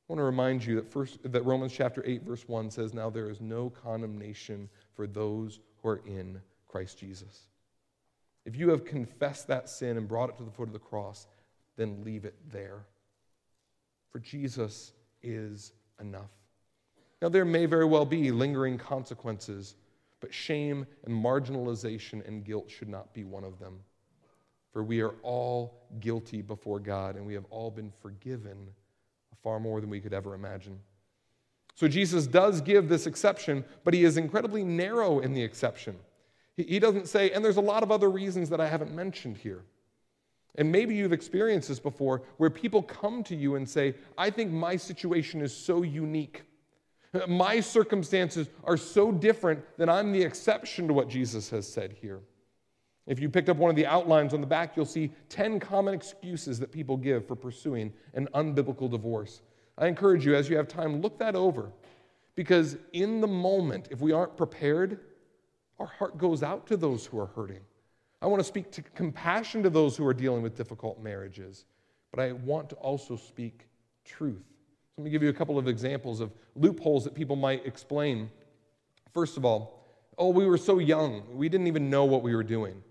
I 0.09 0.13
want 0.13 0.21
to 0.21 0.25
remind 0.25 0.65
you 0.65 0.77
that, 0.77 0.89
first, 0.89 1.19
that 1.25 1.45
Romans 1.45 1.73
chapter 1.73 2.05
8, 2.07 2.23
verse 2.23 2.47
1 2.47 2.71
says, 2.71 2.95
Now 2.95 3.11
there 3.11 3.29
is 3.29 3.41
no 3.41 3.71
condemnation 3.71 4.69
for 4.95 5.09
those 5.09 5.59
who 5.83 5.89
are 5.89 6.01
in 6.07 6.41
Christ 6.69 6.97
Jesus. 6.97 7.49
If 8.47 8.57
you 8.57 8.71
have 8.71 8.85
confessed 8.85 9.49
that 9.49 9.69
sin 9.69 9.97
and 9.97 10.07
brought 10.07 10.31
it 10.31 10.39
to 10.39 10.45
the 10.45 10.51
foot 10.53 10.69
of 10.69 10.73
the 10.73 10.79
cross, 10.79 11.27
then 11.77 12.03
leave 12.05 12.25
it 12.25 12.37
there. 12.51 12.87
For 14.11 14.21
Jesus 14.21 14.93
is 15.23 15.73
enough. 16.01 16.31
Now, 17.21 17.29
there 17.29 17.45
may 17.45 17.67
very 17.67 17.85
well 17.85 18.07
be 18.07 18.31
lingering 18.31 18.79
consequences, 18.79 19.75
but 20.21 20.33
shame 20.33 20.87
and 21.05 21.13
marginalization 21.13 22.27
and 22.27 22.45
guilt 22.45 22.71
should 22.71 22.89
not 22.89 23.13
be 23.13 23.25
one 23.25 23.43
of 23.43 23.59
them. 23.59 23.81
For 24.73 24.85
we 24.85 25.01
are 25.01 25.15
all 25.23 25.83
guilty 25.99 26.41
before 26.41 26.79
God, 26.79 27.17
and 27.17 27.27
we 27.27 27.35
have 27.35 27.47
all 27.51 27.71
been 27.71 27.91
forgiven 28.01 28.69
far 29.43 29.59
more 29.59 29.81
than 29.81 29.91
we 29.91 30.01
could 30.01 30.15
ever 30.15 30.35
imagine. 30.35 30.79
So, 31.75 31.89
Jesus 31.89 32.27
does 32.27 32.61
give 32.61 32.89
this 32.89 33.07
exception, 33.07 33.65
but 33.83 33.93
he 33.93 34.05
is 34.05 34.17
incredibly 34.17 34.63
narrow 34.63 35.19
in 35.19 35.35
the 35.35 35.43
exception. 35.43 35.97
He 36.57 36.79
doesn't 36.79 37.09
say, 37.09 37.31
and 37.31 37.45
there's 37.45 37.59
a 37.59 37.63
lot 37.63 37.83
of 37.83 37.91
other 37.91 38.11
reasons 38.11 38.49
that 38.51 38.61
I 38.61 38.69
haven't 38.69 38.95
mentioned 38.95 39.37
here. 39.37 39.65
And 40.55 40.73
maybe 40.73 40.95
you've 40.95 41.13
experienced 41.13 41.69
this 41.69 41.79
before 41.79 42.23
where 42.39 42.49
people 42.49 42.83
come 42.83 43.23
to 43.25 43.37
you 43.37 43.57
and 43.57 43.69
say, 43.69 43.95
I 44.17 44.31
think 44.31 44.51
my 44.51 44.77
situation 44.77 45.43
is 45.43 45.55
so 45.55 45.83
unique. 45.83 46.45
My 47.29 47.61
circumstances 47.61 48.49
are 48.65 48.77
so 48.77 49.13
different 49.13 49.63
that 49.77 49.91
I'm 49.91 50.13
the 50.13 50.23
exception 50.23 50.89
to 50.89 50.95
what 50.95 51.09
Jesus 51.09 51.51
has 51.51 51.71
said 51.71 51.93
here. 51.93 52.21
If 53.07 53.21
you 53.21 53.29
picked 53.29 53.49
up 53.49 53.59
one 53.59 53.71
of 53.71 53.77
the 53.77 53.87
outlines 53.87 54.35
on 54.35 54.41
the 54.41 54.47
back, 54.47 54.77
you'll 54.77 54.85
see 54.85 55.13
10 55.29 55.61
common 55.61 55.95
excuses 55.95 56.59
that 56.59 56.73
people 56.73 56.97
give 56.97 57.27
for 57.27 57.37
pursuing 57.37 57.93
an 58.15 58.29
unbiblical 58.35 58.91
divorce. 58.91 59.43
I 59.79 59.87
encourage 59.87 60.25
you, 60.25 60.35
as 60.35 60.49
you 60.49 60.57
have 60.57 60.69
time, 60.69 61.01
look 61.03 61.19
that 61.19 61.37
over. 61.37 61.71
Because 62.35 62.77
in 62.93 63.21
the 63.21 63.27
moment, 63.27 63.89
if 63.91 64.01
we 64.01 64.13
aren't 64.13 64.37
prepared, 64.37 65.01
our 65.79 65.87
heart 65.87 66.19
goes 66.19 66.43
out 66.43 66.67
to 66.69 66.77
those 66.77 67.07
who 67.07 67.19
are 67.19 67.27
hurting. 67.27 67.61
I 68.23 68.27
want 68.27 68.41
to 68.41 68.45
speak 68.45 68.71
to 68.73 68.83
compassion 68.83 69.63
to 69.63 69.71
those 69.71 69.97
who 69.97 70.07
are 70.07 70.15
dealing 70.15 70.43
with 70.43 70.57
difficult 70.57 71.03
marriages, 71.03 71.65
but 72.11 72.21
I 72.21 72.33
want 72.33 72.71
to 72.71 72.77
also 72.77 73.17
speak 73.17 73.67
truth. 74.05 74.45
So 74.91 75.03
let 75.03 75.05
me 75.05 75.11
give 75.11 75.23
you 75.23 75.29
a 75.29 75.35
couple 75.35 75.59
of 75.59 75.69
examples 75.69 76.21
of 76.21 76.33
loopholes 76.55 77.05
that 77.05 77.15
people 77.15 77.37
might 77.37 77.67
explain. 77.67 78.31
First 79.13 79.37
of 79.37 79.45
all, 79.45 79.85
oh, 80.17 80.31
we 80.31 80.47
were 80.47 80.57
so 80.57 80.79
young, 80.79 81.23
we 81.37 81.49
didn't 81.49 81.67
even 81.67 81.91
know 81.91 82.05
what 82.07 82.23
we 82.23 82.35
were 82.35 82.43
doing. 82.43 82.83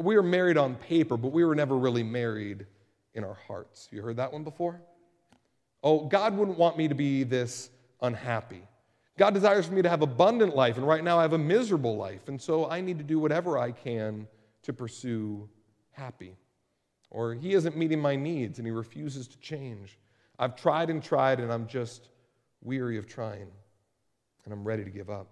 We 0.00 0.16
were 0.16 0.22
married 0.22 0.56
on 0.56 0.74
paper, 0.74 1.16
but 1.16 1.32
we 1.32 1.44
were 1.44 1.54
never 1.54 1.76
really 1.76 2.02
married 2.02 2.66
in 3.14 3.24
our 3.24 3.36
hearts. 3.46 3.88
You 3.92 4.02
heard 4.02 4.16
that 4.16 4.32
one 4.32 4.42
before? 4.42 4.80
Oh, 5.84 6.06
God 6.06 6.36
wouldn't 6.36 6.58
want 6.58 6.76
me 6.76 6.88
to 6.88 6.94
be 6.94 7.24
this 7.24 7.70
unhappy. 8.00 8.62
God 9.18 9.34
desires 9.34 9.66
for 9.66 9.74
me 9.74 9.82
to 9.82 9.88
have 9.88 10.02
abundant 10.02 10.56
life, 10.56 10.78
and 10.78 10.86
right 10.86 11.04
now 11.04 11.18
I 11.18 11.22
have 11.22 11.34
a 11.34 11.38
miserable 11.38 11.96
life, 11.96 12.28
and 12.28 12.40
so 12.40 12.70
I 12.70 12.80
need 12.80 12.98
to 12.98 13.04
do 13.04 13.18
whatever 13.18 13.58
I 13.58 13.72
can 13.72 14.26
to 14.62 14.72
pursue 14.72 15.48
happy. 15.90 16.36
Or 17.10 17.34
He 17.34 17.52
isn't 17.52 17.76
meeting 17.76 18.00
my 18.00 18.16
needs 18.16 18.58
and 18.58 18.66
He 18.66 18.70
refuses 18.70 19.28
to 19.28 19.38
change. 19.38 19.98
I've 20.38 20.56
tried 20.56 20.88
and 20.88 21.02
tried, 21.02 21.40
and 21.40 21.52
I'm 21.52 21.66
just 21.66 22.08
weary 22.62 22.96
of 22.96 23.06
trying, 23.06 23.48
and 24.44 24.52
I'm 24.52 24.64
ready 24.64 24.82
to 24.84 24.90
give 24.90 25.10
up. 25.10 25.28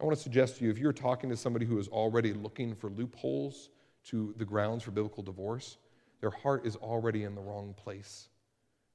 I 0.00 0.04
want 0.04 0.16
to 0.16 0.22
suggest 0.22 0.56
to 0.56 0.64
you 0.64 0.70
if 0.70 0.78
you're 0.78 0.94
talking 0.94 1.28
to 1.28 1.36
somebody 1.36 1.66
who 1.66 1.78
is 1.78 1.88
already 1.88 2.32
looking 2.32 2.74
for 2.74 2.88
loopholes 2.88 3.68
to 4.04 4.34
the 4.38 4.44
grounds 4.46 4.82
for 4.82 4.90
biblical 4.90 5.22
divorce, 5.22 5.76
their 6.22 6.30
heart 6.30 6.64
is 6.64 6.76
already 6.76 7.24
in 7.24 7.34
the 7.34 7.42
wrong 7.42 7.74
place. 7.76 8.28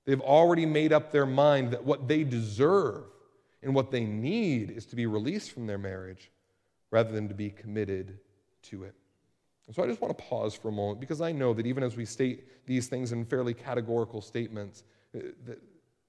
They've 0.06 0.22
already 0.22 0.66
made 0.66 0.92
up 0.92 1.12
their 1.12 1.28
mind 1.28 1.72
that 1.72 1.84
what 1.84 2.08
they 2.08 2.24
deserve 2.24 3.04
and 3.66 3.74
what 3.74 3.89
they 3.89 4.05
need 4.05 4.70
is 4.70 4.86
to 4.86 4.95
be 4.95 5.07
released 5.07 5.51
from 5.51 5.66
their 5.66 5.80
marriage 5.80 6.32
rather 6.91 7.11
than 7.11 7.28
to 7.28 7.34
be 7.34 7.49
committed 7.49 8.20
to 8.61 8.84
it. 8.84 8.93
And 9.66 9.76
so 9.76 9.84
I 9.84 9.88
just 9.88 9.99
want 9.99 10.16
to 10.16 10.24
pause 10.24 10.53
for 10.53 10.70
a 10.70 10.72
moment 10.72 10.99
because 10.99 11.20
I 11.20 11.32
know 11.32 11.51
that 11.55 11.66
even 11.66 11.82
as 11.82 11.97
we 11.97 12.05
state 12.05 12.68
these 12.68 12.88
things 12.88 13.11
in 13.11 13.26
fairly 13.26 13.55
categorical 13.55 14.22
statements, 14.22 14.84
uh, 15.16 15.22
that 15.47 15.59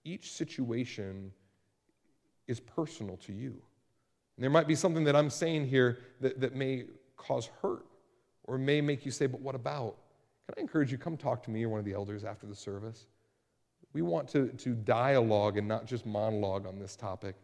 each 0.04 0.32
situation 0.32 1.32
is 2.46 2.60
personal 2.60 3.16
to 3.16 3.32
you. 3.32 3.52
And 4.36 4.44
there 4.44 4.50
might 4.50 4.68
be 4.68 4.74
something 4.74 5.04
that 5.04 5.16
I'm 5.16 5.30
saying 5.30 5.66
here 5.66 6.00
that, 6.20 6.38
that 6.42 6.54
may 6.54 6.84
cause 7.16 7.48
hurt 7.62 7.86
or 8.44 8.58
may 8.58 8.82
make 8.82 9.06
you 9.06 9.10
say, 9.10 9.26
but 9.26 9.40
what 9.40 9.54
about? 9.54 9.96
Can 10.46 10.56
I 10.58 10.60
encourage 10.60 10.92
you, 10.92 10.98
come 10.98 11.16
talk 11.16 11.42
to 11.44 11.50
me 11.50 11.64
or 11.64 11.70
one 11.70 11.78
of 11.78 11.86
the 11.86 11.94
elders 11.94 12.22
after 12.22 12.46
the 12.46 12.54
service? 12.54 13.06
We 13.94 14.02
want 14.02 14.28
to, 14.28 14.48
to 14.48 14.74
dialogue 14.74 15.56
and 15.56 15.66
not 15.66 15.86
just 15.86 16.04
monologue 16.04 16.66
on 16.66 16.78
this 16.78 16.96
topic 16.96 17.34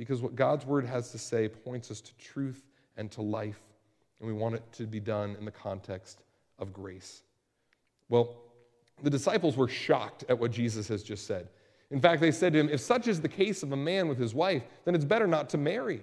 because 0.00 0.22
what 0.22 0.34
God's 0.34 0.64
word 0.64 0.86
has 0.86 1.10
to 1.10 1.18
say 1.18 1.46
points 1.46 1.90
us 1.90 2.00
to 2.00 2.16
truth 2.16 2.64
and 2.96 3.10
to 3.10 3.20
life, 3.20 3.60
and 4.18 4.26
we 4.26 4.32
want 4.32 4.54
it 4.54 4.62
to 4.72 4.86
be 4.86 4.98
done 4.98 5.36
in 5.38 5.44
the 5.44 5.50
context 5.50 6.22
of 6.58 6.72
grace. 6.72 7.20
Well, 8.08 8.34
the 9.02 9.10
disciples 9.10 9.58
were 9.58 9.68
shocked 9.68 10.24
at 10.30 10.38
what 10.38 10.52
Jesus 10.52 10.88
has 10.88 11.02
just 11.02 11.26
said. 11.26 11.48
In 11.90 12.00
fact, 12.00 12.22
they 12.22 12.30
said 12.30 12.54
to 12.54 12.60
him, 12.60 12.70
If 12.70 12.80
such 12.80 13.08
is 13.08 13.20
the 13.20 13.28
case 13.28 13.62
of 13.62 13.72
a 13.72 13.76
man 13.76 14.08
with 14.08 14.16
his 14.16 14.32
wife, 14.32 14.62
then 14.86 14.94
it's 14.94 15.04
better 15.04 15.26
not 15.26 15.50
to 15.50 15.58
marry. 15.58 16.02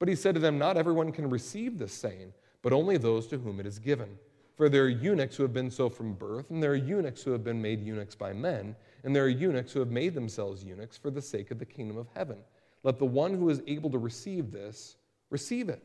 But 0.00 0.08
he 0.08 0.16
said 0.16 0.34
to 0.34 0.40
them, 0.40 0.58
Not 0.58 0.76
everyone 0.76 1.12
can 1.12 1.30
receive 1.30 1.78
this 1.78 1.92
saying, 1.92 2.32
but 2.62 2.72
only 2.72 2.96
those 2.96 3.28
to 3.28 3.38
whom 3.38 3.60
it 3.60 3.66
is 3.66 3.78
given. 3.78 4.18
For 4.56 4.68
there 4.68 4.86
are 4.86 4.88
eunuchs 4.88 5.36
who 5.36 5.44
have 5.44 5.54
been 5.54 5.70
so 5.70 5.88
from 5.88 6.14
birth, 6.14 6.50
and 6.50 6.60
there 6.60 6.72
are 6.72 6.74
eunuchs 6.74 7.22
who 7.22 7.30
have 7.30 7.44
been 7.44 7.62
made 7.62 7.80
eunuchs 7.80 8.16
by 8.16 8.32
men, 8.32 8.74
and 9.04 9.14
there 9.14 9.24
are 9.24 9.28
eunuchs 9.28 9.70
who 9.70 9.78
have 9.78 9.92
made 9.92 10.14
themselves 10.14 10.64
eunuchs 10.64 10.96
for 10.96 11.12
the 11.12 11.22
sake 11.22 11.52
of 11.52 11.60
the 11.60 11.64
kingdom 11.64 11.96
of 11.96 12.08
heaven. 12.16 12.38
Let 12.86 13.00
the 13.00 13.04
one 13.04 13.34
who 13.34 13.48
is 13.48 13.60
able 13.66 13.90
to 13.90 13.98
receive 13.98 14.52
this 14.52 14.94
receive 15.30 15.68
it. 15.68 15.82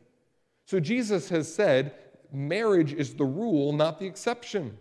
So 0.66 0.78
Jesus 0.78 1.28
has 1.30 1.52
said 1.52 1.94
marriage 2.32 2.92
is 2.92 3.12
the 3.12 3.24
rule, 3.24 3.72
not 3.72 3.98
the 3.98 4.06
exception. 4.06 4.78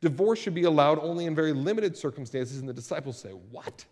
Divorce 0.00 0.40
should 0.40 0.56
be 0.56 0.64
allowed 0.64 0.98
only 0.98 1.26
in 1.26 1.36
very 1.36 1.52
limited 1.52 1.96
circumstances, 1.96 2.58
and 2.58 2.68
the 2.68 2.72
disciples 2.72 3.16
say, 3.16 3.30
What? 3.30 3.84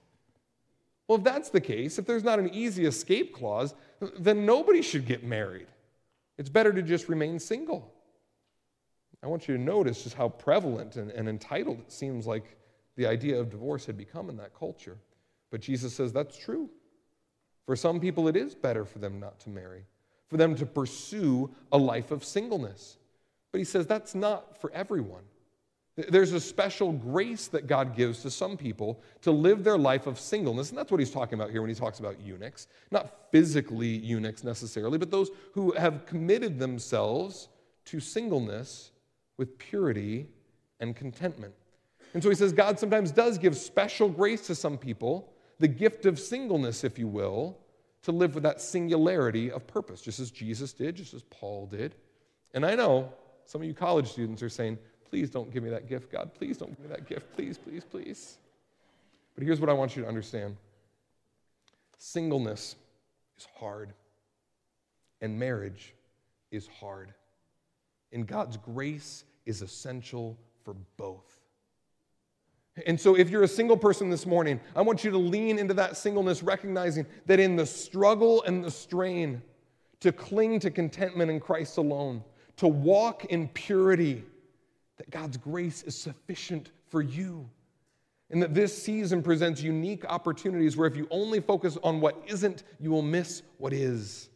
Well, 1.06 1.18
if 1.18 1.24
that's 1.24 1.50
the 1.50 1.60
case, 1.60 1.96
if 1.96 2.06
there's 2.06 2.24
not 2.24 2.40
an 2.40 2.52
easy 2.52 2.86
escape 2.86 3.32
clause, 3.32 3.76
then 4.18 4.44
nobody 4.44 4.82
should 4.82 5.06
get 5.06 5.22
married. 5.22 5.68
It's 6.38 6.48
better 6.48 6.72
to 6.72 6.82
just 6.82 7.08
remain 7.08 7.38
single. 7.38 7.94
I 9.22 9.28
want 9.28 9.46
you 9.46 9.56
to 9.56 9.62
notice 9.62 10.02
just 10.02 10.16
how 10.16 10.28
prevalent 10.28 10.96
and, 10.96 11.12
and 11.12 11.28
entitled 11.28 11.78
it 11.78 11.92
seems 11.92 12.26
like 12.26 12.56
the 12.96 13.06
idea 13.06 13.38
of 13.38 13.48
divorce 13.48 13.86
had 13.86 13.96
become 13.96 14.28
in 14.28 14.36
that 14.38 14.58
culture. 14.58 14.98
But 15.52 15.60
Jesus 15.60 15.94
says 15.94 16.12
that's 16.12 16.36
true. 16.36 16.68
For 17.70 17.76
some 17.76 18.00
people, 18.00 18.26
it 18.26 18.34
is 18.34 18.52
better 18.56 18.84
for 18.84 18.98
them 18.98 19.20
not 19.20 19.38
to 19.42 19.48
marry, 19.48 19.84
for 20.26 20.36
them 20.36 20.56
to 20.56 20.66
pursue 20.66 21.54
a 21.70 21.78
life 21.78 22.10
of 22.10 22.24
singleness. 22.24 22.98
But 23.52 23.58
he 23.58 23.64
says 23.64 23.86
that's 23.86 24.12
not 24.12 24.60
for 24.60 24.72
everyone. 24.72 25.22
There's 25.94 26.32
a 26.32 26.40
special 26.40 26.90
grace 26.90 27.46
that 27.46 27.68
God 27.68 27.94
gives 27.94 28.22
to 28.22 28.30
some 28.32 28.56
people 28.56 29.00
to 29.22 29.30
live 29.30 29.62
their 29.62 29.78
life 29.78 30.08
of 30.08 30.18
singleness. 30.18 30.70
And 30.70 30.78
that's 30.78 30.90
what 30.90 30.98
he's 30.98 31.12
talking 31.12 31.38
about 31.38 31.52
here 31.52 31.60
when 31.60 31.68
he 31.68 31.76
talks 31.76 32.00
about 32.00 32.20
eunuchs. 32.20 32.66
Not 32.90 33.30
physically 33.30 33.98
eunuchs 33.98 34.42
necessarily, 34.42 34.98
but 34.98 35.12
those 35.12 35.30
who 35.52 35.70
have 35.74 36.06
committed 36.06 36.58
themselves 36.58 37.50
to 37.84 38.00
singleness 38.00 38.90
with 39.36 39.56
purity 39.58 40.26
and 40.80 40.96
contentment. 40.96 41.54
And 42.14 42.20
so 42.20 42.30
he 42.30 42.34
says 42.34 42.52
God 42.52 42.80
sometimes 42.80 43.12
does 43.12 43.38
give 43.38 43.56
special 43.56 44.08
grace 44.08 44.44
to 44.48 44.56
some 44.56 44.76
people, 44.76 45.32
the 45.60 45.68
gift 45.68 46.06
of 46.06 46.18
singleness, 46.18 46.82
if 46.82 46.98
you 46.98 47.06
will, 47.06 47.58
to 48.02 48.12
live 48.12 48.34
with 48.34 48.42
that 48.42 48.60
singularity 48.60 49.52
of 49.52 49.66
purpose, 49.66 50.00
just 50.00 50.18
as 50.18 50.30
Jesus 50.30 50.72
did, 50.72 50.96
just 50.96 51.14
as 51.14 51.22
Paul 51.24 51.66
did. 51.66 51.94
And 52.54 52.64
I 52.64 52.74
know 52.74 53.12
some 53.44 53.60
of 53.60 53.68
you 53.68 53.74
college 53.74 54.08
students 54.08 54.42
are 54.42 54.48
saying, 54.48 54.78
Please 55.08 55.28
don't 55.28 55.52
give 55.52 55.64
me 55.64 55.70
that 55.70 55.88
gift, 55.88 56.12
God. 56.12 56.32
Please 56.34 56.56
don't 56.56 56.70
give 56.70 56.88
me 56.88 56.94
that 56.94 57.08
gift. 57.08 57.32
Please, 57.34 57.58
please, 57.58 57.82
please. 57.84 58.38
But 59.34 59.42
here's 59.42 59.58
what 59.58 59.68
I 59.68 59.72
want 59.72 59.96
you 59.96 60.02
to 60.02 60.08
understand 60.08 60.56
singleness 61.98 62.76
is 63.36 63.48
hard, 63.58 63.92
and 65.20 65.36
marriage 65.38 65.94
is 66.52 66.68
hard. 66.78 67.12
And 68.12 68.26
God's 68.26 68.56
grace 68.56 69.24
is 69.46 69.62
essential 69.62 70.38
for 70.64 70.74
both. 70.96 71.39
And 72.86 73.00
so, 73.00 73.16
if 73.16 73.30
you're 73.30 73.42
a 73.42 73.48
single 73.48 73.76
person 73.76 74.10
this 74.10 74.26
morning, 74.26 74.60
I 74.74 74.82
want 74.82 75.04
you 75.04 75.10
to 75.10 75.18
lean 75.18 75.58
into 75.58 75.74
that 75.74 75.96
singleness, 75.96 76.42
recognizing 76.42 77.06
that 77.26 77.40
in 77.40 77.56
the 77.56 77.66
struggle 77.66 78.42
and 78.42 78.64
the 78.64 78.70
strain, 78.70 79.42
to 80.00 80.12
cling 80.12 80.60
to 80.60 80.70
contentment 80.70 81.30
in 81.30 81.40
Christ 81.40 81.76
alone, 81.76 82.22
to 82.56 82.68
walk 82.68 83.26
in 83.26 83.48
purity, 83.48 84.24
that 84.96 85.10
God's 85.10 85.36
grace 85.36 85.82
is 85.82 85.96
sufficient 85.96 86.70
for 86.88 87.02
you. 87.02 87.48
And 88.30 88.42
that 88.42 88.54
this 88.54 88.80
season 88.80 89.22
presents 89.22 89.60
unique 89.60 90.04
opportunities 90.04 90.76
where 90.76 90.86
if 90.86 90.96
you 90.96 91.08
only 91.10 91.40
focus 91.40 91.76
on 91.82 92.00
what 92.00 92.22
isn't, 92.26 92.62
you 92.78 92.90
will 92.90 93.02
miss 93.02 93.42
what 93.58 93.72
is. 93.72 94.28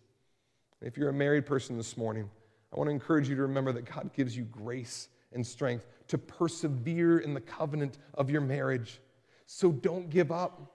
If 0.81 0.97
you're 0.97 1.11
a 1.11 1.15
married 1.15 1.47
person 1.47 1.77
this 1.77 1.97
morning, 1.97 2.29
I 2.73 2.77
want 2.77 2.89
to 2.89 2.93
encourage 2.93 3.29
you 3.29 3.37
to 3.37 3.43
remember 3.43 3.73
that 3.73 3.85
God 3.85 4.11
gives 4.13 4.37
you 4.37 4.45
grace 4.45 5.09
and 5.33 5.47
strength 5.47 5.87
to 6.09 6.19
persevere 6.19 7.19
in 7.19 7.35
the 7.35 7.41
covenant 7.41 7.99
of 8.15 8.31
your 8.31 8.41
marriage. 8.41 9.01
So 9.47 9.73
don't 9.73 10.11
give 10.11 10.31
up. 10.31 10.75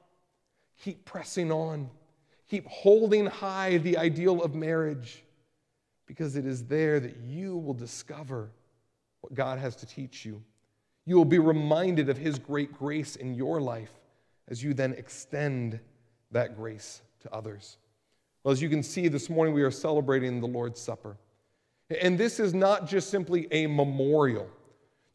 Keep 0.82 1.06
pressing 1.06 1.52
on. 1.52 1.90
Keep 2.50 2.68
holding 2.68 3.26
high 3.26 3.78
the 3.78 3.98
ideal 3.98 4.44
of 4.44 4.56
marriage 4.56 5.24
because 6.08 6.36
it 6.36 6.46
is 6.46 6.66
there 6.66 7.00
that 7.00 7.18
you 7.18 7.58
will 7.58 7.74
discover 7.74 8.50
what 9.22 9.36
God 9.36 9.60
has 9.60 9.76
to 9.78 9.86
teach 9.86 10.26
you. 10.26 10.42
You 11.06 11.16
will 11.16 11.26
be 11.26 11.40
reminded 11.40 12.10
of 12.10 12.18
His 12.18 12.40
great 12.40 12.74
grace 12.74 13.16
in 13.16 13.36
your 13.36 13.62
life 13.62 13.92
as 14.48 14.64
you 14.64 14.74
then 14.74 14.94
extend 14.94 15.80
that 16.32 16.56
grace 16.56 17.02
to 17.22 17.34
others. 17.34 17.78
Well, 18.44 18.52
as 18.52 18.62
you 18.62 18.70
can 18.70 18.82
see, 18.82 19.08
this 19.08 19.30
morning 19.30 19.54
we 19.54 19.62
are 19.62 19.72
celebrating 19.72 20.40
the 20.40 20.48
Lord's 20.48 20.82
Supper. 20.82 21.18
And 22.02 22.18
this 22.18 22.40
is 22.40 22.54
not 22.54 22.88
just 22.88 23.10
simply 23.10 23.48
a 23.52 23.68
memorial. 23.68 24.50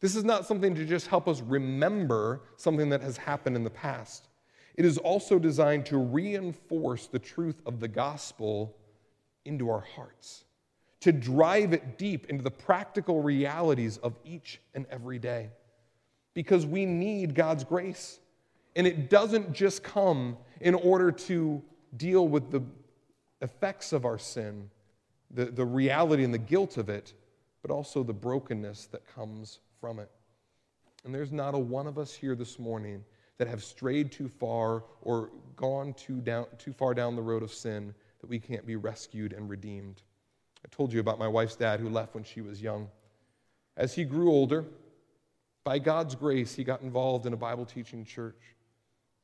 This 0.05 0.15
is 0.15 0.23
not 0.23 0.45
something 0.45 0.75
to 0.75 0.85
just 0.85 1.07
help 1.07 1.27
us 1.27 1.41
remember 1.41 2.43
something 2.57 2.89
that 2.89 3.01
has 3.01 3.17
happened 3.17 3.55
in 3.55 3.63
the 3.63 3.71
past. 3.71 4.27
It 4.75 4.85
is 4.85 4.99
also 4.99 5.39
designed 5.39 5.87
to 5.87 5.97
reinforce 5.97 7.07
the 7.07 7.17
truth 7.17 7.59
of 7.65 7.79
the 7.79 7.87
gospel 7.87 8.77
into 9.45 9.67
our 9.67 9.79
hearts 9.79 10.43
to 10.99 11.11
drive 11.11 11.73
it 11.73 11.97
deep 11.97 12.27
into 12.29 12.43
the 12.43 12.51
practical 12.51 13.23
realities 13.23 13.97
of 13.97 14.13
each 14.23 14.61
and 14.75 14.85
every 14.91 15.17
day. 15.17 15.49
Because 16.35 16.67
we 16.67 16.85
need 16.85 17.33
God's 17.33 17.63
grace. 17.63 18.19
And 18.75 18.85
it 18.85 19.09
doesn't 19.09 19.53
just 19.53 19.81
come 19.81 20.37
in 20.61 20.75
order 20.75 21.11
to 21.11 21.63
deal 21.97 22.27
with 22.27 22.51
the 22.51 22.61
effects 23.41 23.91
of 23.91 24.05
our 24.05 24.19
sin, 24.19 24.69
the, 25.31 25.45
the 25.45 25.65
reality 25.65 26.23
and 26.23 26.31
the 26.31 26.37
guilt 26.37 26.77
of 26.77 26.89
it, 26.89 27.15
but 27.63 27.71
also 27.71 28.03
the 28.03 28.13
brokenness 28.13 28.85
that 28.91 29.01
comes 29.07 29.61
from 29.85 29.99
it. 29.99 30.09
And 31.03 31.13
there's 31.13 31.31
not 31.31 31.53
a 31.53 31.59
one 31.59 31.85
of 31.85 31.99
us 31.99 32.11
here 32.11 32.33
this 32.33 32.57
morning 32.57 33.03
that 33.37 33.47
have 33.47 33.63
strayed 33.63 34.11
too 34.11 34.27
far 34.27 34.83
or 35.03 35.29
gone 35.55 35.93
too, 35.93 36.21
down, 36.21 36.47
too 36.57 36.73
far 36.73 36.95
down 36.95 37.15
the 37.15 37.21
road 37.21 37.43
of 37.43 37.53
sin 37.53 37.93
that 38.19 38.27
we 38.27 38.39
can't 38.39 38.65
be 38.65 38.75
rescued 38.77 39.31
and 39.31 39.47
redeemed. 39.47 40.01
I 40.65 40.75
told 40.75 40.91
you 40.91 40.99
about 40.99 41.19
my 41.19 41.27
wife's 41.27 41.55
dad 41.55 41.79
who 41.79 41.87
left 41.87 42.15
when 42.15 42.23
she 42.23 42.41
was 42.41 42.63
young. 42.63 42.87
As 43.77 43.93
he 43.93 44.05
grew 44.05 44.31
older, 44.31 44.65
by 45.63 45.77
God's 45.77 46.15
grace, 46.15 46.55
he 46.55 46.63
got 46.63 46.81
involved 46.81 47.27
in 47.27 47.33
a 47.33 47.37
Bible 47.37 47.67
teaching 47.67 48.05
church. 48.05 48.41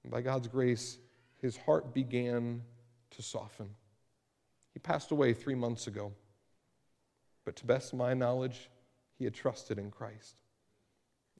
And 0.04 0.12
by 0.12 0.22
God's 0.22 0.48
grace, 0.48 1.00
his 1.42 1.58
heart 1.58 1.92
began 1.92 2.62
to 3.10 3.24
soften. 3.24 3.72
He 4.74 4.80
passed 4.80 5.10
away 5.10 5.34
three 5.34 5.56
months 5.56 5.88
ago. 5.88 6.12
But 7.46 7.56
to 7.56 7.66
best 7.66 7.96
my 7.96 8.14
knowledge, 8.14 8.70
he 9.18 9.24
had 9.24 9.34
trusted 9.34 9.80
in 9.80 9.90
Christ. 9.90 10.36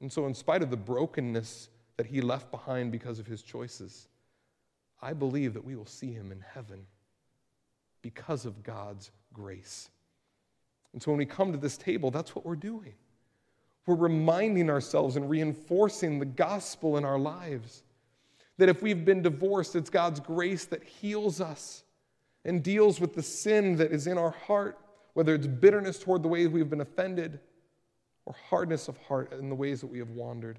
And 0.02 0.12
so, 0.12 0.26
in 0.26 0.34
spite 0.34 0.62
of 0.62 0.70
the 0.70 0.76
brokenness 0.76 1.68
that 1.96 2.06
he 2.06 2.20
left 2.20 2.50
behind 2.50 2.90
because 2.90 3.20
of 3.20 3.26
his 3.26 3.40
choices, 3.40 4.08
I 5.00 5.12
believe 5.12 5.54
that 5.54 5.64
we 5.64 5.76
will 5.76 5.86
see 5.86 6.12
him 6.12 6.32
in 6.32 6.44
heaven 6.54 6.84
because 8.02 8.44
of 8.44 8.64
God's 8.64 9.12
grace. 9.32 9.90
And 10.92 11.00
so 11.00 11.12
when 11.12 11.18
we 11.18 11.24
come 11.24 11.52
to 11.52 11.58
this 11.58 11.76
table, 11.76 12.10
that's 12.10 12.34
what 12.34 12.44
we're 12.44 12.56
doing. 12.56 12.94
We're 13.86 13.94
reminding 13.94 14.70
ourselves 14.70 15.16
and 15.16 15.30
reinforcing 15.30 16.18
the 16.18 16.26
gospel 16.26 16.98
in 16.98 17.04
our 17.04 17.18
lives. 17.18 17.84
That 18.58 18.68
if 18.68 18.82
we've 18.82 19.04
been 19.04 19.22
divorced, 19.22 19.76
it's 19.76 19.88
God's 19.88 20.20
grace 20.20 20.64
that 20.66 20.82
heals 20.82 21.40
us 21.40 21.84
and 22.44 22.62
deals 22.62 23.00
with 23.00 23.14
the 23.14 23.22
sin 23.22 23.76
that 23.76 23.92
is 23.92 24.08
in 24.08 24.18
our 24.18 24.30
heart, 24.30 24.78
whether 25.14 25.34
it's 25.34 25.46
bitterness 25.46 26.00
toward 26.00 26.24
the 26.24 26.28
ways 26.28 26.48
we've 26.48 26.70
been 26.70 26.80
offended 26.80 27.38
or 28.26 28.34
hardness 28.48 28.88
of 28.88 28.96
heart 28.98 29.32
in 29.32 29.48
the 29.48 29.54
ways 29.54 29.80
that 29.80 29.86
we 29.86 29.98
have 29.98 30.10
wandered. 30.10 30.58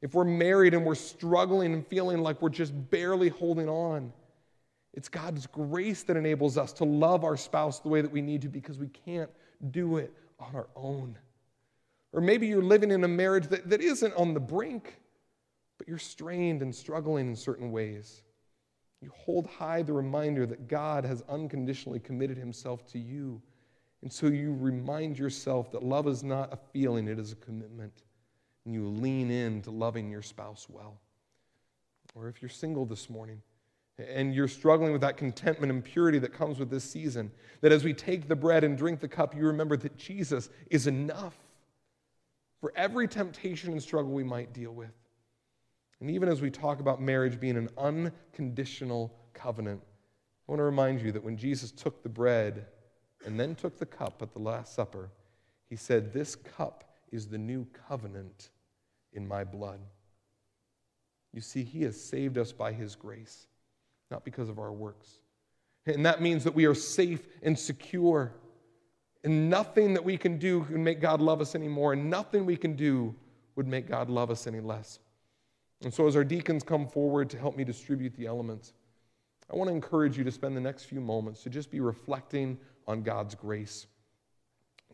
If 0.00 0.14
we're 0.14 0.24
married 0.24 0.74
and 0.74 0.84
we're 0.84 0.94
struggling 0.94 1.72
and 1.72 1.86
feeling 1.86 2.18
like 2.18 2.42
we're 2.42 2.48
just 2.48 2.72
barely 2.90 3.28
holding 3.28 3.68
on, 3.68 4.12
it's 4.94 5.08
God's 5.08 5.46
grace 5.46 6.02
that 6.02 6.16
enables 6.16 6.58
us 6.58 6.72
to 6.74 6.84
love 6.84 7.24
our 7.24 7.36
spouse 7.36 7.78
the 7.80 7.88
way 7.88 8.02
that 8.02 8.10
we 8.10 8.20
need 8.20 8.42
to 8.42 8.48
because 8.48 8.78
we 8.78 8.88
can't 8.88 9.30
do 9.70 9.96
it 9.96 10.12
on 10.38 10.54
our 10.54 10.68
own. 10.76 11.16
Or 12.12 12.20
maybe 12.20 12.46
you're 12.46 12.62
living 12.62 12.90
in 12.90 13.04
a 13.04 13.08
marriage 13.08 13.46
that, 13.48 13.70
that 13.70 13.80
isn't 13.80 14.12
on 14.14 14.34
the 14.34 14.40
brink, 14.40 15.00
but 15.78 15.88
you're 15.88 15.98
strained 15.98 16.62
and 16.62 16.74
struggling 16.74 17.28
in 17.28 17.36
certain 17.36 17.72
ways. 17.72 18.22
You 19.00 19.10
hold 19.16 19.46
high 19.46 19.82
the 19.82 19.92
reminder 19.92 20.46
that 20.46 20.68
God 20.68 21.04
has 21.04 21.22
unconditionally 21.28 21.98
committed 22.00 22.36
himself 22.36 22.86
to 22.92 22.98
you. 22.98 23.40
And 24.02 24.12
so 24.12 24.26
you 24.26 24.56
remind 24.58 25.18
yourself 25.18 25.70
that 25.72 25.82
love 25.82 26.08
is 26.08 26.24
not 26.24 26.52
a 26.52 26.58
feeling, 26.72 27.08
it 27.08 27.18
is 27.18 27.32
a 27.32 27.36
commitment. 27.36 28.02
And 28.64 28.74
you 28.74 28.88
lean 28.88 29.30
in 29.30 29.62
to 29.62 29.70
loving 29.70 30.10
your 30.10 30.22
spouse 30.22 30.66
well. 30.68 30.98
Or 32.14 32.28
if 32.28 32.42
you're 32.42 32.48
single 32.48 32.84
this 32.84 33.08
morning, 33.08 33.40
and 33.98 34.34
you're 34.34 34.48
struggling 34.48 34.92
with 34.92 35.02
that 35.02 35.16
contentment 35.16 35.70
and 35.70 35.84
purity 35.84 36.18
that 36.18 36.32
comes 36.32 36.58
with 36.58 36.70
this 36.70 36.84
season, 36.84 37.30
that 37.60 37.72
as 37.72 37.84
we 37.84 37.92
take 37.92 38.26
the 38.26 38.36
bread 38.36 38.64
and 38.64 38.76
drink 38.76 39.00
the 39.00 39.08
cup, 39.08 39.34
you 39.34 39.46
remember 39.46 39.76
that 39.76 39.96
Jesus 39.96 40.48
is 40.70 40.86
enough 40.86 41.36
for 42.60 42.72
every 42.74 43.06
temptation 43.06 43.72
and 43.72 43.82
struggle 43.82 44.12
we 44.12 44.24
might 44.24 44.52
deal 44.52 44.72
with. 44.72 44.92
And 46.00 46.10
even 46.10 46.28
as 46.28 46.40
we 46.40 46.50
talk 46.50 46.80
about 46.80 47.00
marriage 47.00 47.38
being 47.38 47.56
an 47.56 47.68
unconditional 47.78 49.14
covenant, 49.34 49.80
I 49.84 50.52
want 50.52 50.58
to 50.58 50.64
remind 50.64 51.00
you 51.00 51.12
that 51.12 51.22
when 51.22 51.36
Jesus 51.36 51.70
took 51.70 52.02
the 52.02 52.08
bread 52.08 52.66
and 53.24 53.38
then 53.38 53.54
took 53.54 53.78
the 53.78 53.86
cup 53.86 54.20
at 54.22 54.32
the 54.32 54.38
Last 54.38 54.74
Supper, 54.74 55.10
he 55.68 55.76
said, 55.76 56.12
This 56.12 56.34
cup 56.34 56.84
is 57.10 57.26
the 57.26 57.38
new 57.38 57.66
covenant 57.88 58.50
in 59.12 59.26
my 59.26 59.44
blood. 59.44 59.80
You 61.32 61.40
see, 61.40 61.62
he 61.62 61.82
has 61.82 61.98
saved 62.00 62.36
us 62.38 62.52
by 62.52 62.72
his 62.72 62.94
grace 62.94 63.46
not 64.12 64.24
because 64.24 64.48
of 64.48 64.60
our 64.60 64.70
works. 64.70 65.08
And 65.86 66.06
that 66.06 66.22
means 66.22 66.44
that 66.44 66.54
we 66.54 66.66
are 66.66 66.74
safe 66.74 67.26
and 67.42 67.58
secure. 67.58 68.32
And 69.24 69.50
nothing 69.50 69.94
that 69.94 70.04
we 70.04 70.16
can 70.16 70.38
do 70.38 70.64
can 70.64 70.84
make 70.84 71.00
God 71.00 71.20
love 71.20 71.40
us 71.40 71.56
anymore, 71.56 71.94
and 71.94 72.08
nothing 72.08 72.46
we 72.46 72.56
can 72.56 72.76
do 72.76 73.14
would 73.56 73.66
make 73.66 73.88
God 73.88 74.08
love 74.08 74.30
us 74.30 74.46
any 74.46 74.60
less. 74.60 75.00
And 75.82 75.92
so, 75.92 76.06
as 76.06 76.14
our 76.14 76.22
deacons 76.22 76.62
come 76.62 76.86
forward 76.86 77.28
to 77.30 77.38
help 77.38 77.56
me 77.56 77.64
distribute 77.64 78.14
the 78.14 78.26
elements, 78.26 78.74
I 79.50 79.56
want 79.56 79.68
to 79.68 79.74
encourage 79.74 80.16
you 80.16 80.22
to 80.24 80.30
spend 80.30 80.56
the 80.56 80.60
next 80.60 80.84
few 80.84 81.00
moments 81.00 81.42
to 81.42 81.50
just 81.50 81.70
be 81.70 81.80
reflecting 81.80 82.58
on 82.86 83.02
God's 83.02 83.34
grace. 83.34 83.86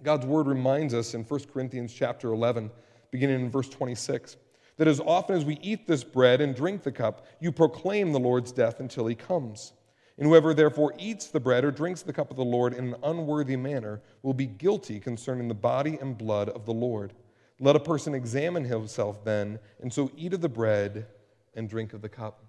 God's 0.02 0.26
word 0.26 0.46
reminds 0.46 0.94
us 0.94 1.14
in 1.14 1.24
1 1.24 1.40
Corinthians 1.52 1.92
chapter 1.92 2.32
11, 2.32 2.70
beginning 3.10 3.40
in 3.40 3.50
verse 3.50 3.68
26, 3.68 4.36
that 4.76 4.88
as 4.88 5.00
often 5.00 5.36
as 5.36 5.44
we 5.44 5.58
eat 5.60 5.86
this 5.86 6.04
bread 6.04 6.40
and 6.40 6.54
drink 6.54 6.82
the 6.82 6.92
cup, 6.92 7.26
you 7.40 7.50
proclaim 7.50 8.12
the 8.12 8.20
Lord's 8.20 8.52
death 8.52 8.80
until 8.80 9.06
he 9.06 9.14
comes. 9.14 9.72
And 10.16 10.26
whoever 10.26 10.52
therefore 10.52 10.94
eats 10.98 11.28
the 11.28 11.40
bread 11.40 11.64
or 11.64 11.70
drinks 11.70 12.02
the 12.02 12.12
cup 12.12 12.30
of 12.30 12.36
the 12.36 12.44
Lord 12.44 12.74
in 12.74 12.88
an 12.88 12.96
unworthy 13.02 13.56
manner 13.56 14.02
will 14.22 14.34
be 14.34 14.46
guilty 14.46 14.98
concerning 14.98 15.48
the 15.48 15.54
body 15.54 15.98
and 16.00 16.18
blood 16.18 16.48
of 16.48 16.66
the 16.66 16.74
Lord. 16.74 17.12
Let 17.60 17.76
a 17.76 17.80
person 17.80 18.14
examine 18.14 18.64
himself 18.64 19.24
then, 19.24 19.58
and 19.80 19.92
so 19.92 20.10
eat 20.16 20.32
of 20.32 20.40
the 20.40 20.48
bread 20.48 21.06
and 21.54 21.68
drink 21.68 21.92
of 21.92 22.02
the 22.02 22.08
cup. 22.08 22.44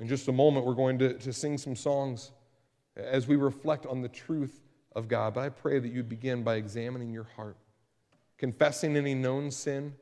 In 0.00 0.08
just 0.08 0.28
a 0.28 0.32
moment, 0.32 0.66
we're 0.66 0.74
going 0.74 0.98
to, 1.00 1.14
to 1.14 1.32
sing 1.32 1.58
some 1.58 1.76
songs 1.76 2.32
as 2.98 3.26
we 3.26 3.36
reflect 3.36 3.86
on 3.86 4.02
the 4.02 4.08
truth 4.08 4.60
of 4.94 5.08
God. 5.08 5.34
But 5.34 5.44
I 5.44 5.48
pray 5.48 5.78
that 5.78 5.92
you 5.92 6.02
begin 6.02 6.42
by 6.42 6.56
examining 6.56 7.12
your 7.12 7.28
heart, 7.36 7.56
confessing 8.36 8.96
any 8.96 9.14
known 9.14 9.50
sin, 9.50 9.94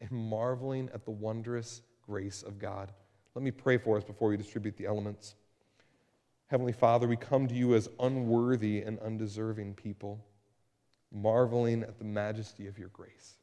and 0.00 0.10
marveling 0.10 0.90
at 0.94 1.04
the 1.04 1.10
wondrous 1.10 1.82
grace 2.02 2.42
of 2.42 2.58
God. 2.58 2.92
Let 3.34 3.42
me 3.42 3.50
pray 3.50 3.78
for 3.78 3.96
us 3.96 4.04
before 4.04 4.28
we 4.28 4.36
distribute 4.36 4.76
the 4.76 4.86
elements. 4.86 5.34
Heavenly 6.48 6.72
Father, 6.72 7.08
we 7.08 7.16
come 7.16 7.48
to 7.48 7.54
you 7.54 7.74
as 7.74 7.88
unworthy 7.98 8.82
and 8.82 8.98
undeserving 9.00 9.74
people, 9.74 10.24
marveling 11.12 11.82
at 11.82 11.98
the 11.98 12.04
majesty 12.04 12.66
of 12.66 12.78
your 12.78 12.88
grace. 12.88 13.36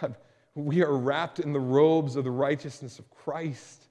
God, 0.00 0.16
we 0.54 0.82
are 0.82 0.96
wrapped 0.96 1.38
in 1.38 1.52
the 1.52 1.60
robes 1.60 2.16
of 2.16 2.24
the 2.24 2.30
righteousness 2.30 2.98
of 2.98 3.10
Christ. 3.10 3.85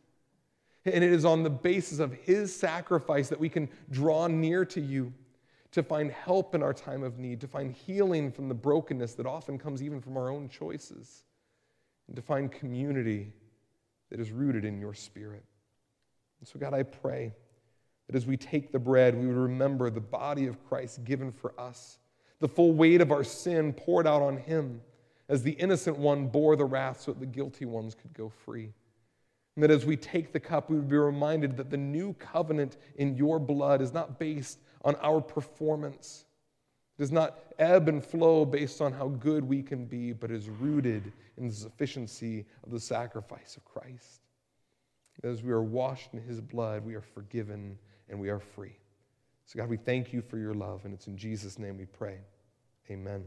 And 0.85 1.03
it 1.03 1.11
is 1.11 1.25
on 1.25 1.43
the 1.43 1.49
basis 1.49 1.99
of 1.99 2.13
his 2.13 2.55
sacrifice 2.55 3.29
that 3.29 3.39
we 3.39 3.49
can 3.49 3.69
draw 3.89 4.27
near 4.27 4.65
to 4.65 4.81
you 4.81 5.13
to 5.71 5.83
find 5.83 6.11
help 6.11 6.55
in 6.55 6.63
our 6.63 6.73
time 6.73 7.03
of 7.03 7.17
need, 7.19 7.41
to 7.41 7.47
find 7.47 7.73
healing 7.73 8.31
from 8.31 8.47
the 8.47 8.53
brokenness 8.53 9.13
that 9.15 9.25
often 9.25 9.57
comes 9.57 9.83
even 9.83 9.99
from 9.99 10.15
our 10.15 10.29
own 10.29 10.47
choices, 10.47 11.25
and 12.07 12.15
to 12.15 12.21
find 12.21 12.51
community 12.51 13.33
that 14.09 14.19
is 14.19 14.31
rooted 14.31 14.63
in 14.63 14.79
your 14.79 14.93
spirit. 14.93 15.43
And 16.39 16.47
so, 16.47 16.59
God, 16.59 16.73
I 16.73 16.83
pray 16.83 17.33
that 18.07 18.15
as 18.15 18.25
we 18.25 18.37
take 18.37 18.71
the 18.71 18.79
bread, 18.79 19.15
we 19.19 19.25
would 19.27 19.35
remember 19.35 19.89
the 19.89 19.99
body 19.99 20.45
of 20.45 20.63
Christ 20.67 21.03
given 21.03 21.31
for 21.31 21.59
us, 21.59 21.97
the 22.39 22.47
full 22.47 22.73
weight 22.73 23.01
of 23.01 23.11
our 23.11 23.23
sin 23.23 23.73
poured 23.73 24.05
out 24.05 24.21
on 24.21 24.37
him 24.37 24.81
as 25.27 25.41
the 25.41 25.53
innocent 25.53 25.97
one 25.97 26.27
bore 26.27 26.55
the 26.55 26.65
wrath 26.65 27.01
so 27.01 27.11
that 27.11 27.19
the 27.19 27.25
guilty 27.25 27.65
ones 27.65 27.95
could 27.95 28.13
go 28.13 28.29
free. 28.29 28.71
And 29.55 29.63
that 29.63 29.71
as 29.71 29.85
we 29.85 29.95
take 29.95 30.33
the 30.33 30.39
cup, 30.39 30.69
we 30.69 30.75
would 30.75 30.89
be 30.89 30.97
reminded 30.97 31.55
that 31.57 31.69
the 31.69 31.77
new 31.77 32.13
covenant 32.13 32.77
in 32.97 33.15
your 33.15 33.39
blood 33.39 33.81
is 33.81 33.93
not 33.93 34.19
based 34.19 34.59
on 34.83 34.95
our 34.97 35.21
performance, 35.21 36.25
it 36.97 37.01
does 37.01 37.11
not 37.11 37.39
ebb 37.57 37.87
and 37.87 38.03
flow 38.03 38.45
based 38.45 38.81
on 38.81 38.91
how 38.93 39.07
good 39.07 39.43
we 39.43 39.63
can 39.63 39.85
be, 39.85 40.11
but 40.13 40.29
is 40.29 40.49
rooted 40.49 41.11
in 41.37 41.47
the 41.47 41.53
sufficiency 41.53 42.45
of 42.63 42.71
the 42.71 42.79
sacrifice 42.79 43.57
of 43.57 43.65
Christ. 43.65 44.21
As 45.23 45.41
we 45.41 45.51
are 45.51 45.63
washed 45.63 46.13
in 46.13 46.21
his 46.21 46.41
blood, 46.41 46.85
we 46.85 46.95
are 46.95 47.01
forgiven 47.01 47.77
and 48.09 48.19
we 48.19 48.29
are 48.29 48.39
free. 48.39 48.77
So, 49.45 49.57
God, 49.57 49.69
we 49.69 49.77
thank 49.77 50.11
you 50.11 50.21
for 50.21 50.37
your 50.37 50.53
love, 50.53 50.85
and 50.85 50.93
it's 50.93 51.07
in 51.07 51.17
Jesus' 51.17 51.59
name 51.59 51.77
we 51.77 51.85
pray. 51.85 52.17
Amen. 52.89 53.23